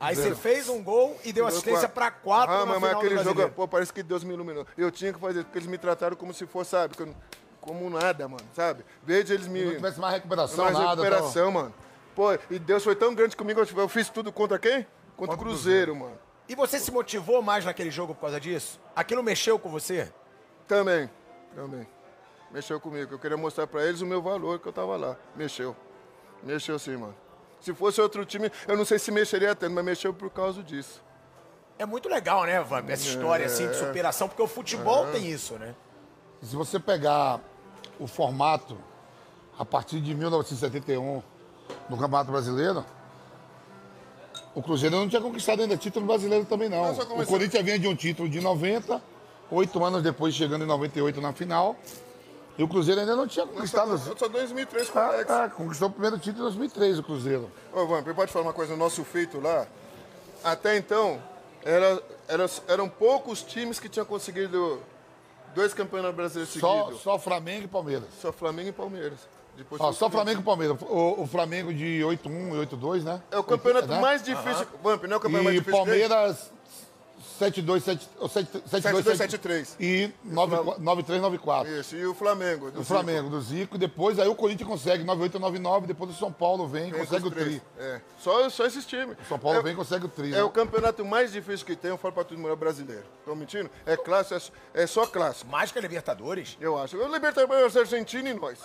[0.00, 2.92] Aí você fez um gol e deu assistência pra quatro Ah, na mas, final mas
[2.92, 4.66] do aquele jogo, pô, parece que Deus me iluminou.
[4.76, 6.94] Eu tinha que fazer, porque eles me trataram como se fosse, sabe,
[7.60, 8.84] como nada, mano, sabe?
[9.02, 9.58] Veja eles me...
[9.58, 11.02] Se não tivesse mais recuperação, mais nada.
[11.02, 11.74] recuperação, mano.
[12.14, 14.86] Pô, e Deus foi tão grande comigo, eu eu fiz tudo contra quem?
[15.16, 16.16] Contra o Cruzeiro, mano.
[16.48, 18.80] E você se motivou mais naquele jogo por causa disso?
[18.94, 20.12] Aquilo mexeu com você?
[20.66, 21.10] Também,
[21.54, 21.86] também.
[22.50, 23.14] Mexeu comigo.
[23.14, 25.16] Eu queria mostrar pra eles o meu valor que eu tava lá.
[25.36, 25.76] Mexeu.
[26.42, 27.14] Mexeu sim, mano.
[27.60, 31.02] Se fosse outro time, eu não sei se mexeria tanto, mas mexeu por causa disso.
[31.78, 32.90] É muito legal, né, Vamp?
[32.90, 35.74] Essa história assim de superação, porque o futebol tem isso, né?
[36.42, 37.40] Se você pegar
[37.98, 38.76] o formato
[39.58, 41.22] a partir de 1971
[41.88, 42.84] no Campeonato Brasileiro,
[44.54, 46.92] o Cruzeiro não tinha conquistado ainda título brasileiro também não.
[46.92, 49.00] O Corinthians vinha de um título de 90,
[49.50, 51.76] oito anos depois chegando em 98 na final.
[52.58, 53.96] E o Cruzeiro ainda não tinha conquistado.
[53.98, 55.30] Só, só 2003 com o Ah, Alex.
[55.30, 57.48] ah, conquistou o primeiro título em 2003 o Cruzeiro.
[57.72, 58.74] Ô, Vamp, pode falar uma coisa?
[58.74, 59.64] O nosso feito lá,
[60.42, 61.22] até então,
[61.64, 64.80] era, era, eram poucos times que tinham conseguido
[65.54, 67.00] dois campeonatos brasileiros seguidos.
[67.00, 68.08] só Flamengo e Palmeiras.
[68.20, 69.18] Só Flamengo e Palmeiras.
[69.56, 70.76] Depois Ó, só Flamengo e Palmeiras.
[70.82, 73.20] O, o Flamengo de 8-1 e 8-2, né?
[73.30, 74.66] É o campeonato mais difícil.
[74.82, 75.64] Vamp, não é o campeonato mais E difícil.
[75.84, 76.08] que tem?
[76.08, 76.52] Palmeiras
[77.38, 79.76] 7-2, 7 7-2, 7-3.
[79.78, 81.66] E 9-3, 9-4.
[81.80, 82.70] Isso, e o Flamengo.
[82.70, 83.76] do O Flamengo, do Zico.
[83.76, 85.86] E depois aí o Corinthians consegue 9-8, 9-9.
[85.86, 87.62] Depois o São Paulo vem e Zico, consegue o tri.
[87.78, 89.16] É, só, só esses times.
[89.22, 90.28] O São Paulo é, vem e consegue o tri.
[90.28, 90.42] É né?
[90.42, 93.04] o campeonato mais difícil que tem, eu falo pra todo mundo, é brasileiro.
[93.24, 93.70] Tô mentindo?
[93.86, 96.56] É clássico, é, é só clássico, Mais que a Libertadores.
[96.60, 96.96] eu acho.
[96.96, 98.58] O Libertadores é Argentina e nós.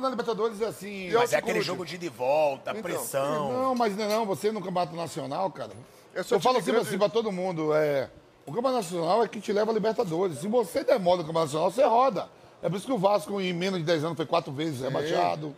[0.00, 1.10] Na Libertadores é assim.
[1.12, 3.52] Mas é aquele jogo de ida e volta, Então, pressão.
[3.52, 5.72] Não, mas não, é não, você no Campeonato Nacional, cara.
[6.14, 6.88] É só eu falo sempre grande.
[6.88, 8.10] assim pra todo mundo, é.
[8.46, 10.38] O Campeonato Nacional é que te leva a Libertadores.
[10.38, 12.28] Se você demora no Campeonato Nacional, você roda.
[12.62, 15.54] É por isso que o Vasco, em menos de 10 anos, foi quatro vezes rebaixado.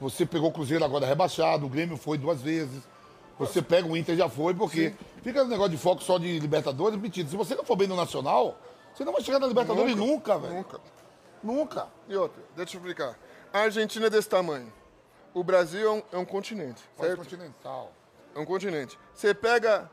[0.00, 2.82] Você pegou o Cruzeiro agora rebaixado, o Grêmio foi duas vezes.
[3.38, 6.98] Você pega o Inter já foi, porque fica no negócio de foco só de Libertadores,
[6.98, 7.28] mentira.
[7.28, 8.58] Se você não for bem no Nacional,
[8.94, 10.54] você não vai chegar na Libertadores nunca, velho.
[10.54, 10.80] Nunca.
[11.42, 11.86] Nunca.
[12.08, 13.18] E outra, deixa eu explicar.
[13.52, 14.72] A Argentina é desse tamanho.
[15.34, 17.18] O Brasil é um, é um continente, certo?
[17.18, 17.92] continental.
[18.36, 18.98] É um continente.
[19.14, 19.90] Você pega,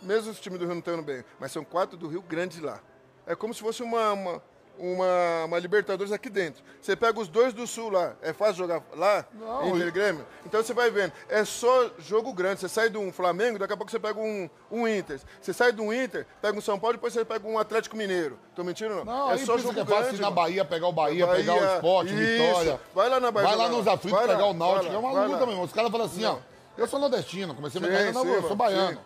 [0.00, 2.60] mesmo os times do Rio não estão indo bem, mas são quatro do Rio Grande
[2.60, 2.78] lá.
[3.26, 4.42] É como se fosse uma, uma,
[4.78, 6.62] uma, uma Libertadores aqui dentro.
[6.80, 10.24] Você pega os dois do Sul lá, é fácil jogar lá, Não, Inter e Grêmio?
[10.46, 12.60] Então você vai vendo, é só jogo grande.
[12.60, 15.18] Você sai de um Flamengo, daqui a pouco você pega um, um Inter.
[15.40, 18.38] Você sai de um Inter, pega um São Paulo, depois você pega um Atlético Mineiro.
[18.54, 19.12] Tô mentindo ou não?
[19.12, 20.18] Não, é só jogo que é fácil grande.
[20.18, 20.30] ir na.
[20.30, 22.12] Bahia, pegar o Bahia, Bahia, pegar o esporte.
[22.14, 22.80] Vitória.
[22.94, 23.94] Vai lá na Bahia Vai lá nos lá.
[23.94, 24.84] aflitos pegar lá, o Náutico.
[24.84, 25.38] vai É lá, uma luta, lá.
[25.46, 25.64] meu irmão.
[25.64, 26.38] Os caras falam assim, ó.
[26.76, 28.98] Eu sou nordestino, comecei a Sim, minha carreira, eu sou baiano.
[28.98, 29.04] sim.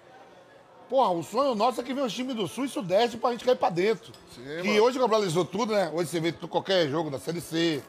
[0.88, 3.44] Porra, o sonho nosso é que venha um time do Sul e Sudeste pra gente
[3.44, 4.12] cair pra dentro.
[4.34, 4.82] Sim, que mano.
[4.82, 5.88] hoje globalizou tudo, né?
[5.94, 7.80] Hoje você vê qualquer jogo da Série C,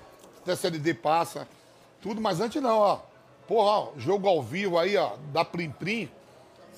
[0.41, 1.47] até a Série D passa,
[1.99, 2.99] tudo, mas antes não, ó.
[3.47, 6.09] Porra, ó, jogo ao vivo aí, ó, da Plim Plim,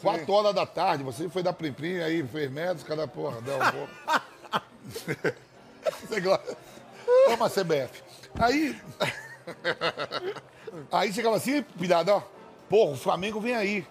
[0.02, 3.42] 4 horas da tarde, você foi da Plim Plim, aí fez merda, os caras, porra,
[3.42, 5.34] deu um pouco.
[6.08, 6.58] Você gosta?
[7.26, 8.02] Toma CBF.
[8.40, 8.80] Aí.
[10.92, 12.22] Aí chegava assim, pilhado, ó.
[12.74, 13.86] Porra, o Flamengo vem aí.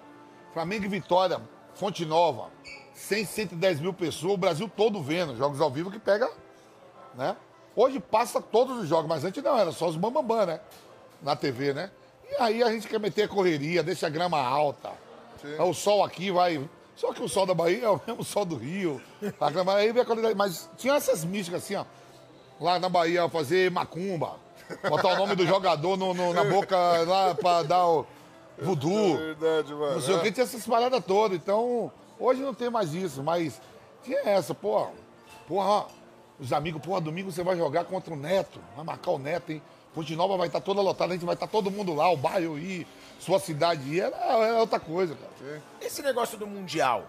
[0.52, 1.40] Flamengo e Vitória,
[1.72, 2.48] Fonte Nova.
[2.94, 5.36] 100, 110 mil pessoas, o Brasil todo vendo.
[5.36, 6.28] Jogos ao vivo que pega,
[7.14, 7.36] né?
[7.76, 10.58] Hoje passa todos os jogos, mas antes não, era só os bambambam, né?
[11.22, 11.92] Na TV, né?
[12.28, 14.90] E aí a gente quer meter a correria, deixa a grama alta.
[15.44, 16.68] Aí o sol aqui vai.
[16.96, 19.00] Só que o sol da Bahia é o mesmo sol do Rio.
[19.40, 20.34] A grama aí vem a qualidade.
[20.34, 21.84] Mas tinha essas místicas assim, ó.
[22.60, 24.40] Lá na Bahia, fazer macumba.
[24.90, 26.76] Botar o nome do jogador no- no- na boca
[27.06, 28.04] lá pra dar o
[28.64, 29.16] voodoo.
[29.16, 29.94] Verdade, mano.
[29.94, 31.36] Não sei o que, tinha essas paradas todas.
[31.36, 33.60] Então, hoje não tem mais isso, mas
[34.02, 34.90] tinha essa, porra.
[35.46, 35.86] Porra,
[36.40, 38.58] Os amigos, porra, domingo você vai jogar contra o Neto.
[38.74, 39.62] Vai marcar o Neto, hein?
[39.94, 42.58] Ponte Nova vai estar toda lotada, a gente vai estar todo mundo lá, o bairro
[42.58, 42.86] ir,
[43.20, 44.00] sua cidade ir.
[44.00, 45.62] Era, era outra coisa, cara.
[45.80, 47.04] Esse negócio do Mundial.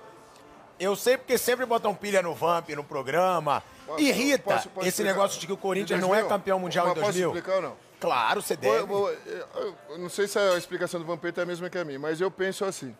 [0.80, 3.64] Eu sei porque sempre botam pilha no Vamp, no programa.
[3.88, 5.14] Posso- Irrita posso- posso esse explicar?
[5.14, 6.30] negócio de que o Corinthians não é 2000?
[6.30, 7.30] campeão mundial em Mas 2000.
[7.30, 7.76] Posso explicar ou não?
[8.04, 8.80] Claro, você deve.
[8.80, 11.78] Eu, vou- eu- eu não sei se a explicação do Vampeta é a mesma que
[11.78, 12.94] a minha, mas eu penso assim.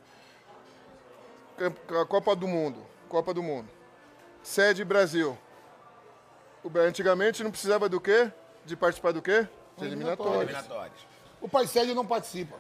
[2.02, 2.80] A Copa do Mundo.
[3.10, 3.68] Copa do Mundo.
[4.42, 5.38] Sede Brasil.
[6.76, 8.32] Antigamente não precisava do quê?
[8.66, 9.46] De participar do quê?
[9.78, 10.44] De eliminatórias.
[10.44, 10.98] Eliminatórias.
[11.42, 12.56] O Pai Sérgio não participa.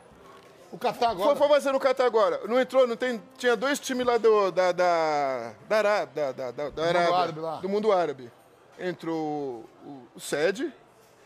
[0.69, 1.35] O Catar Foi, agora.
[1.37, 2.41] foi fazer no Catar agora.
[2.47, 3.21] Não entrou, não tem.
[3.37, 7.39] Tinha dois times lá do, da, da, da, Ará- da, da, da, da Arábia, árabe
[7.39, 7.55] lá.
[7.57, 8.29] do mundo árabe.
[8.77, 10.73] Entrou o, o Sede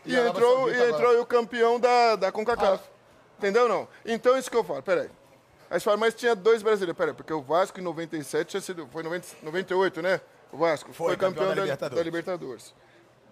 [0.04, 2.82] E e, entrou, e entrou o campeão da, da CONCACAF.
[2.84, 2.98] Ah.
[3.38, 3.88] Entendeu não?
[4.04, 5.10] Então isso que eu falo, peraí.
[5.70, 6.96] Aí você fala, mas tinha dois brasileiros.
[6.96, 8.88] Peraí, porque o Vasco em 97 tinha sido.
[8.90, 10.20] Foi 90, 98, né?
[10.50, 11.96] O Vasco Foi, campeão da da, Libertadores.
[11.96, 12.74] da Libertadores.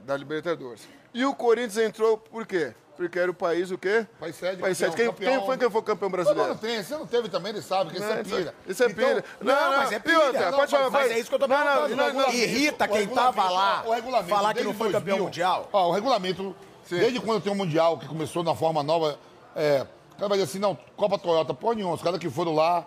[0.04, 0.88] Da Libertadores.
[1.14, 2.74] E o Corinthians entrou por quê?
[2.96, 4.06] Porque era o país o quê?
[4.18, 4.96] Pai Sede, País Sede.
[4.96, 6.48] Quem, campeão, quem foi que foi campeão Não, não, brasileiro?
[6.48, 6.82] não tem.
[6.82, 8.54] Você não teve também, ele sabe que isso é Não, pilha.
[8.66, 9.24] Isso é Então, pilha.
[9.42, 10.18] não, mas é pilha.
[10.20, 11.96] outra, Não, pode falar, mas- mas é isso que eu tô Não, não, perguntando.
[12.14, 15.68] não, não, Irrita quem tava lá o regulamento falar que não foi campeão 2000, mundial.
[15.72, 16.56] Ó, o regulamento,
[16.88, 19.18] desde quando tem o Mundial, que começou na forma nova,
[19.54, 22.54] é, o cara vai dizer assim, não, Copa Toyota, pô nenhum, os caras que foram
[22.54, 22.84] lá,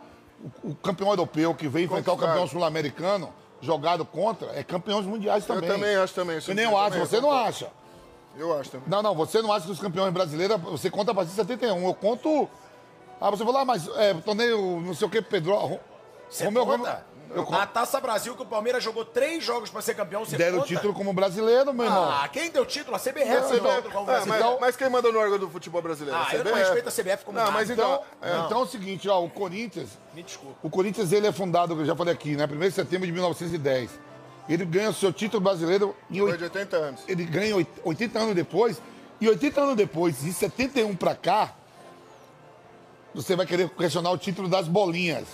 [0.63, 3.31] o, o campeão europeu que veio enfrentar o campeão sul-americano,
[3.61, 5.69] jogado contra, é campeões mundiais Eu também.
[5.69, 6.39] também acho também.
[6.39, 7.67] Que nem eu acho, também, você eu não acha.
[8.39, 8.87] Eu acho também.
[8.89, 11.85] Não, não, você não acha que os campeões brasileiros, você conta a partir de 71.
[11.85, 12.49] Eu conto.
[13.19, 15.53] Ah, você falou, ah, mas é, torneio, não sei o que, Pedro.
[15.55, 15.79] Ro-
[16.29, 17.05] Você Romeu conta?
[17.35, 17.67] Eu A.
[17.67, 20.67] Taça Brasil, que o Palmeiras jogou três jogos pra ser campeão, você Deram o conta?
[20.73, 22.09] título como brasileiro, meu irmão.
[22.09, 22.95] Ah, quem deu título?
[22.95, 24.45] A CBF Não, deu então- título como Ah, brasileiro.
[24.51, 26.17] mas, mas quem manda no órgão do futebol brasileiro?
[26.19, 26.59] Ah, A eu não CBF.
[26.59, 28.45] respeito a CBF como Não, mas Então, então.
[28.47, 30.55] então é o seguinte, ó, o Corinthians, Me desculpa.
[30.63, 32.47] o Corinthians ele é fundado, eu já falei aqui, né?
[32.47, 33.91] 1 de setembro de 1910.
[34.49, 37.01] Ele ganha o seu título brasileiro em Foi oit- de 80 anos.
[37.07, 38.81] ele ganha oit- 80 anos depois.
[39.21, 41.53] E 80 anos depois, de 71 pra cá,
[43.13, 45.25] você vai querer questionar o título das bolinhas.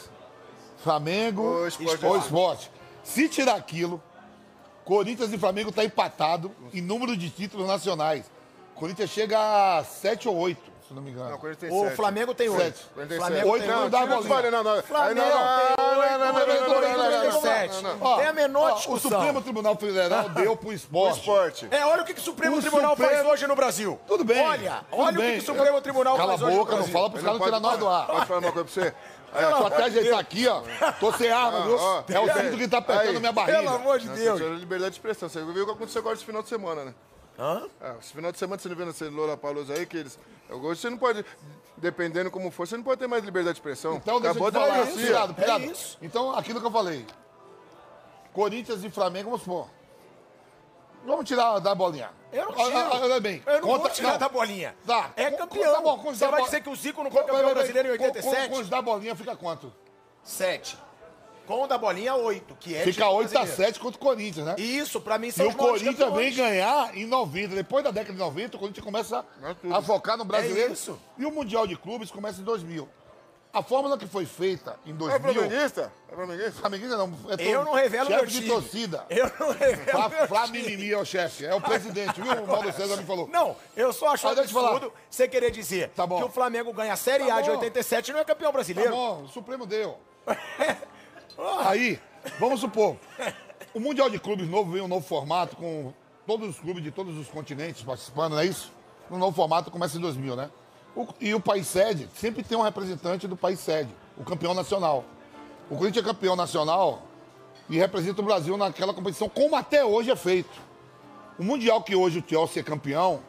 [0.84, 2.05] Flamengo Ou esporte.
[2.05, 2.72] ou esporte.
[3.03, 4.01] Se tirar aquilo,
[4.84, 8.26] Corinthians e Flamengo tá empatado em número de títulos nacionais.
[8.76, 11.30] Corinthians chega a 7 ou 8, se não me engano.
[11.30, 11.74] Não, 47.
[11.74, 12.78] O Flamengo tem oito.
[12.78, 13.16] Sete.
[13.18, 13.91] Flamengo Oito tem não oito.
[13.91, 14.18] dá bolinha.
[14.18, 14.32] não, não.
[14.32, 15.75] Não, não, não, não, não, não, Flamengo não, não,
[16.10, 17.84] tem não, não, não, 47.
[17.84, 18.06] não, não.
[18.08, 18.95] Ó, Tem a menor discussão.
[19.12, 21.68] O Supremo Tribunal Federal deu pro esporte.
[21.72, 23.99] É, olha o que, o Supremo Tribunal faz Supremo- hoje no Brasil.
[24.08, 24.45] Tudo bem.
[24.45, 26.93] Olha, olha o que, o Supremo Tribunal Cala faz a hoje boca, no não Brasil.
[26.93, 28.08] fala pros caras não tirar nós do ar.
[28.08, 28.93] Pode falar uma coisa pra você?
[29.34, 30.62] A estratégia está aqui, ó.
[30.99, 31.78] Tô sem arma, viu?
[31.78, 33.58] ó, É o cinto que tá apertando minha barriga.
[33.60, 34.41] Pelo amor de Não, Deus.
[34.41, 35.28] A liberdade de expressão.
[35.28, 36.93] Você viu o que aconteceu agora esse final de semana, né?
[37.38, 37.64] Hã?
[37.82, 40.18] Ah, esse final de semana você não vê nessa Lola Palusa aí que eles.
[40.50, 41.26] Hoje você não pode,
[41.78, 43.96] dependendo como for, você não pode ter mais liberdade de expressão.
[43.96, 45.08] Então, deixa Acabou eu te falar isso, democracia.
[45.08, 45.64] pirado, pirado.
[45.64, 45.98] É isso.
[46.02, 47.06] Então, aquilo que eu falei.
[48.34, 49.68] Corinthians e Flamengo, vamos supor.
[51.06, 52.10] Vamos tirar da bolinha.
[52.34, 52.78] Eu não Olha- tiro.
[52.96, 53.43] olha- Olha bem.
[53.46, 54.18] Eu não vou conta- tirar não.
[54.18, 54.76] da bolinha.
[54.86, 55.12] Tá.
[55.16, 55.74] É Com- campeão.
[55.76, 57.54] tá bom, com os Você vai bo- dizer que o Zico não foi Com- campeão
[57.54, 58.50] brasileiro em com- com- 87?
[58.50, 59.72] Com os da bolinha fica quanto?
[60.24, 60.78] Sete.
[61.46, 63.74] Com o da bolinha, oito, que é Fica título 8 a brasileiro.
[63.74, 64.56] 7 contra o Corinthians, né?
[64.58, 67.56] Isso, pra mim, E são o os maiores Corinthians vem ganhar em 90.
[67.56, 70.70] Depois da década de 90, o Corinthians começa é a focar no brasileiro.
[70.70, 71.00] É isso.
[71.18, 72.88] E o Mundial de Clubes começa em 2000.
[73.54, 75.20] A fórmula que foi feita em É 2000...
[75.34, 75.93] flamenguista?
[76.12, 76.52] É flamenguista?
[76.60, 77.14] Flamenguista não.
[77.39, 78.48] É Eu não revelo chefe meu de time.
[78.50, 79.06] torcida.
[79.10, 80.48] Eu não revelo Flá, meu Flá.
[80.48, 82.34] Mimimi é o chefe, é o presidente, viu?
[82.34, 83.30] O Paulo César me falou.
[83.30, 84.70] Não, eu só acho Ah, te falar.
[84.72, 86.18] absurdo você querer dizer Tá bom.
[86.18, 87.56] que o Flamengo ganha a Série Tá A de bom.
[87.56, 88.91] 87 e não é campeão Tá brasileiro.
[88.91, 89.98] bom, o Supremo deu.
[91.38, 92.00] Aí,
[92.40, 92.96] vamos supor,
[93.74, 95.94] o Mundial de Clubes novo veio um novo formato com
[96.26, 98.72] todos os clubes de todos os continentes participando, não é isso?
[99.10, 100.50] No novo formato começa em 2000, né?
[100.96, 105.04] O- e o país sede sempre tem um representante do país sede, o campeão nacional.
[105.70, 107.04] O Corinthians é campeão nacional
[107.70, 110.50] e representa o Brasil naquela competição, como até hoje é feito.
[111.38, 113.20] O Mundial que hoje o Chelsea é campeão,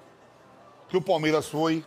[0.88, 1.84] que o Palmeiras foi,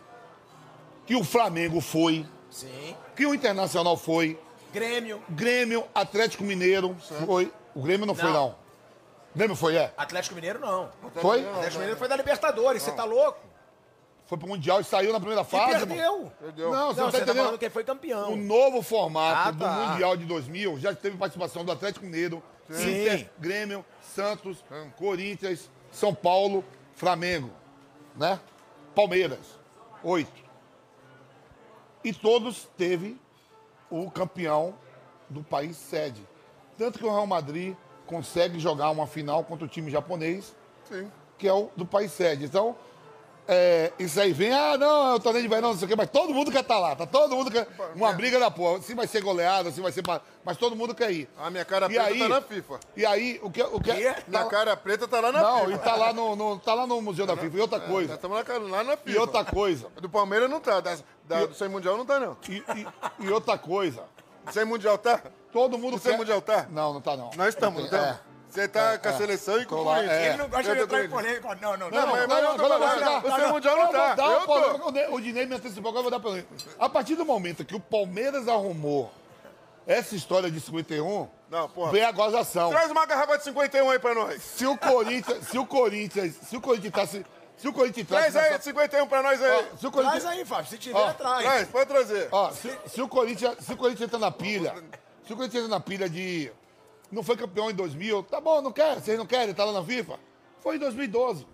[1.06, 2.94] que o Flamengo foi, Sim.
[3.16, 4.38] que o Internacional foi,
[4.72, 6.96] Grêmio, Grêmio, Atlético Mineiro
[7.26, 7.52] foi.
[7.74, 8.32] O Grêmio não, foi, Não.
[8.48, 8.54] não.
[9.34, 9.92] Grêmio foi, é.
[9.96, 10.90] Atlético Mineiro não.
[11.16, 11.46] Foi?
[11.46, 13.38] Atlético Mineiro foi da Libertadores, você tá louco?
[14.26, 15.72] Foi pro Mundial e saiu na primeira E fase.
[15.82, 15.86] irmão.
[15.88, 16.32] perdeu.
[16.40, 16.70] Perdeu.
[16.70, 17.44] Não, você Não, não, tá você tá entendendo.
[17.44, 18.32] falando quem foi campeão.
[18.32, 19.72] O novo formato Ah, do tá.
[19.72, 23.02] Mundial de 2000 já teve participação do Atlético Mineiro, Sim.
[23.02, 24.64] Inter, Grêmio, Santos,
[24.96, 26.64] Corinthians, São Paulo,
[26.94, 27.50] Flamengo,
[28.16, 28.38] né?
[28.94, 29.40] Palmeiras,
[30.04, 30.30] oito.
[32.04, 33.20] E todos teve
[33.90, 34.74] o campeão
[35.28, 36.26] do país sede.
[36.78, 37.76] Tanto que o Real Madrid
[38.06, 41.10] consegue jogar uma final contra o time japonês, Sim.
[41.38, 42.44] que é o do país sede.
[42.44, 42.76] Então,
[43.52, 45.96] é, isso aí vem, ah, não, é o torneio de verão, não sei o quê,
[45.96, 47.66] mas todo mundo quer estar lá, tá todo mundo quer.
[47.96, 48.80] Uma briga da porra.
[48.80, 50.04] Se vai ser goleada, se vai ser.
[50.44, 51.28] Mas todo mundo quer ir.
[51.36, 52.78] A minha cara E preta aí- tá na FIFA.
[52.96, 53.60] E aí, o que.
[53.62, 54.04] O que Quê?
[54.12, 55.72] tá Minha lá- cara preta tá lá na não, FIFA.
[55.72, 57.56] e tá lá no, no- tá lá no Museu da FIFA.
[57.56, 58.14] E outra coisa.
[58.14, 58.44] estamos lá,
[58.76, 59.10] lá na FIFA.
[59.10, 59.88] E outra coisa.
[60.00, 60.96] Do Palmeiras não tá, da,
[61.26, 62.36] da- do Sem Mundial não tá, não.
[62.48, 62.86] E, e-
[63.26, 64.04] e outra coisa.
[64.52, 65.20] Sem Mundial tá?
[65.52, 66.18] Todo mundo Do Sem quer.
[66.18, 66.66] Mundial tá?
[66.70, 67.30] Não, não tá não.
[67.36, 68.18] Nós estamos, não É.
[68.50, 70.10] Você tá com a seleção e com o Corinthians.
[70.12, 70.28] é.
[70.28, 71.48] Ele não gosta de entrar em polêmica.
[71.60, 71.90] Não, não, não.
[71.90, 73.76] Não, não, mas- não, não, não, falando, não, não, não, o não, seu não, Mundial
[73.76, 74.46] não tá, eu tô.
[74.46, 76.46] polêmica, O Dinei me antecipou, agora eu vou dar pra ele.
[76.78, 79.12] A partir do momento que o Palmeiras arrumou
[79.86, 81.92] essa história de 51, Não, porra.
[81.92, 82.70] vem a gozação.
[82.70, 84.42] Traz uma garrafa de 51 aí pra nós.
[84.42, 87.24] Se o Corinthians, se o Corinthians, se o Corinthians tá se,
[87.56, 89.50] se o Corinthians tá Traz aí de 51 pra nós aí.
[89.72, 90.66] Ó, se o Corinthians, Traz aí, Fábio.
[90.70, 91.42] Se tiver, Ó, traz.
[91.42, 92.28] Traz, pode trazer.
[92.32, 94.74] ó, se, se o Corinthians, se o Corinthians entra na pilha,
[95.26, 96.52] se o Corinthians entra na pilha de
[97.10, 99.84] não foi campeão em 2000, tá bom, não quer, vocês não querem, tá lá na
[99.84, 100.18] FIFA.
[100.60, 101.46] Foi em 2012.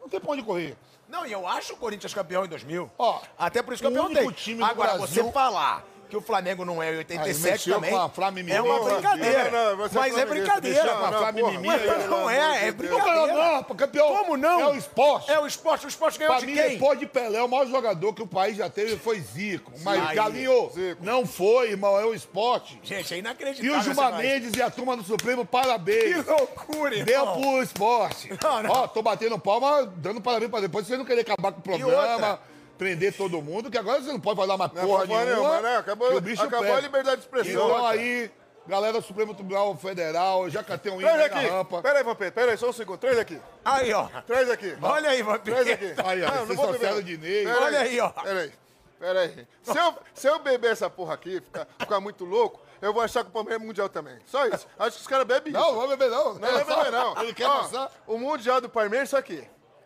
[0.00, 0.76] Não tem pra onde correr.
[1.08, 2.90] Não, e eu acho o Corinthians campeão em 2000.
[2.98, 4.22] Ó, Até por isso que eu o perguntei.
[4.24, 7.50] único time do Agora, Brasil- você falar que o Flamengo não é em Aí 87
[7.52, 9.50] mexeu também, é uma brincadeira.
[9.50, 10.82] Não, não, você mas é brincadeira.
[10.82, 11.32] Com a não, Flá porra.
[11.52, 13.32] Mimimi, Mas aí, não é, é brincadeira.
[13.32, 14.08] Não, campeão.
[14.08, 14.60] Como não?
[14.60, 15.30] É o esporte.
[15.30, 15.86] É o esporte.
[15.86, 16.68] O esporte ganhou Pra de mim, quem?
[16.74, 19.72] depois de Pelé, o maior jogador que o país já teve foi Zico.
[19.82, 20.16] Mas, Aí.
[20.16, 21.02] Galinho, Zico.
[21.02, 22.78] não foi, irmão, é o esporte.
[22.82, 23.72] Gente, é E inacreditável.
[23.72, 24.18] o esse Gilmar.
[24.18, 26.26] Mendes e a turma do Supremo, Que parabéns.
[26.26, 27.06] loucura, irmão.
[27.06, 28.28] Deu pro esporte.
[28.42, 28.70] Não, não.
[28.70, 30.86] Ó, tô batendo palma, dando parabéns pra depois.
[30.86, 31.88] Você não querer acabar com o outra?
[31.88, 32.40] programa,
[32.82, 35.48] prender todo mundo, que agora você não pode falar mais Não, porra porra nenhuma.
[35.48, 35.76] nenhuma, né?
[35.76, 36.76] Acabou- acabou pega.
[36.76, 38.30] a liberdade de expressão, Então aí,
[38.66, 41.46] galera do Supremo Tribunal Federal, já catei um hino na aqui.
[41.46, 41.80] rampa.
[41.80, 42.32] Pera aí, Vampeta.
[42.32, 42.98] Pera aí, só um segundo.
[42.98, 43.40] Traz aqui.
[43.64, 44.08] Aí, ó.
[44.26, 44.76] Traz aqui.
[44.82, 45.62] Olha aí, Vampeta.
[45.64, 45.94] Traz aqui.
[46.04, 47.02] Aí, ó, Não, vocês não vou beber.
[47.04, 47.44] de Ney.
[47.44, 48.08] Pera Olha aí, ó.
[48.10, 48.52] Pera aí.
[48.98, 49.46] Pera aí.
[49.62, 53.22] Se eu, se eu beber essa porra aqui, ficar, ficar muito louco, eu vou achar
[53.24, 54.16] que o Palmeiras é mundial também.
[54.26, 54.66] Só isso.
[54.78, 55.60] Acho que os caras bebem isso.
[55.60, 56.34] Não, não vou beber não.
[56.34, 57.22] Não vai beber, não.
[57.22, 57.90] Ele quer Ó, passar.
[58.06, 59.44] O Mundial do Palmeiras é isso aqui.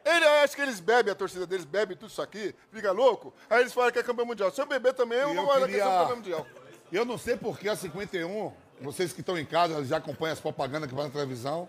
[0.08, 3.34] Ele acha que eles bebem, a torcida deles bebe tudo isso aqui, fica louco.
[3.50, 4.50] Aí eles falam que é campeão mundial.
[4.52, 6.46] Se eu beber também, eu E vou eu falar que queria- é campeão mundial.
[6.92, 10.40] Eu não sei por que a 51, vocês que estão em casa já acompanham as
[10.40, 11.68] propagandas que vai na televisão.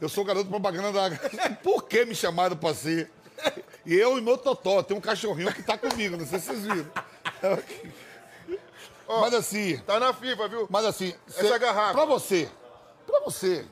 [0.00, 1.16] Eu sou garoto de propaganda da.
[1.62, 3.10] Por que me chamaram pra ser?
[3.84, 6.62] E eu e meu Totó, tem um cachorrinho que tá comigo, não sei se vocês
[6.62, 6.90] viram.
[9.08, 10.66] Mas assim, Tá na FIFA, viu?
[10.70, 11.94] mas assim, Essa garrafa.
[11.94, 12.48] Pra você,
[13.06, 13.66] pra você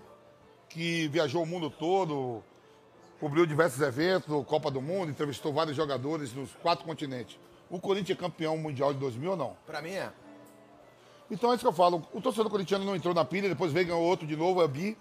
[0.69, 2.43] que viajou o mundo todo,
[3.21, 7.39] cobriu diversos eventos, Copa do Mundo, entrevistou vários jogadores dos quatro continentes.
[7.71, 9.57] O Corinthians é campeão mundial de 2000 ou não?
[9.67, 10.11] Pra mim é.
[11.31, 12.07] Então é isso que eu falo.
[12.13, 14.97] O torcedor corintiano não entrou na pilha, depois veio ganhou outro de novo, é bi.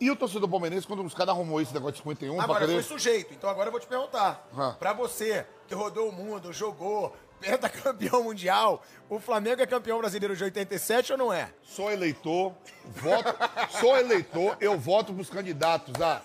[0.00, 2.72] E o torcedor palmeirense, quando os caras arrumou esse negócio de 51, pra Agora, querer...
[2.74, 4.48] fui sujeito, então agora eu vou te perguntar.
[4.56, 4.74] Ah.
[4.78, 7.14] Pra você, que rodou o mundo, jogou,
[7.82, 11.52] campeão mundial, o Flamengo é campeão brasileiro de 87 ou não é?
[11.62, 12.54] Sou eleitor,
[12.86, 13.34] voto,
[13.78, 16.22] sou eleitor, eu voto pros candidatos a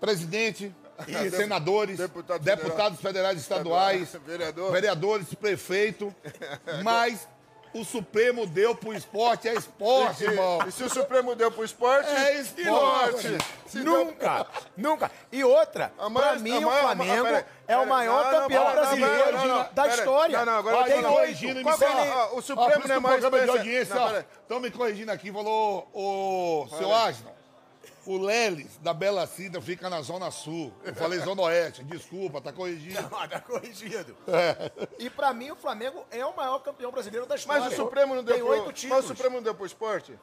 [0.00, 0.74] presidente,
[1.30, 4.72] senadores, Deputado deputados federais e estaduais, Vereador.
[4.72, 6.14] vereadores, prefeito,
[6.82, 7.26] mas
[7.72, 10.58] o Supremo deu pro esporte, é esporte, irmão.
[10.66, 12.10] E se o Supremo deu pro esporte?
[12.10, 13.28] É esporte.
[13.72, 14.46] Deu- Nunca,
[14.76, 15.10] nunca.
[15.30, 18.32] E outra, A maior- pra mim a o maior- Flamengo pera é o maior Não,
[18.32, 20.38] não, campeão não, brasileiro não, não, não, de- da história.
[20.38, 22.02] Não, não, agora eu tem corrigindo, Qual me é fala.
[22.32, 23.24] Ó, o Ó, Supremo isso não é o mais.
[24.42, 27.30] Estão me corrigindo aqui, falou o seu Asno.
[28.10, 30.72] O Leles, da Bela Cinta, fica na Zona Sul.
[30.82, 32.98] Eu falei Zona Oeste, desculpa, tá corrigindo.
[33.16, 34.16] Ah, tá corrigido.
[34.26, 34.72] É.
[34.98, 37.62] E pra mim o Flamengo é o maior campeão brasileiro da história.
[37.62, 38.52] Mas o Supremo não deu Tem pro...
[38.52, 39.04] oito Mas títulos.
[39.04, 40.18] o Supremo não deu pro esporte?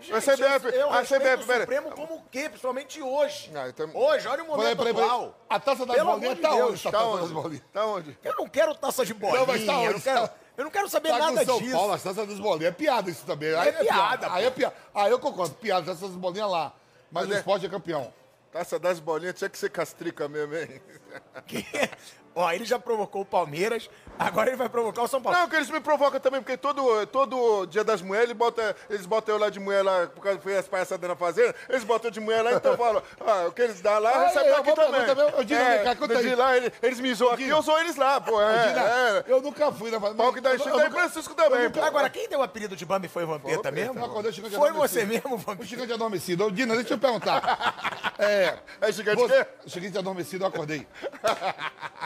[0.00, 1.60] Gente, a CBF, eu a CBF, pera.
[1.62, 2.48] Supremo como o quê?
[2.48, 3.50] Principalmente hoje.
[3.54, 5.34] Ah, então- Hoje, olha o momento Peraí, atual.
[5.48, 6.82] A taça das Pelo bolinhas tá Deus, onde?
[6.82, 7.34] Tá Tá taça das onde?
[7.34, 7.64] bolinhas.
[7.72, 8.18] Tá onde?
[8.22, 9.92] Eu não quero taça de bolinha, Não, mas tá eu, onde?
[9.94, 11.72] não quero, eu não quero saber Tá nada São disso.
[11.72, 12.68] Paulo, as taças das bolinhas.
[12.72, 13.54] É piada isso também.
[13.56, 14.74] Aí É piada, Aí é piada.
[14.94, 16.72] Aí eu concordo, piada, taças das bolinhas lá.
[17.10, 18.12] Mas, Mas o é- esporte é campeão.
[18.52, 20.80] Taça das bolinhas tinha que ser castrica mesmo, hein?
[21.46, 21.64] Que-
[22.40, 25.36] Ó, ele já provocou o Palmeiras, agora ele vai provocar o São Paulo.
[25.36, 29.06] Não, que eles me provocam também, porque todo, todo dia das mulheres eles botam, eles
[29.06, 31.82] botam eu lá de mulher lá, por causa que foi as palhaçadas na fazenda, eles
[31.82, 34.50] botam de mulher lá, então eu falo, ah, o que eles dão lá, Ah, recebe
[34.50, 35.00] eu aqui também.
[35.00, 36.34] eu também- eu digo, vem cá, conta aí.
[36.36, 38.40] lá, eles, eles me zoam aqui, eu sou eles lá, pô.
[38.40, 39.24] É, Dina, é.
[39.26, 41.82] Eu nunca fui na Pau que dá em Chico, dá em Francisco também, pô.
[41.82, 44.04] Agora, quem deu o apelido de Bambi foi o Vampeta mesmo?
[44.04, 45.66] Acordei Foi você mesmo, O Vampeta?
[45.66, 46.44] gigante adormecido.
[46.46, 47.98] Ô, Dina, deixa eu perguntar.
[48.20, 49.50] É, É gigante você, quê?
[49.64, 50.84] o gigante adormecido, eu acordei.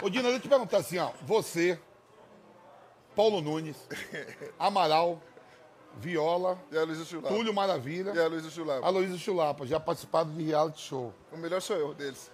[0.03, 1.11] Ô, Dina, deixa eu te perguntar assim, ó.
[1.23, 1.79] Você,
[3.15, 3.77] Paulo Nunes,
[4.59, 5.21] Amaral,
[5.97, 7.29] Viola, E a Luísa Chulapa.
[7.35, 8.87] Túlio Maravilha, E a Luísa Chulapa.
[8.87, 11.13] Aloysio Chulapa, já participaram de reality show.
[11.31, 12.31] O melhor sou eu deles.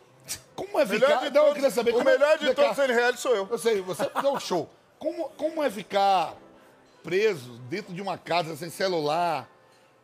[0.54, 1.20] Como é melhor ficar...
[1.20, 3.18] de Não, eu todos, queria saber o como melhor é de ficar- todos eles reais
[3.20, 3.48] sou eu.
[3.50, 4.68] Eu sei, você fazer um show.
[4.98, 6.34] Como, como é ficar
[7.02, 9.48] preso dentro de uma casa sem celular,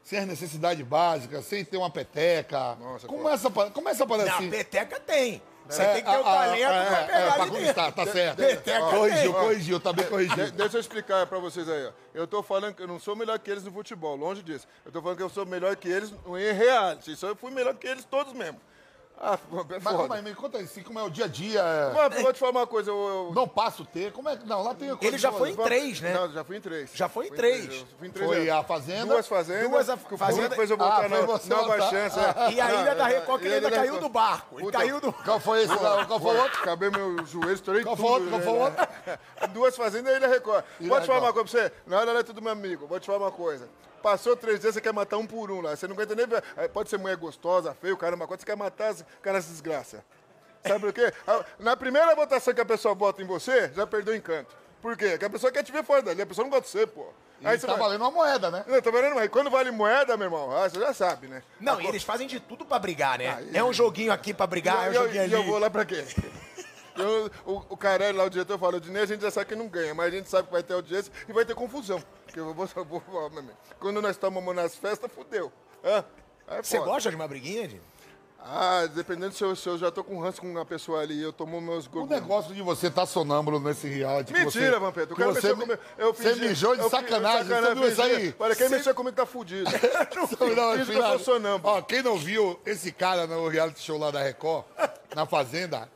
[0.03, 2.75] sem as necessidades básicas, sem ter uma peteca?
[2.77, 3.29] Nossa, como, pô.
[3.31, 4.51] é essa, pa- como é essa parada Não, assim?
[4.51, 5.43] peteca tem.
[5.69, 8.05] Você tem que ter o talento é, pra é, pegar pra ali conquistar, dentro.
[8.05, 8.91] tá certo.
[8.91, 10.53] Corrigiu, corrigiu, tá bem corrigido.
[10.53, 11.93] deixa eu explicar pra vocês aí, ó.
[12.13, 14.69] Eu tô falando que eu não sou melhor que eles no futebol, longe disso.
[14.85, 17.13] Eu tô falando que eu sou melhor que eles em reality.
[17.13, 18.61] Isso eu fui melhor que eles todos mesmo.
[19.17, 19.39] Ah,
[19.71, 21.61] é Mas é, me conta aí, assim, como é o dia a dia.
[21.63, 22.91] é- eu vou te falar uma coisa.
[22.91, 22.97] Eu,
[23.29, 24.45] eu- Não passa o T, como é que.
[24.47, 26.13] Não, lá tem a coisa Ele já foi em três, né?
[26.13, 26.91] Não, já fui em três.
[26.93, 27.65] Já foi em três.
[27.81, 28.29] eu Fui em três.
[28.29, 29.07] Foi a Fazenda.
[29.07, 29.71] Duas fazendas.
[29.71, 31.39] Duas a- que Fazenda- fez eu Ah, botar foi na Nova
[31.77, 31.91] botar.
[31.91, 32.19] Chance.
[32.19, 32.35] Ah.
[32.49, 32.53] é.
[32.53, 34.57] E ainda da Record que ele ainda da caiu do barco.
[34.57, 35.13] Ele Puta, caiu do...
[35.13, 35.75] Qual foi esse?
[35.77, 36.61] Qual qual foi o outro?
[36.61, 38.07] Acabei meu joelho, estourei Qual tudo.
[38.09, 38.31] foi o outro?
[38.31, 38.89] Qual foi o outro?
[39.07, 39.19] né?
[39.55, 40.65] Duas fazendas e Ilha Record.
[40.81, 41.73] Ilha Vou te falar uma coisa pra você.
[41.87, 42.87] Na hora ela é tudo meu amigo.
[42.87, 43.69] Vou te falar uma coisa.
[44.05, 45.75] Passou três dias, você quer matar um por um lá.
[45.75, 46.43] Você não aguenta nem ver.
[46.75, 50.05] Pode ser mulher gostosa, feio, caramba, quando você quer matar as caras desgraça.
[50.63, 51.11] Sabe por quê?
[51.27, 54.55] A- Na primeira votação que a pessoa vota em você, já perdeu o encanto.
[54.83, 55.13] Por quê?
[55.13, 57.07] Porque a pessoa quer te ver fora dali, a pessoa não gosta de você, pô.
[57.43, 58.63] Aí você tá vai- valendo uma moeda, né?
[58.67, 59.31] Não, tá valendo mais.
[59.31, 61.43] Quando vale moeda, meu irmão, ah, você já sabe, né?
[61.59, 63.29] Não, e eles fazem de tudo pra brigar, né?
[63.55, 65.33] Ah, É um joguinho aqui pra brigar, é um E eu- joguinho e ali.
[65.33, 66.05] eu vou lá pra quê?
[66.97, 69.57] Eu- o, o Carelli lá, o diretor, falou, o Dinei a gente já sabe que
[69.57, 72.03] não ganha, mas a gente sabe que vai ter audiência e vai ter confusão.
[72.25, 75.53] Porque eu vou, eu vou, amigo, quando nós tomamos nas festas, fudeu.
[75.85, 76.05] Hã?
[76.49, 77.69] É Você gosta de uma briguinha?
[78.47, 81.33] Ah, dependendo se eu, se eu já tô com ranço com uma pessoa ali, eu
[81.33, 82.11] tomo meus O gols.
[82.11, 84.35] negócio de você estar sonâmbulo nesse reality.
[84.35, 85.15] Mentira, você, Vampeta.
[85.15, 85.79] O cara você, comigo.
[85.97, 87.45] Eu você fingi- mijou de eu fi- sacanagem.
[87.47, 88.15] Você viu isso fingi.
[88.17, 88.35] aí?
[88.39, 89.65] Olha, quem mexeu comigo tá fudido.
[90.55, 91.19] Não, que eu filhado.
[91.25, 91.75] sou sonâmbulo.
[91.75, 94.67] Ó, quem não viu esse cara no reality show lá da Record,
[95.15, 95.89] na Fazenda,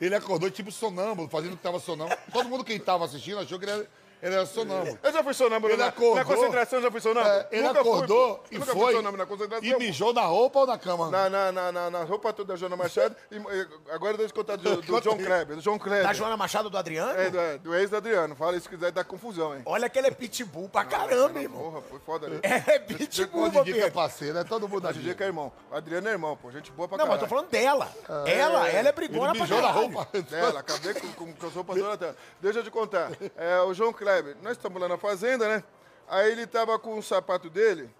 [0.00, 2.18] ele acordou tipo sonâmbulo, fazendo que tava sonâmbulo.
[2.32, 3.88] Todo mundo que tava assistindo achou que ele era,
[4.24, 4.98] ele era sonâmbulo.
[5.02, 6.14] Eu já fui sonâmbulo Ele na, acordou.
[6.16, 7.34] na concentração, já fui sonâmbulo.
[7.34, 8.44] É, ele Nunca fui, acordou pô.
[8.50, 9.68] e Nunca fui foi sonâmbulo na concentração.
[9.68, 11.10] e mijou na roupa ou na cama?
[11.10, 13.14] Na, na, na, na, na roupa toda da Joana Machado.
[13.30, 15.16] E, e agora deixa eu contar do, do John.
[15.18, 15.56] Kleber.
[15.56, 16.02] Do John Kleber.
[16.04, 17.18] Da Joana Machado do Adriano?
[17.20, 18.34] É, do, é, do ex do Adriano.
[18.34, 19.62] Fala isso que quiser dar confusão, hein?
[19.66, 21.60] Olha que ele é pitbull pra caramba, irmão.
[21.62, 22.40] Porra, foi foda ali.
[22.66, 25.52] É Pô, pitbull, Didi que é parceiro, é todo mundo Didi que é irmão.
[25.70, 26.50] Adriano é irmão, pô.
[26.50, 27.90] Gente boa pra Não, mas tô falando dela.
[28.26, 30.08] Ela, ela é brigona pra mijou na roupa.
[30.30, 32.14] Dela, acabei com, as roupas até.
[32.40, 33.10] Deixa eu te contar.
[33.36, 35.64] É, o João Kleber, nós estamos lá na fazenda, né?
[36.08, 37.90] Aí ele tava com o sapato dele,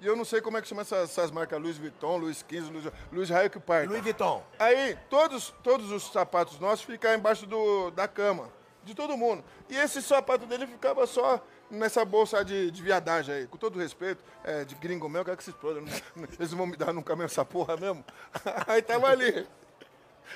[0.00, 2.70] e eu não sei como é que chama essas, essas marcas Louis Vuitton, Louis XV,
[2.70, 3.88] Louis, Louis Raio que parta.
[3.88, 4.44] Louis Vuitton.
[4.58, 8.50] Aí, todos, todos os sapatos nossos ficavam embaixo do, da cama,
[8.84, 9.42] de todo mundo.
[9.70, 13.46] E esse sapato dele ficava só nessa bolsa de, de viadagem aí.
[13.46, 15.80] Com todo respeito, é, de gringo mesmo, eu quero que se exploda.
[16.38, 18.04] Eles vão me dar nunca mesmo essa porra mesmo.
[18.66, 19.46] Aí tava ali.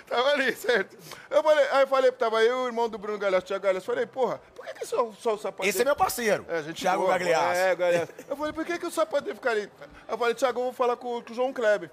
[0.07, 0.97] Tava ali, certo?
[1.31, 3.87] Eu falei, aí eu falei, tava eu, o irmão do Bruno Galhaço, Thiago Galhaço.
[3.87, 6.45] Falei, porra, por que, que só, só o sapato Esse é meu parceiro.
[6.49, 7.61] é, gente Thiago boa, Gagliasso.
[7.61, 8.13] É, Gagliasso.
[8.29, 9.71] Eu falei, por que, que o sapato dele fica ali?
[10.09, 11.91] Eu falei, Thiago, eu vou falar com, com o João Kleber.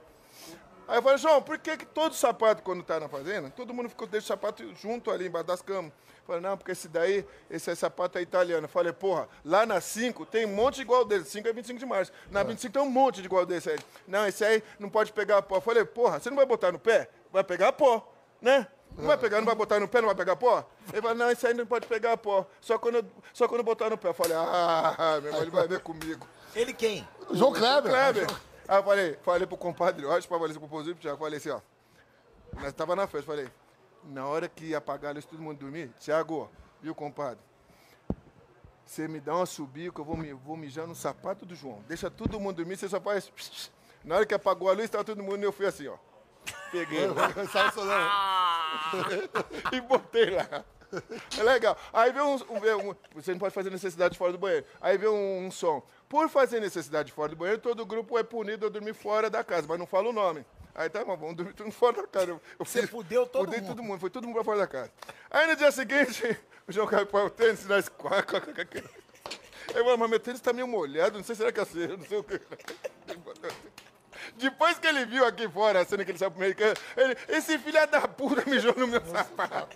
[0.88, 3.90] Aí eu falei, João, por que, que todo sapato, quando tá na fazenda, todo mundo
[3.90, 5.92] ficou deixa o sapato junto ali embaixo das camas?
[6.28, 8.68] Falei, não, porque esse daí, esse sapato é italiano.
[8.68, 11.30] Falei, porra, lá na 5 tem um monte igual desse.
[11.32, 12.12] 5 é 25 de março.
[12.30, 13.80] Na 25 tem um monte de igual desse aí.
[14.06, 15.62] Não, esse aí não pode pegar pó.
[15.62, 17.10] Falei, porra, você não vai botar no pé?
[17.32, 18.68] Vai pegar pó, né?
[18.98, 20.68] Não vai pegar, não vai botar no pé, não vai pegar pó?
[20.92, 22.46] Ele falou, não, esse aí não pode pegar pó.
[22.60, 24.10] Só quando, eu- só quando eu botar no pé.
[24.10, 26.28] Eu falei, ah, meu irmão, ele vai ver comigo.
[26.56, 27.08] Ele quem?
[27.32, 27.92] João Kleber.
[27.92, 28.28] Kleber.
[28.68, 31.62] Aí eu falei, falei pro compadre, ó, pra Valência, pro Thiago, falei assim, ó.
[32.54, 33.48] Nós tava na festa, falei,
[34.08, 36.50] na hora que apagar a luz, todo mundo dormir, Thiago,
[36.82, 37.40] viu, compadre?
[38.86, 41.84] Você me dá uma subida que eu vou, me, vou mijar no sapato do João.
[41.88, 43.30] Deixa todo mundo dormir, você só faz.
[44.04, 45.98] Na hora que apagou a luz, tava todo mundo e eu fui assim, ó.
[46.72, 47.06] Peguei
[49.74, 50.64] e botei lá.
[51.38, 51.78] É legal.
[51.92, 54.66] Aí veio um, um- um- Você não pode fazer necessidade fora do banheiro.
[54.80, 55.84] Aí veio um, um som.
[56.08, 59.68] Por fazer necessidade fora do banheiro, todo grupo é punido a dormir fora da casa,
[59.68, 60.46] mas não fala o nome.
[60.78, 62.28] Aí tá, mas vamos dormir mundo fora da casa.
[62.28, 63.70] Eu, eu Você fiz- fudeu todo fudei mundo.
[63.70, 64.92] todo mundo, foi todo mundo pra fora da casa.
[65.32, 67.90] Aí no dia seguinte, o João caiu para o tênis, nós.
[69.76, 71.88] Eu falei, mas meu tênis tá meio molhado, não sei se será que é assim,
[71.88, 72.40] não sei o que.
[74.38, 77.58] Depois que ele viu aqui fora a cena que ele saiu pro americano, ele, esse
[77.58, 79.76] filho da puta mijou no meu sapato.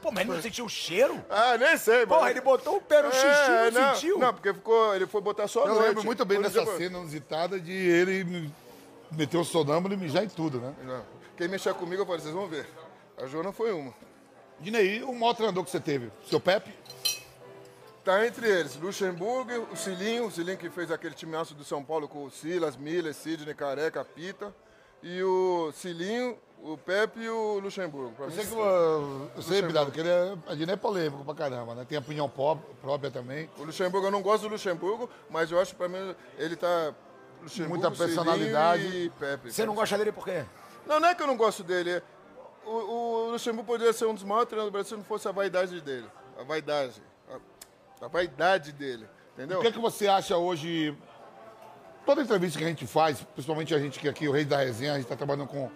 [0.00, 1.22] Pô, mas ele não sentiu o cheiro?
[1.28, 2.08] Ah, nem sei, mano.
[2.08, 4.18] Porra, ele botou o pé no xixi e não, não, sentiu?
[4.18, 5.86] Não, porque ficou, ele foi botar só à Eu noite.
[5.88, 8.50] lembro muito bem Quando dessa cena inusitada de ele
[9.10, 10.74] me- meter o sonâmbulo e mijar em tudo, né?
[10.84, 11.04] Não.
[11.36, 12.68] Quem mexer comigo, eu falei, vocês vão ver.
[13.18, 13.92] A Joana foi uma.
[14.60, 16.10] Dinei, o maior treinador que você teve?
[16.28, 16.70] Seu Pepe?
[18.04, 22.08] Tá entre eles, Luxemburgo, o Cilinho, o Cilinho que fez aquele time do São Paulo
[22.08, 24.54] com o Silas, Miller, Sidney, Careca, Pita.
[25.02, 28.12] E o Cilinho, o Pepe e o Luxemburgo.
[28.12, 31.34] Pra Eu sei que eu, eu sei, Bidado, que ele é, Dinei é polêmico pra
[31.34, 31.86] caramba, né?
[31.88, 33.48] Tem opinião própria também.
[33.58, 36.94] O Luxemburgo, eu não gosto do Luxemburgo, mas eu acho pra mim ele tá.
[37.42, 38.82] Luxemburgo, Muita personalidade.
[38.86, 39.52] E Pepe.
[39.52, 40.44] Você não gosta dele por quê?
[40.86, 41.90] Não, não é que eu não gosto dele.
[41.90, 42.02] é-
[42.64, 42.70] O,
[43.26, 45.80] o Luxemburgo poderia ser um dos maiores treinadores do Brasil se não fosse a vaidade
[45.80, 46.06] dele.
[46.38, 47.02] A vaidade.
[47.30, 49.08] A, a vaidade dele.
[49.34, 49.58] Entendeu?
[49.58, 50.96] O que, é que você acha hoje?
[52.04, 54.92] Toda entrevista que a gente faz, principalmente a gente que aqui, o Rei da Resenha,
[54.92, 55.70] a gente está trabalhando com,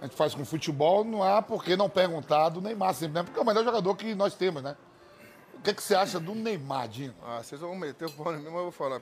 [0.00, 3.22] a gente faz com futebol, não há por que não perguntar do Neymar sempre, né?
[3.22, 4.76] Porque é o melhor jogador que nós temos, né?
[5.54, 7.14] O que, que você acha do Neymar, Dino?
[7.22, 9.00] Ah, vocês vão meter o pau em mim, mas eu vou falar.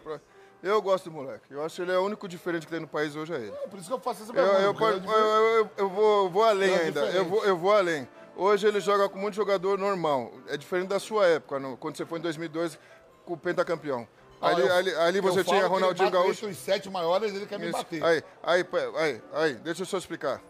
[0.62, 1.44] Eu gosto do moleque.
[1.51, 3.52] Eu acho que ele é o único diferente que tem no país hoje, é ele.
[3.64, 4.56] É por isso que eu faço essa pergunta.
[4.56, 7.01] eu, eu, é eu- eu- eu vou, eu vou além É ainda.
[7.10, 8.09] Eu vou, eu vou além.
[8.36, 10.32] Hoje ele joga com muito jogador normal.
[10.48, 12.78] É diferente da sua época, no- quando você foi em 2002
[13.24, 14.06] com o pentacampeão.
[14.40, 16.30] Ah, Ali, ali, ali você tinha Ronaldinho Gaúcho.
[16.44, 17.78] Entre os sete maiores, ele quer me Isso.
[17.78, 18.05] bater.
[18.05, 18.64] Aí, aí,
[18.97, 20.40] aí, aí, deixa eu só explicar.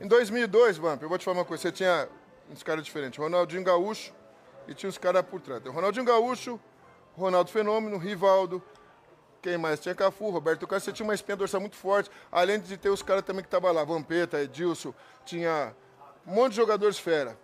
[0.00, 2.08] Em 2002, Vamp, eu vou te falar uma coisa, você tinha
[2.50, 4.12] uns caras diferentes, Ronaldinho Gaúcho
[4.66, 5.62] e tinha uns caras por trás.
[5.64, 6.58] Ronaldinho Gaúcho,
[7.16, 8.60] Ronaldo Fenômeno, Rivaldo,
[9.46, 9.78] quem mais?
[9.78, 13.00] Tinha Cafu, Roberto Carlos, você tinha uma espinha dorsal muito forte, além de ter os
[13.00, 14.92] caras também que estavam lá, Vampeta, Edilson,
[15.24, 15.72] tinha
[16.26, 17.38] um monte de jogadores fera.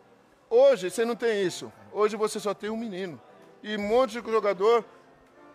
[0.51, 1.73] Hoje você não tem isso.
[1.93, 3.23] Hoje você só tem um menino.
[3.63, 4.85] E um monte de jogador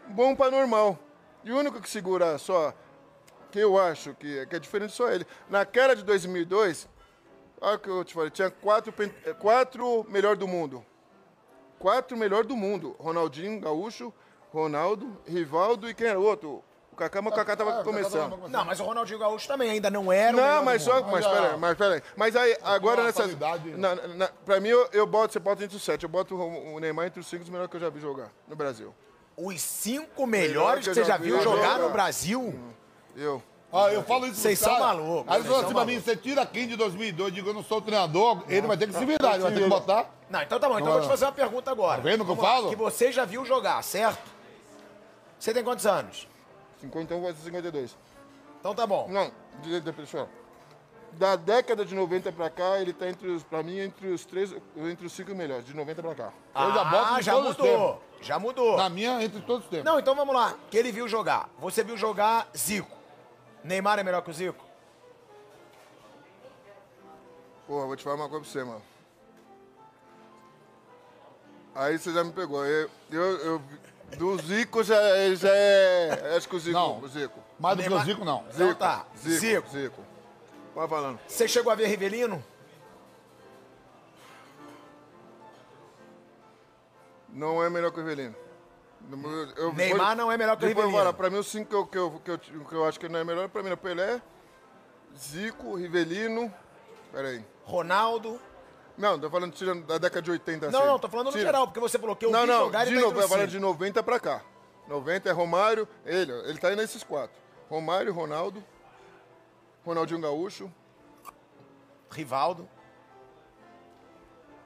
[0.08, 0.98] bom para normal.
[1.44, 2.74] E o único que segura só,
[3.52, 5.28] que eu acho que, que é diferente só ele.
[5.50, 6.88] Naquela de 2002,
[7.60, 8.94] olha o que eu te falei, tinha quatro,
[9.26, 10.86] eh, quatro melhor do mundo.
[11.78, 12.96] Quatro melhor do mundo.
[12.98, 14.14] Ronaldinho, Gaúcho,
[14.62, 16.64] Ronaldo, Rivaldo e quem era o outro?
[16.92, 18.50] O Kaká, mas o Kaká Ah, tava o Kaká começando.
[18.50, 21.02] Não, mas o Ronaldinho Gaúcho também ainda não era o Não, do mas só.
[21.04, 22.02] Mas peraí, mas peraí.
[22.16, 23.22] Mas aí, agora uma nessa.
[23.22, 23.70] qualidade.
[23.78, 26.04] Na, na, pra mim, eu, eu boto, você bota entre os sete.
[26.04, 28.56] Eu boto o, o Neymar entre os cinco melhores que eu já vi jogar no
[28.56, 28.96] Brasil.
[29.38, 31.80] Os cinco melhores que que eu você já já vi viu jogar jogar.
[31.80, 32.60] no Brasil?
[33.16, 33.44] Eu.
[33.72, 34.98] Ah, eu falo isso Vocês pros são caras.
[34.98, 37.28] malucos, Aí vocês falam são assim pra mim, você tira quem de 2002?
[37.30, 39.52] Eu digo, eu não sou o treinador, ele vai ter que se virar, ele vai
[39.52, 40.10] ter que botar.
[40.30, 40.76] Não, então tá bom.
[40.80, 41.98] Então eu vou te fazer uma pergunta agora.
[41.98, 42.70] Tá vendo o que eu Vamos lá, falo?
[42.70, 44.37] Que você já viu jogar, certo?
[45.40, 46.28] Você tem quantos anos?
[46.82, 47.98] 50, então vai ser 52.
[48.60, 49.08] Então tá bom.
[49.10, 49.32] Não,
[49.62, 50.28] de, de, pessoal.
[51.14, 54.54] Da década de 90 pra cá, ele tá entre os, pra mim, entre os três,
[54.76, 56.34] entre os cinco melhores, de 90 pra cá.
[56.56, 58.04] Eu já boto ah, já todos os mudou.
[58.22, 58.78] Já mudou.
[58.78, 59.86] Na minha, entre todos os tempos.
[59.86, 60.56] Não, então vamos lá.
[60.70, 61.50] Que ele viu jogar.
[61.60, 62.96] Você viu jogar Zico.
[63.64, 64.64] Neymar é melhor que o Zico?
[67.66, 68.82] Porra, vou te falar uma coisa pra você, mano.
[71.76, 72.66] Aí você já me pegou.
[72.66, 73.62] Eu, eu, eu-
[74.18, 74.96] do Zico já,
[75.36, 76.36] já é.
[76.38, 76.74] Acho que o Zico.
[76.78, 77.00] Não.
[77.00, 77.40] O Zico.
[77.60, 78.46] Mais do que o Neymar- Zico, não.
[78.54, 79.06] Então tá.
[79.18, 79.40] Zico.
[79.40, 79.70] Zico.
[79.70, 80.02] Zico.
[80.76, 81.20] Vai falando.
[81.28, 82.44] Você chegou a ver Rivelino?
[87.30, 88.36] Não é melhor que o Rivelino.
[89.12, 91.00] Eu- eu- Neymar não é melhor que o Depois eu vou Rivelino.
[91.00, 93.08] falar, Pra mim, os cinco que eu, que, eu, que, eu, que eu acho que
[93.08, 94.22] não é melhor, pra mim é Pelé,
[95.18, 96.52] Zico, Rivelino.
[97.12, 97.46] Pera aí.
[97.64, 98.40] Ronaldo?
[98.98, 100.88] Não, tô falando tirando da década de 80 Não, assim.
[100.88, 101.44] não, tô falando no Tira.
[101.46, 103.44] geral, porque você falou que eu Não, vi não, jogar de ele tá novo, entre
[103.46, 104.42] os de 90 pra cá.
[104.88, 107.36] 90 é Romário, ele, ele tá aí nesses quatro.
[107.70, 108.64] Romário, Ronaldo,
[109.86, 110.72] Ronaldinho Gaúcho,
[112.10, 112.68] Rivaldo.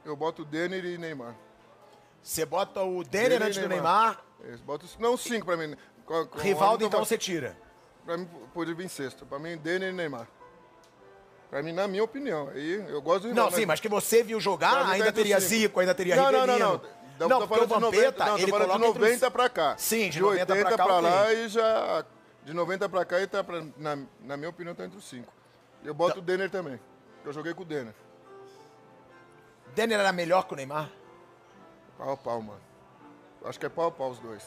[0.06, 1.36] eu boto Denner e Neymar.
[2.22, 4.24] Você bota o Denner Denner e antes do Neymar.
[4.64, 5.76] Boto, não, cinco pra mim.
[6.06, 7.58] Com- com- Rivaldo, então você tira.
[8.06, 9.26] Pra mim, pode vir sexto.
[9.26, 10.28] Pra mim, Denner e Neymar.
[11.52, 12.48] Pra mim, na minha opinião.
[12.50, 15.10] Aí, eu gosto do Não, Rivaldo, sim, mas que você viu jogar, tá ainda entre
[15.10, 15.40] os teria.
[15.40, 16.48] Zico, ainda teria não, Rivelino.
[16.48, 17.02] Não, não, não.
[17.20, 19.76] Não, Tô porque o Vampeta, 90, não, ele coloca de entre os- 90 pra cá.
[19.78, 22.04] Sim, de de 90 pra 80 cá, pra lá e já...
[22.44, 25.32] De 90 pra cá, ele tá, pra- na, na minha opinião, tá entre os cinco.
[25.84, 26.80] Eu boto o Denner também.
[27.24, 27.94] Eu joguei com o Denner.
[29.76, 30.90] Denner era melhor que o Neymar?
[31.98, 32.62] Pau a pau, mano.
[33.46, 34.44] Acho que é pau a pau os dois.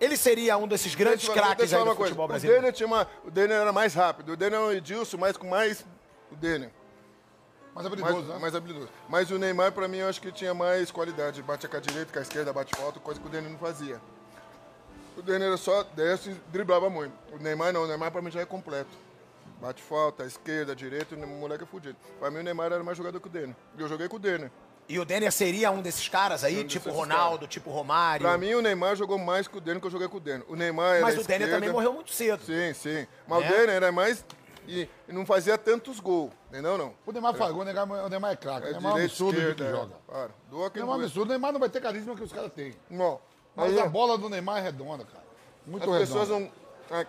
[0.00, 2.02] Ele seria um desses grandes Deixa craques deixa aí do coisa.
[2.10, 2.60] futebol O brasileiro.
[2.62, 4.32] Denner, tinha uma, o Denner era mais rápido.
[4.32, 5.84] O Denner é um Edilson, mas com mais...
[6.32, 6.70] O Denner.
[7.74, 8.38] Mas é habilidoso, Mais, né?
[8.38, 8.88] mais habilidoso.
[9.08, 11.40] Mas o Neymar, pra mim, eu acho que tinha mais qualidade.
[11.42, 14.00] Bate com a direita, com a esquerda, bate falta, coisa que o Denner não fazia.
[15.16, 17.12] O Denner era só desce e driblava muito.
[17.32, 18.90] O Neymar não, o Neymar pra mim já é completo.
[19.60, 21.96] Bate falta, esquerda, direita, o moleque é fudido.
[22.18, 23.54] Pra mim o Neymar era mais jogador que o Denner.
[23.76, 24.50] E eu joguei com o Denner.
[24.88, 28.26] E o Denner seria um desses caras aí, Um tipo Ronaldo, tipo Romário.
[28.26, 30.44] Pra mim o Neymar jogou mais que o Denner que eu joguei com o Denner.
[30.48, 31.54] O Neymar era Mas o Denner esquerda.
[31.56, 32.42] também morreu muito cedo.
[32.44, 33.06] Sim, sim.
[33.28, 33.46] Mas Né?
[33.46, 34.24] o Denner era mais...
[34.72, 36.94] E, não fazia tantos gols, entendeu não?
[37.04, 38.66] O Neymar faz gol, o Neymar, o Neymar é craque.
[38.66, 39.70] É O Neymar é um absurdo o que é.
[39.70, 39.94] joga.
[40.08, 41.28] O Neymar é um absurdo.
[41.28, 42.74] O Neymar não vai ter carisma que os caras têm.
[42.88, 43.20] Não.
[43.56, 45.24] Mas a é- bola do Neymar é redonda, cara.
[45.66, 46.06] Muito As redonda.
[46.06, 46.50] pessoas não.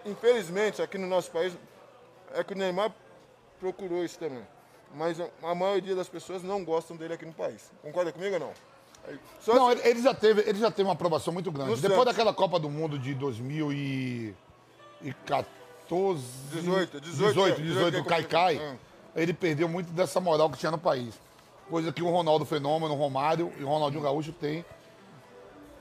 [0.05, 1.55] Infelizmente, aqui no nosso país,
[2.33, 2.91] é que o Neymar
[3.59, 4.45] procurou isso também.
[4.93, 7.71] Mas a, maioria das pessoas não gostam dele aqui no país.
[7.81, 8.51] Concorda comigo ou não?
[9.39, 11.71] Só Não, se- ele, ele já teve, ele já teve uma aprovação muito grande.
[11.71, 12.13] No Depois Santos.
[12.13, 15.47] daquela Copa do Mundo de 2014.
[16.51, 18.75] 18, 18, 18, 18 do Caicai, é.
[19.15, 21.13] ele perdeu muito dessa moral que tinha no país.
[21.69, 24.65] Coisa que o Ronaldo Fenômeno, o Romário e o Ronaldinho Gaúcho tem.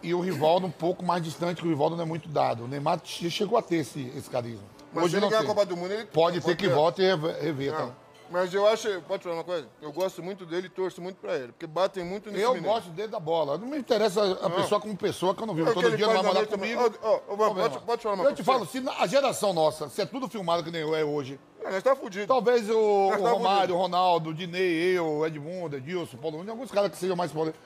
[0.03, 2.65] E o Rivaldo um pouco mais distante, que o Rivaldo não é muito dado.
[2.65, 4.65] O Neymar che- chegou a ter esse, esse carisma.
[4.95, 5.47] mas Hoje se ele ganhar a.
[5.47, 7.73] Copa do Mundo, ele Pode ter que volte e rever?
[7.73, 7.95] Não.
[8.31, 9.67] Mas eu acho, pode falar uma coisa?
[9.83, 12.73] Eu gosto muito dele e torço muito pra ele, porque batem muito nesse Eu menino.
[12.73, 13.59] gosto dele da bola.
[13.59, 16.23] Não me interessa a pessoa como pessoa, que eu não vivo É todo dia, não
[16.23, 16.81] vai noite comigo.
[17.03, 19.89] Ó, pode- pode falar uma Eu coisa te pra falo, se na- a geração nossa,
[19.89, 22.27] se é tudo filmado que nem eu é hoje, Não, nós tá fudido.
[22.29, 26.37] Talvez o, o tá Romário, o Ronaldo, o Dinei, eu, o Edmundo, Edilson, o Paulo
[26.39, 27.61] Nunes, alguns caras que sejam mais polêmicos,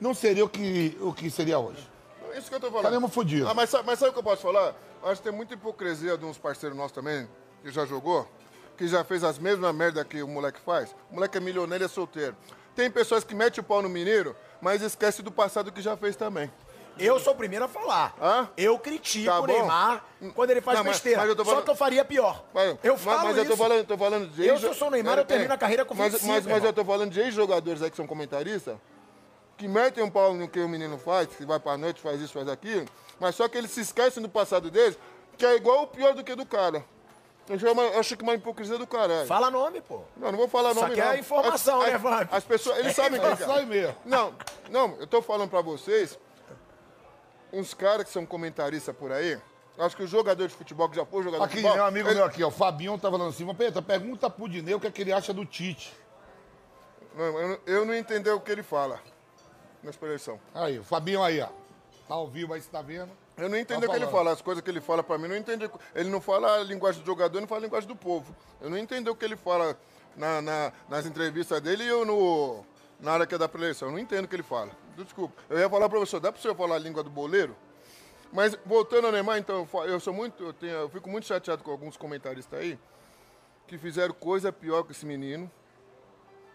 [0.00, 1.88] não seria o que, o que seria hoje.
[2.32, 2.84] É Isso que eu tô falando.
[2.84, 3.48] Estaremos fudidos.
[3.50, 4.74] Ah, mas, sabe, mas sabe o que eu posso falar?
[5.02, 7.26] Acho que tem muita hipocrisia de uns parceiros nossos também,
[7.62, 8.28] que já jogou,
[8.80, 10.96] que já fez as mesmas merda que o moleque faz.
[11.10, 12.34] O moleque é milionário e é solteiro.
[12.74, 16.16] Tem pessoas que metem o pau no mineiro, mas esquece do passado que já fez
[16.16, 16.50] também.
[16.98, 18.14] Eu sou o primeiro a falar.
[18.18, 18.48] Hã?
[18.56, 19.46] Eu critico Tá o.
[19.46, 20.02] Neymar
[20.34, 21.20] quando ele faz Não, mas- besteira.
[21.20, 22.42] mas eu tô Só falando- que eu faria pior.
[22.54, 23.58] Mas- eu falo mas eu tô isso.
[23.58, 25.54] falando, tô falando de Eu, se eu sou o Neymar, Pera, eu termino pera.
[25.56, 28.06] a carreira com mas, 25, mas, mas eu tô falando de ex-jogadores aí que são
[28.06, 28.76] comentaristas,
[29.58, 32.32] que metem um pau no que o menino faz, que vai pra noite, faz isso,
[32.32, 32.86] faz aquilo,
[33.20, 34.98] mas só que eles se esquecem do passado deles,
[35.36, 36.82] que é igual ou pior do que do cara.
[37.50, 39.26] Eu já- eu acho que é uma hipocrisia do caralho.
[39.26, 40.02] Fala nome, pô.
[40.16, 41.10] Não, não vou falar Só nome, que não.
[41.10, 42.28] é informação, as, né, as, Vamp?
[42.32, 43.96] as pessoas, eles sabem É que só aí mesmo.
[44.04, 44.32] Não,
[44.70, 46.16] não, eu tô falando pra vocês,
[47.52, 49.36] uns caras que são comentaristas por aí,
[49.78, 51.76] acho que o jogador de futebol, que já foi jogador Aqui, de futebol...
[51.76, 54.74] meu amigo ele- meu aqui, ó, o Fabinho tá falando assim, Vampeta, pergunta pro Dinei
[54.74, 55.92] o que, é que ele acha do Tite.
[57.16, 59.00] Não, eu, não- eu não entendi o que ele fala
[59.82, 60.38] na expressão.
[60.54, 61.48] Aí, o Fabinho aí, ó.
[62.06, 63.10] Tá ao vivo aí, você tá vendo?
[63.40, 65.28] Eu não entendi Tá o que ele fala, as coisas que ele fala pra mim,
[65.28, 65.68] não entendi.
[65.94, 68.34] Ele não fala a linguagem do jogador, não fala a linguagem do povo.
[68.60, 69.78] Eu não entendi o que ele fala
[70.16, 72.64] na- na- nas entrevistas dele e eu no,
[73.00, 73.88] na área que é da preleção.
[73.88, 74.70] Eu não entendo o que ele fala.
[74.96, 75.34] Desculpa.
[75.48, 77.56] Eu ia falar, professor, dá pra você falar a língua do boleiro?
[78.32, 81.70] Mas voltando ao Neymar, então, eu sou muito, eu, tenho- eu fico muito chateado com
[81.70, 82.78] alguns comentaristas aí
[83.66, 85.50] que fizeram coisa pior que esse menino.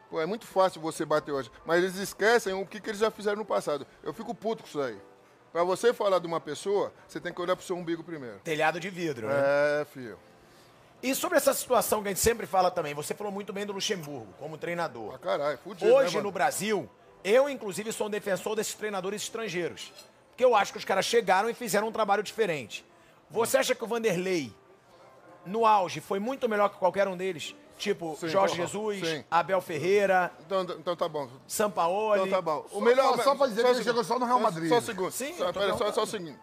[0.09, 3.09] Pô, é muito fácil você bater hoje, mas eles esquecem o que, que eles já
[3.09, 3.85] fizeram no passado.
[4.03, 4.97] Eu fico puto com isso aí.
[5.55, 8.39] Pra você falar de uma pessoa, você tem que olhar pro seu umbigo primeiro.
[8.39, 9.35] Telhado de vidro, né?
[9.37, 10.19] É, filho.
[11.01, 13.71] E sobre essa situação que a gente sempre fala também, você falou muito bem do
[13.71, 15.15] Luxemburgo como treinador.
[15.15, 16.27] Ah, caralho, fudido, né, Hoje mano?
[16.27, 16.89] no Brasil,
[17.23, 19.93] eu inclusive sou um defensor desses treinadores estrangeiros.
[20.31, 22.85] Porque eu acho que os caras chegaram e fizeram um trabalho diferente.
[23.29, 24.53] Você acha que o Vanderlei,
[25.45, 27.55] no auge, foi muito melhor que qualquer um deles?
[27.77, 29.25] Tipo, Sim, Jorge porra, Jesus, sim.
[29.29, 31.27] Abel Ferreira, Então, então tá bom.
[31.45, 32.21] Sampaoli.
[32.21, 32.65] Então tá bom.
[32.71, 34.69] O Só- melhor, só- só pra dizer que ele chegou só no Real Madrid.
[34.69, 35.11] Só, só um segundo.
[35.11, 36.39] Sim, só, pera, só, só o seguinte.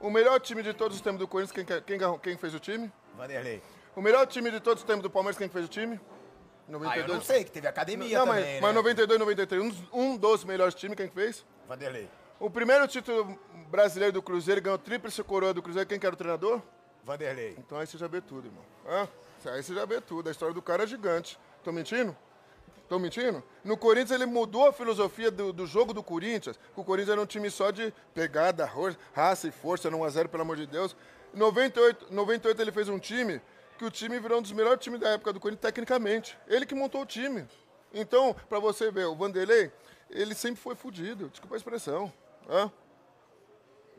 [0.00, 2.92] O melhor time de todos os tempos do Corinthians, quem, quem, quem fez o time?
[3.16, 3.62] Vanderlei.
[3.94, 5.98] O melhor time de todos os tempos do Palmeiras, quem fez o time?
[5.98, 7.18] Ah, eu 92.
[7.18, 8.60] não sei, que teve academia Não, também, mas, né?
[8.60, 11.46] mas 92, 93, um, um dos melhores times, quem fez?
[11.66, 12.10] Vanderlei.
[12.38, 13.38] O primeiro título
[13.70, 15.88] brasileiro do Cruzeiro ganhou tríplice coroa do Cruzeiro.
[15.88, 16.60] Quem que era o treinador?
[17.02, 17.54] Vanderlei.
[17.56, 18.62] Então aí você já vê tudo, irmão.
[18.86, 19.08] Hã?
[19.44, 20.28] Aí você já vê tudo.
[20.28, 21.38] A história do cara é gigante.
[21.62, 22.16] Tô mentindo?
[22.88, 23.42] Tô mentindo?
[23.64, 26.58] No Corinthians ele mudou a filosofia do, do jogo do Corinthians.
[26.76, 28.70] O Corinthians era um time só de pegada,
[29.12, 30.94] raça e força, no 1x0, pelo amor de Deus.
[31.34, 33.40] Em 98, 98 ele fez um time
[33.76, 36.38] que o time virou um dos melhores times da época do Corinthians tecnicamente.
[36.46, 37.46] Ele que montou o time.
[37.92, 39.72] Então, pra você ver, o Vanderlei,
[40.08, 41.28] ele sempre foi fudido.
[41.28, 42.12] Desculpa a expressão.
[42.48, 42.70] Hã?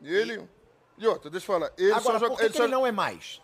[0.00, 0.48] E ele...
[0.96, 1.72] E outra, deixa eu falar.
[1.76, 3.40] Ele Agora, só joga, por que, que só- ele não é mais?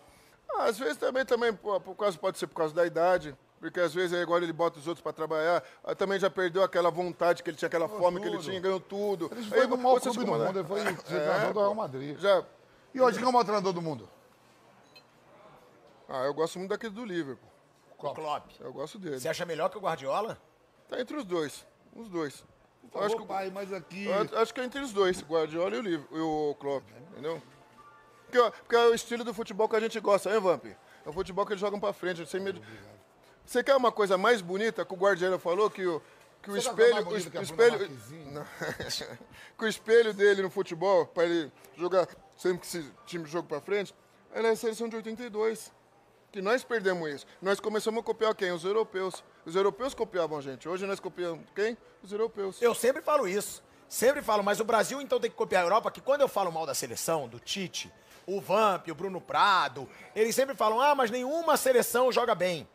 [0.59, 3.81] Ah, Às vezes também, também pô, por causa, pode ser por causa da idade, porque
[3.81, 7.43] às vezes agora ele bota os outros pra trabalhar, aí também já perdeu aquela vontade
[7.43, 8.45] que ele tinha, aquela fome que ele tudo.
[8.49, 9.29] tinha, ganhou tudo.
[9.33, 10.45] Ele Aí foi no maior clube do incomoda.
[10.47, 11.61] mundo, ele foi É, treinador do.
[11.61, 12.19] Real Madrid.
[12.19, 12.45] Já.
[12.93, 14.09] E hoje, quem é o maior treinador do mundo?
[16.09, 17.49] Ah, eu gosto muito daquele do Liverpool.
[17.99, 18.51] O Klopp.
[18.61, 19.19] Eu gosto dele.
[19.19, 20.37] Você acha melhor que o Guardiola?
[20.89, 21.67] Tá entre os dois.
[21.97, 22.45] Os dois.
[22.93, 24.05] Por Eu acho, que, pai, mas aqui...
[24.05, 26.85] eu acho que é entre os dois, o Guardiola e o, Liverpool, e o Klopp,
[27.13, 27.43] entendeu?
[28.35, 30.65] Porque, ó, porque é o estilo do futebol que a gente gosta, hein, Vamp?
[30.67, 32.61] É o futebol que eles jogam pra frente, sem medo.
[33.47, 36.03] Você quer uma coisa mais bonita que o Guardiola falou que o,
[36.43, 37.79] que o Você espelho, o, que espelho,
[39.57, 43.61] que o espelho dele no futebol para ele jogar sempre que esse time joga pra
[43.61, 43.95] frente,
[44.33, 45.71] era a seleção de 82.
[46.33, 47.27] Que nós perdemos isso.
[47.41, 48.51] Nós começamos a copiar quem?
[48.51, 49.23] Os europeus.
[49.47, 50.69] Os europeus copiavam a gente.
[50.69, 51.79] Hoje nós copiamos quem?
[52.03, 52.61] Os europeus.
[52.61, 53.63] Eu sempre falo isso.
[53.89, 56.51] Sempre falo, mas o Brasil então tem que copiar a Europa, que quando eu falo
[56.51, 57.93] mal da seleção, do Tite,
[58.27, 62.69] o Vamp, o Bruno Prado, eles sempre falam, ah, mas nenhuma seleção joga bem.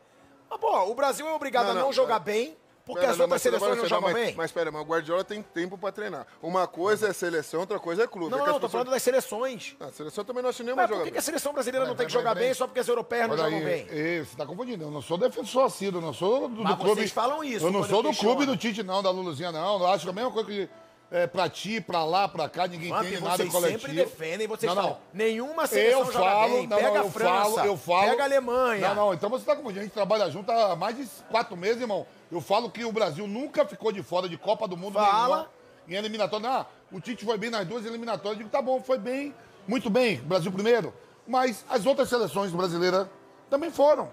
[0.49, 2.26] Mas, pô, o Brasil é obrigado Não, a não, não, jogar não.
[2.26, 4.35] bem, porque as não, outras mas seleções não jogam mas, bem.
[4.35, 6.26] Mas pera, mas o Guardiola tem tempo pra treinar.
[6.41, 8.31] Uma coisa é seleção, outra coisa é clube.
[8.31, 9.76] não, É não, pessoas- falando das seleções.
[9.80, 11.97] Ah, a seleção também não acha nenhuma Mas por que, a seleção brasileira não Vai,
[11.97, 13.88] tem que jogar bem só porque as europeias não jogam aí, bem?
[13.91, 14.85] ei, você tá confundindo.
[14.85, 16.95] Eu não sou defensor assíduo, não sou do, do Mas clube.
[16.95, 19.80] vocês falam isso Eu não sou do clube do Tite, não, da Luluzinha, não.
[19.81, 20.67] Eu acho que é a mesma coisa que
[21.11, 23.80] é, pra ti, pra lá, pra cá, ninguém Vamp, entende nada vocês coletivo.
[23.81, 24.99] sempre defendem, vocês não, falam, não.
[25.14, 26.68] nenhuma seleção Eu joga falo, bem.
[26.68, 28.10] não, pega não, a eu França, falo, eu falo.
[28.10, 28.88] pega a Alemanha.
[28.90, 29.80] Não, não, então você tá confundindo.
[29.80, 32.06] A gente trabalha junto há mais de quatro meses, irmão.
[32.31, 35.36] Eu falo que o Brasil nunca ficou de fora de Copa do Mundo Fala.
[35.38, 35.49] nenhuma.
[35.88, 36.48] Em eliminatória.
[36.48, 38.34] Ah, o Tite foi bem nas duas eliminatórias.
[38.34, 39.34] Eu digo, tá bom, foi bem,
[39.68, 40.94] muito bem, Brasil primeiro.
[41.27, 43.07] Mas as outras seleções brasileiras
[43.49, 44.10] também foram.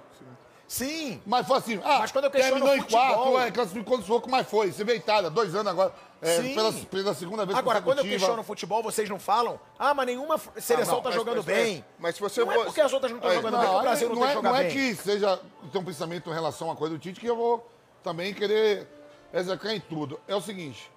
[0.69, 3.99] Sim, Mas foi assim, ah, Mas quando eu questiono terminou em futebol- quatro, é, classificou
[3.99, 4.73] no soco, mas foi.
[4.73, 5.93] Você vê a Itália, dois anos agora.
[6.23, 10.07] É, pela, pela segunda vez Agora, quando eu questiono futebol, vocês não falam, ah, mas
[10.07, 11.85] nenhuma f- seleção não, tá mas- jogando mas- bem.
[11.99, 13.83] mas se você não é porque as outras não estão jogando bem que o Não,
[13.83, 14.73] Brasil não, não, tem é, que jogar não é bem.
[14.73, 15.41] que seja
[15.75, 17.71] um pensamento em relação à coisa do Tite que eu vou
[18.03, 18.89] também querer
[19.33, 20.19] executar em tudo.
[20.27, 20.91] É o seguinte: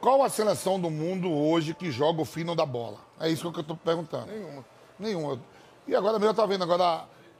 [0.00, 2.98] qual a seleção do mundo hoje que joga o fino da bola?
[3.20, 4.26] É isso que eu estou perguntando.
[4.26, 4.64] Nenhuma.
[4.98, 5.40] Nenhuma.
[5.88, 6.84] E agora mesmo eu estava vendo agora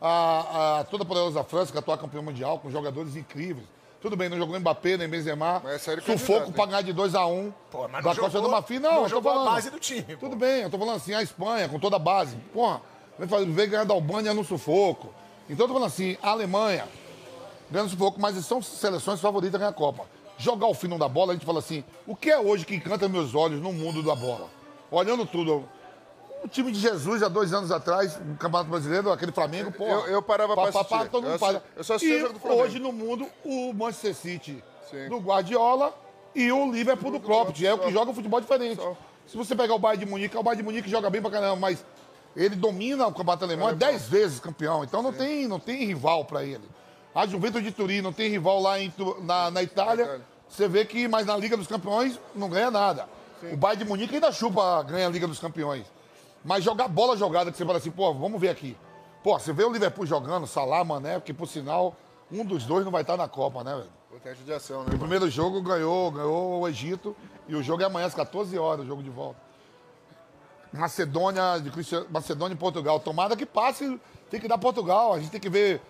[0.01, 3.67] a, a, a toda poderosa França, que é a atual campeã mundial, com jogadores incríveis.
[4.03, 5.61] Tudo bem, não jogou Mbappé, nem Benzema.
[5.63, 8.79] Mas é sério Sufoco pra ganhar de 2x1 Pô, mas não jogou- do Marfim.
[8.81, 9.55] Não, não jogou a falando.
[9.55, 10.27] base do time, pô.
[10.29, 12.37] Tudo bem, eu tô falando assim, a Espanha, com toda a base.
[12.53, 12.81] Porra,
[13.47, 15.15] vem ganhar da Albânia no sufoco.
[15.49, 16.87] Então eu tô falando assim, a Alemanha
[17.71, 20.05] ganhando sufoco, mas são seleções favoritas a ganhar a Copa.
[20.37, 23.09] Jogar o fino da bola, a gente fala assim, o que é hoje que encanta
[23.09, 24.49] meus olhos no mundo da bola?
[24.91, 25.65] Olhando tudo.
[26.45, 29.85] O time de Jesus, há dois anos atrás, no Campeonato Brasileiro, aquele Flamengo, pô.
[29.87, 31.09] Eu- eu parava pra assistir.
[31.11, 31.63] todo mundo Eu para.
[31.77, 32.63] eu só assisti o E jogo do Flamengo.
[32.63, 35.09] hoje no mundo, o Manchester City Sim.
[35.09, 35.95] do Guardiola
[36.35, 37.51] e o Liverpool do Klopp.
[37.63, 38.77] É o que joga um futebol diferente.
[38.77, 38.97] Só.
[39.27, 41.31] Se você pegar o Bayern de Munique, é o Bayern de Munique joga bem pra
[41.31, 41.85] caramba, mas
[42.37, 46.25] ele domina o campeonato alemão, é 10 vezes campeão, então não tem, não tem rival
[46.25, 46.69] pra ele.
[47.15, 50.03] A Juventus de Turim não tem rival lá em na, na Itália.
[50.03, 50.23] Itália.
[50.49, 53.07] Você vê que, mas na Liga dos Campeões não ganha nada.
[53.53, 55.87] O Bayern de Munique ainda chupa, ganha a Liga dos Campeões.
[56.45, 58.77] Mas jogar bola jogada, que você fala assim, pô, vamos ver aqui.
[59.23, 61.95] Pô, você vê o Liverpool jogando, Salah, Mané, porque por sinal,
[62.31, 63.91] um dos dois não vai estar na Copa, né, velho?
[64.11, 64.95] O teste de ação, né?
[64.95, 67.17] O primeiro jogo ganhou, ganhou o Egito
[67.49, 69.41] e o jogo é amanhã às 14 horas, o jogo de volta.
[70.73, 72.99] Macedônia, de Cristiano, Macedônia e Portugal.
[72.99, 74.01] Tomada que passe,
[74.31, 75.13] tem que dar Portugal.
[75.13, 75.81] A gente tem que ver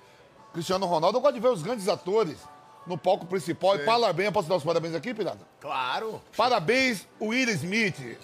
[0.52, 1.18] Cristiano Ronaldo.
[1.18, 2.38] Eu gosto de ver os grandes atores
[2.86, 3.76] no palco principal.
[3.76, 5.46] E parabéns, posso dar os parabéns aqui, Pirata?
[5.60, 6.20] Claro.
[6.36, 8.18] Parabéns, Will Smith.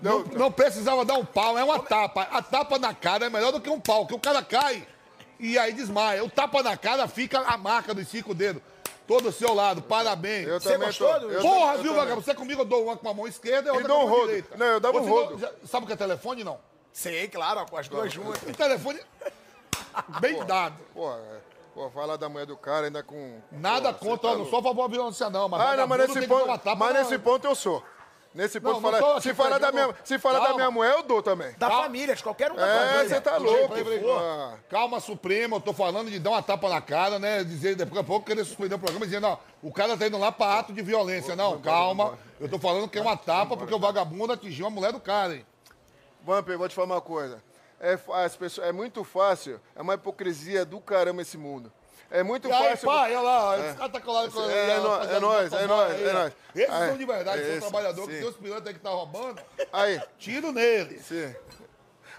[0.00, 2.22] Não, não precisava dar um pau, é uma tapa.
[2.30, 4.86] A tapa na cara é melhor do que um pau, que o cara cai
[5.40, 6.24] e aí desmaia.
[6.24, 8.62] O tapa na cara fica a marca dos cinco dedos.
[9.06, 10.46] Todo do seu lado, parabéns.
[10.46, 12.22] Eu Você gostou tô- do- eu Porra, viu, vagabundo?
[12.24, 14.08] Você comigo eu dou uma com a mão esquerda e outra dou com a um
[14.08, 14.26] mão rodo.
[14.28, 14.56] direita.
[14.56, 15.38] Não, eu dava um rodo.
[15.38, 16.58] já- sabe o que é telefone, não?
[16.92, 18.42] Sei, claro, com as duas juntas.
[18.42, 19.00] O telefone
[20.20, 20.76] bem dado.
[20.94, 21.38] Pô, é,
[21.74, 23.40] pô, falar da mulher do cara ainda com.
[23.50, 25.48] Nada Pô, contra, eu não tá sou a favor da violência, não.
[25.48, 27.82] Mas Ah, não, mas nesse ponto, mas nesse ponto eu sou.
[28.34, 30.06] Nesse ponto, Não, não falar- se falar, da minha, pegando.
[30.06, 31.50] se falar da minha mulher, eu dou também.
[31.58, 31.82] Da Calma.
[31.84, 33.08] família, de qualquer um da É, família.
[33.08, 33.74] você tá louco.
[33.74, 34.02] peraí.
[34.68, 37.42] Calma, Supremo, eu tô falando de dar uma tapa na cara, né?
[37.42, 40.30] Dizer daqui a pouco querer suspender o programa dizendo, ó, o cara tá indo lá
[40.30, 41.34] pra ato de violência.
[41.34, 42.18] Não, calma.
[42.38, 45.34] Eu tô falando que é uma tapa porque o vagabundo atingiu a mulher do cara,
[45.34, 45.46] hein?
[46.22, 47.42] Vamper, vou te falar uma coisa.
[47.80, 51.72] É, as pessoas, é muito fácil, é uma hipocrisia do caramba esse mundo.
[52.10, 52.86] É muito E aí, fácil.
[52.88, 56.00] pai, olha lá, esse cara tá colado com É, é nó- é nóis, é nóis,
[56.00, 56.32] é nóis.
[56.54, 58.88] Esses Aí, são de verdade, são esse, trabalhadores, que tem os pilotos aí que tá
[58.90, 61.04] roubando, Aí, tiro neles.
[61.04, 61.34] sim.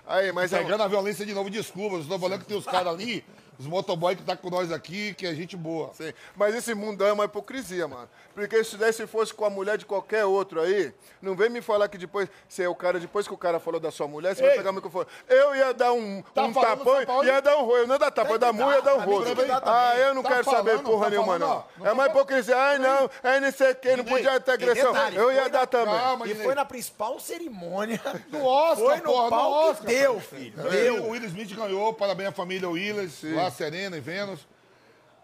[0.06, 2.66] Aí, mas é, Pegando a violência de novo, desculpa, eu estou falando que tem os
[2.66, 3.26] caras ali,
[3.60, 5.92] os motoboy que tá com nós aqui, que é gente boa.
[5.94, 6.14] Sim.
[6.36, 8.10] Mas esse mundão é uma hipocrisia, mano.
[8.34, 11.90] Porque se desse fosse com a mulher de qualquer outro aí, não vem me falar
[11.90, 14.42] que depois, se é o cara, depois que o cara falou da sua mulher, você
[14.42, 14.58] vai Ei.
[14.58, 15.06] pegar o microfone.
[15.28, 17.78] Eu ia dar um, Tá um tapão e ia dar um rolo.
[17.80, 19.36] Eu não ia dar tapa, eu ia dar murro, ia dar um mim rolo.
[19.36, 21.66] que dar Ah, eu não Tá quero saber falando, porra tá nenhuma, falando, não.
[21.80, 22.56] não É uma tá hipocrisia.
[22.58, 24.94] Ai, não, é não sei o que, não podia ter agressão.
[24.94, 26.00] detalhe, Eu ia dar na- também.
[26.00, 28.00] Calma, E foi na principal cerimônia.
[28.30, 29.86] No Oscar, Foi no porra, pau no que Oscar.
[29.88, 30.54] deu, filho.
[30.56, 30.70] Deu.
[30.72, 31.04] Deu.
[31.06, 34.48] O Will Smith ganhou, parabéns à família Willis, lá Serena e Vênus.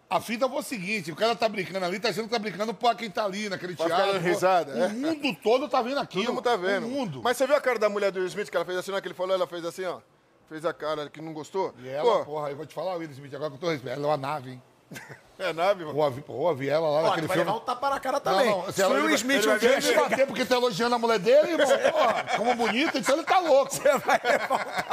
[0.08, 2.74] A fita foi o seguinte, o cara tá brincando ali, tá achando que tá brincando
[2.76, 4.20] pra quem tá ali naquele Pra teatro.
[4.20, 4.88] risada, o é.
[4.90, 6.26] mundo todo tá vendo aquilo.
[6.26, 6.86] Todo mundo tá vendo.
[6.86, 7.22] O mundo.
[7.24, 8.96] Mas você viu a cara da mulher do Will Smith que ela fez assim, na
[8.98, 10.00] hora que ele falou, ela fez assim, ó.
[10.48, 11.74] Fez a cara que não gostou.
[11.80, 14.06] E ela, Pô, porra, eu vou te falar, Will Smith, agora com todo respeito, ela
[14.06, 14.64] é uma nave, hein?
[15.40, 15.96] é nave, mano.
[15.98, 17.52] Pô, vi, pô, vi ela lá tu naquele vai filme.
[17.52, 18.50] levar um tapa na cara também.
[18.50, 20.10] Não, não, Se o Will Smith um vai me chegar...
[20.10, 21.68] bater porque tá elogiando a mulher dele, irmão.
[21.92, 23.72] Porra, como bonita, então ele tá louco.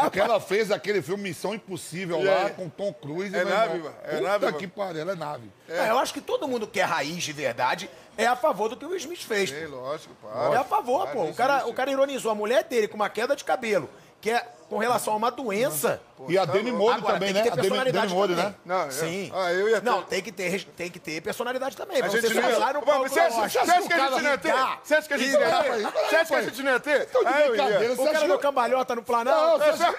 [0.03, 2.51] Porque ela fez aquele filme Missão Impossível E lá aí?
[2.51, 3.35] com Tom Cruise.
[3.37, 3.93] É nave, irmão.
[3.93, 3.97] mano.
[4.05, 5.51] É Puta nave, que pariu, ela é nave.
[5.69, 8.77] É, eu acho que todo mundo que é raiz de verdade é a favor do
[8.77, 9.51] que o Will Smith fez.
[9.51, 10.61] Sim, lógico, É para.
[10.61, 11.25] a favor, pô.
[11.25, 13.89] O cara, o cara ironizou a mulher dele com uma queda de cabelo,
[14.21, 16.01] que é com relação a uma doença.
[16.29, 17.43] E a Demi Moore Agora, também, tem né?
[17.43, 18.45] que ter A Demi, personalidade Demi Moore, também.
[18.51, 18.55] né?
[18.65, 19.33] Não, eu- Sim.
[19.35, 22.01] ah, eu ia ter- Não, tem que ter, tem que ter personalidade também.
[22.01, 22.57] A gente você não ia...
[22.59, 24.55] passar no palco Você acha, você acha que a gente não ia ter?
[24.85, 25.63] Você acha que a gente não ia ter?
[25.63, 27.07] Peraí, Você acha que a gente não ia ter?
[27.07, 27.97] Tô de Ah, eu brincadeira, ia.
[27.97, 29.59] você O cara que- cambalhota no Não, Planalto.
[29.65, 29.93] você acha...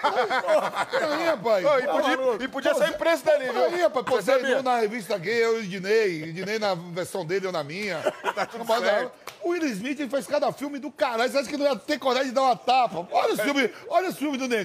[0.90, 1.64] Peraí, rapaz.
[1.64, 3.82] Ô, e, podia, e podia sair preço dali, viu?
[3.84, 7.46] Rapaz, pô, Você viu na revista gay, eu e o Dinei, Dinei na versão dele,
[7.46, 8.00] eu na minha.
[8.34, 9.12] Tá tudo certo.
[9.42, 11.98] O Will Smith ele fez cada filme do caralho, você acha que não ia ter
[11.98, 13.06] coragem de dar uma tapa?
[13.12, 14.63] Olha o filme, olha o filme do Negão,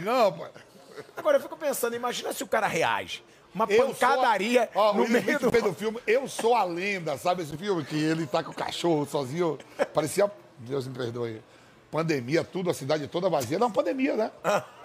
[1.16, 3.24] Agora eu fico pensando, imagina se o cara reage.
[3.54, 5.50] Uma Eu pancadaria a- Ó, no meio do...
[5.50, 7.84] fez o filme Eu Sou a Lenda, sabe esse filme?
[7.84, 9.58] Que ele tá com o cachorro sozinho.
[9.94, 11.42] Parecia, Deus me perdoe,
[11.92, 13.58] pandemia, tudo, a cidade toda vazia.
[13.58, 14.32] Não, pandemia, né?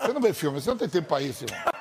[0.00, 1.73] Você não vê filme, você não tem tempo pra isso, irmão.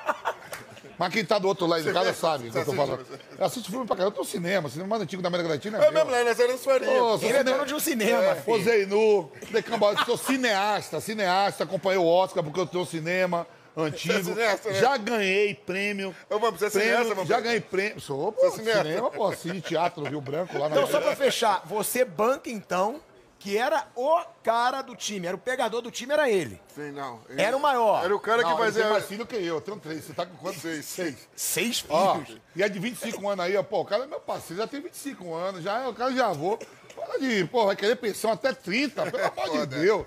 [0.98, 3.00] Mas quem tá do outro lado de casa sabe o que eu tô falando.
[3.00, 4.12] assiste, Eu assisto filme pra caramba.
[4.12, 5.84] Eu tô no cinema, o cinema mais antigo da América Latina.
[5.84, 6.90] É mesmo, lá na Zé Faria.
[7.02, 8.34] Ô, sou Ele é dono de um cinema.
[8.44, 13.46] Posei nu, decamba- sou cineasta, cineasta, acompanhei o Oscar porque eu tenho cinema
[13.76, 14.14] antigo.
[14.14, 14.74] Você é cineasta, né?
[14.80, 16.14] Já ganhei prêmio.
[16.30, 17.26] Ô, Vamp, você é prêmio, cineasta, Vamp?
[17.26, 18.00] Já ganhei prêmio.
[18.00, 18.82] Sou, pô, Você é cineasta?
[18.84, 23.00] cinema, pô, cine, teatro, Rio Branco, lá na Então, só pra fechar, você banca então
[23.44, 26.58] que era o cara do time, era o pegador do time, era ele.
[26.74, 27.20] Sim, não.
[27.36, 28.02] Era o maior.
[28.02, 28.82] Era o cara Não, que ele fazia...
[28.84, 30.02] tem mais filho que eu, eu tenho três.
[30.02, 30.62] Você tá com quantos?
[30.62, 30.86] Seis.
[30.86, 31.28] Seis.
[31.36, 32.40] Seis Ó, filhos.
[32.56, 33.62] e é de 25 anos aí, ó.
[33.62, 36.58] Pô, o cara é meu parceiro, já tem 25 anos, já, o cara já avô.
[36.94, 40.06] Fala de, pô, vai querer pensão até 30, pelo amor de Deus.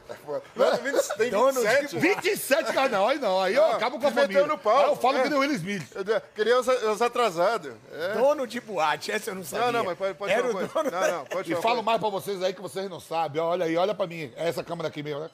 [0.56, 2.00] Não, tem 20 tem Dono de 27.
[2.00, 4.48] 27, cara, não, aí não, aí eu acabo com a família.
[4.48, 4.78] no pau.
[4.78, 5.24] Aí eu falo É.
[5.24, 5.84] que nem o Will Smith.
[5.96, 7.74] Eu Queria os, os atrasados.
[7.92, 8.14] É.
[8.14, 9.66] Dono de boate, essa eu não sabia.
[9.68, 10.74] Não, não, mas pode, pode Era falar o coisa.
[10.74, 13.42] dono Não, não, pode E falo mais pra vocês aí que vocês não sabem.
[13.42, 14.32] Olha aí, olha pra mim.
[14.36, 15.30] É essa câmera aqui mesmo, né?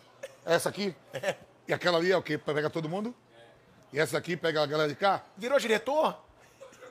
[0.46, 0.96] Essa aqui.
[1.68, 2.38] E aquela ali é o quê?
[2.38, 3.14] Pega todo mundo?
[3.94, 5.22] E essa aqui pega a galera de cá?
[5.38, 6.18] Virou diretor?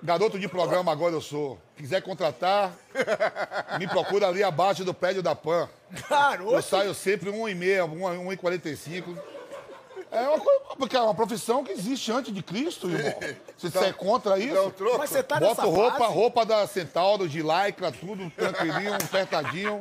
[0.02, 1.58] Garoto de programa agora eu sou.
[1.76, 2.72] Quiser contratar,
[3.78, 5.68] me procura ali abaixo do prédio da PAN.
[5.92, 6.62] Eu Garoto.
[6.62, 9.16] saio sempre 1h30, 1h45.
[10.10, 13.14] É uma, coisa, porque é uma profissão que existe antes de Cristo, irmão.
[13.56, 14.98] Se você é contra isso, Dá um troco.
[14.98, 16.12] Mas você tá nessa bota roupa, fase?
[16.12, 19.80] roupa da Centauro, de lycra, tudo tranquilinho, apertadinho.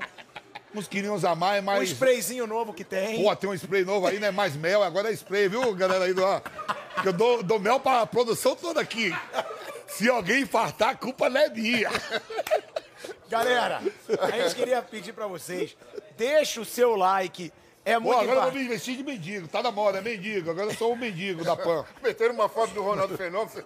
[0.73, 1.89] Uns quilinhos a mais, Um mais...
[1.89, 3.21] sprayzinho novo que tem.
[3.21, 4.31] Pô, tem um spray novo aí, né?
[4.31, 6.21] Mais mel, agora é spray, viu, galera aí do...
[7.03, 9.13] eu dou, dou mel pra produção toda aqui.
[9.91, 11.89] Se alguém infartar, a culpa não é minha.
[13.29, 13.81] Galera,
[14.19, 15.75] a gente queria pedir pra vocês,
[16.17, 17.51] deixa o seu like.
[17.83, 19.47] É Pô, muito agora eu vou me vestir de mendigo.
[19.47, 20.51] Tá na moda, é mendigo.
[20.51, 21.83] Agora eu sou o mendigo da PAN.
[22.01, 23.63] Meteram uma foto do Ronaldo Fenômeno.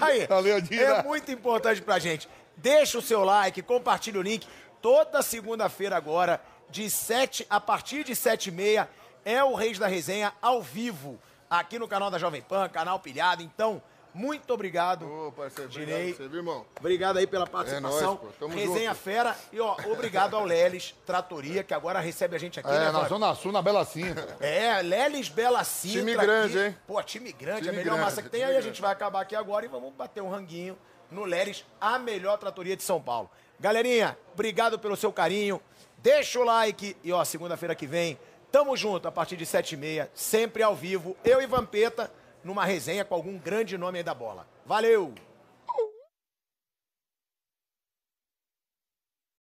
[0.00, 2.28] Aí, Valeu, é muito importante pra gente.
[2.56, 4.46] Deixa o seu like, compartilha o link.
[4.80, 8.88] Toda segunda-feira agora, de 7 a partir de 7 e meia,
[9.24, 11.18] é o Reis da Resenha ao vivo,
[11.50, 13.42] aqui no canal da Jovem Pan, canal Pilhado.
[13.42, 13.82] Então,
[14.16, 15.06] muito obrigado.
[15.06, 16.10] Ô, parceiro, Direi.
[16.12, 16.66] obrigado você, irmão?
[16.80, 18.14] Obrigado aí pela participação.
[18.14, 18.26] nóis, pô.
[18.40, 19.00] Tamo Resenha junto.
[19.02, 19.36] Fera.
[19.52, 22.92] E, ó, obrigado ao Leles Tratoria, que agora recebe a gente aqui, né, É, na
[22.92, 23.08] Fábio?
[23.08, 24.36] Zona Sul, na Bela Cinta.
[24.40, 25.98] É, Leles Bela Sintra.
[26.00, 26.22] Time aqui.
[26.26, 26.76] grande, hein?
[26.86, 28.40] Pô, time grande, Time a melhor grande, massa que tem.
[28.42, 28.66] Aí a grande.
[28.68, 30.76] gente vai acabar aqui agora e vamos bater um ranguinho
[31.10, 33.30] no Leles, a melhor tratoria de São Paulo.
[33.60, 35.60] Galerinha, obrigado pelo seu carinho.
[35.98, 38.18] Deixa o like e, ó, segunda-feira que vem,
[38.52, 41.16] tamo junto a partir de sete e meia, sempre ao vivo.
[41.24, 42.10] Eu e Vampeta,
[42.46, 44.46] numa resenha com algum grande nome aí da bola.
[44.64, 45.12] Valeu!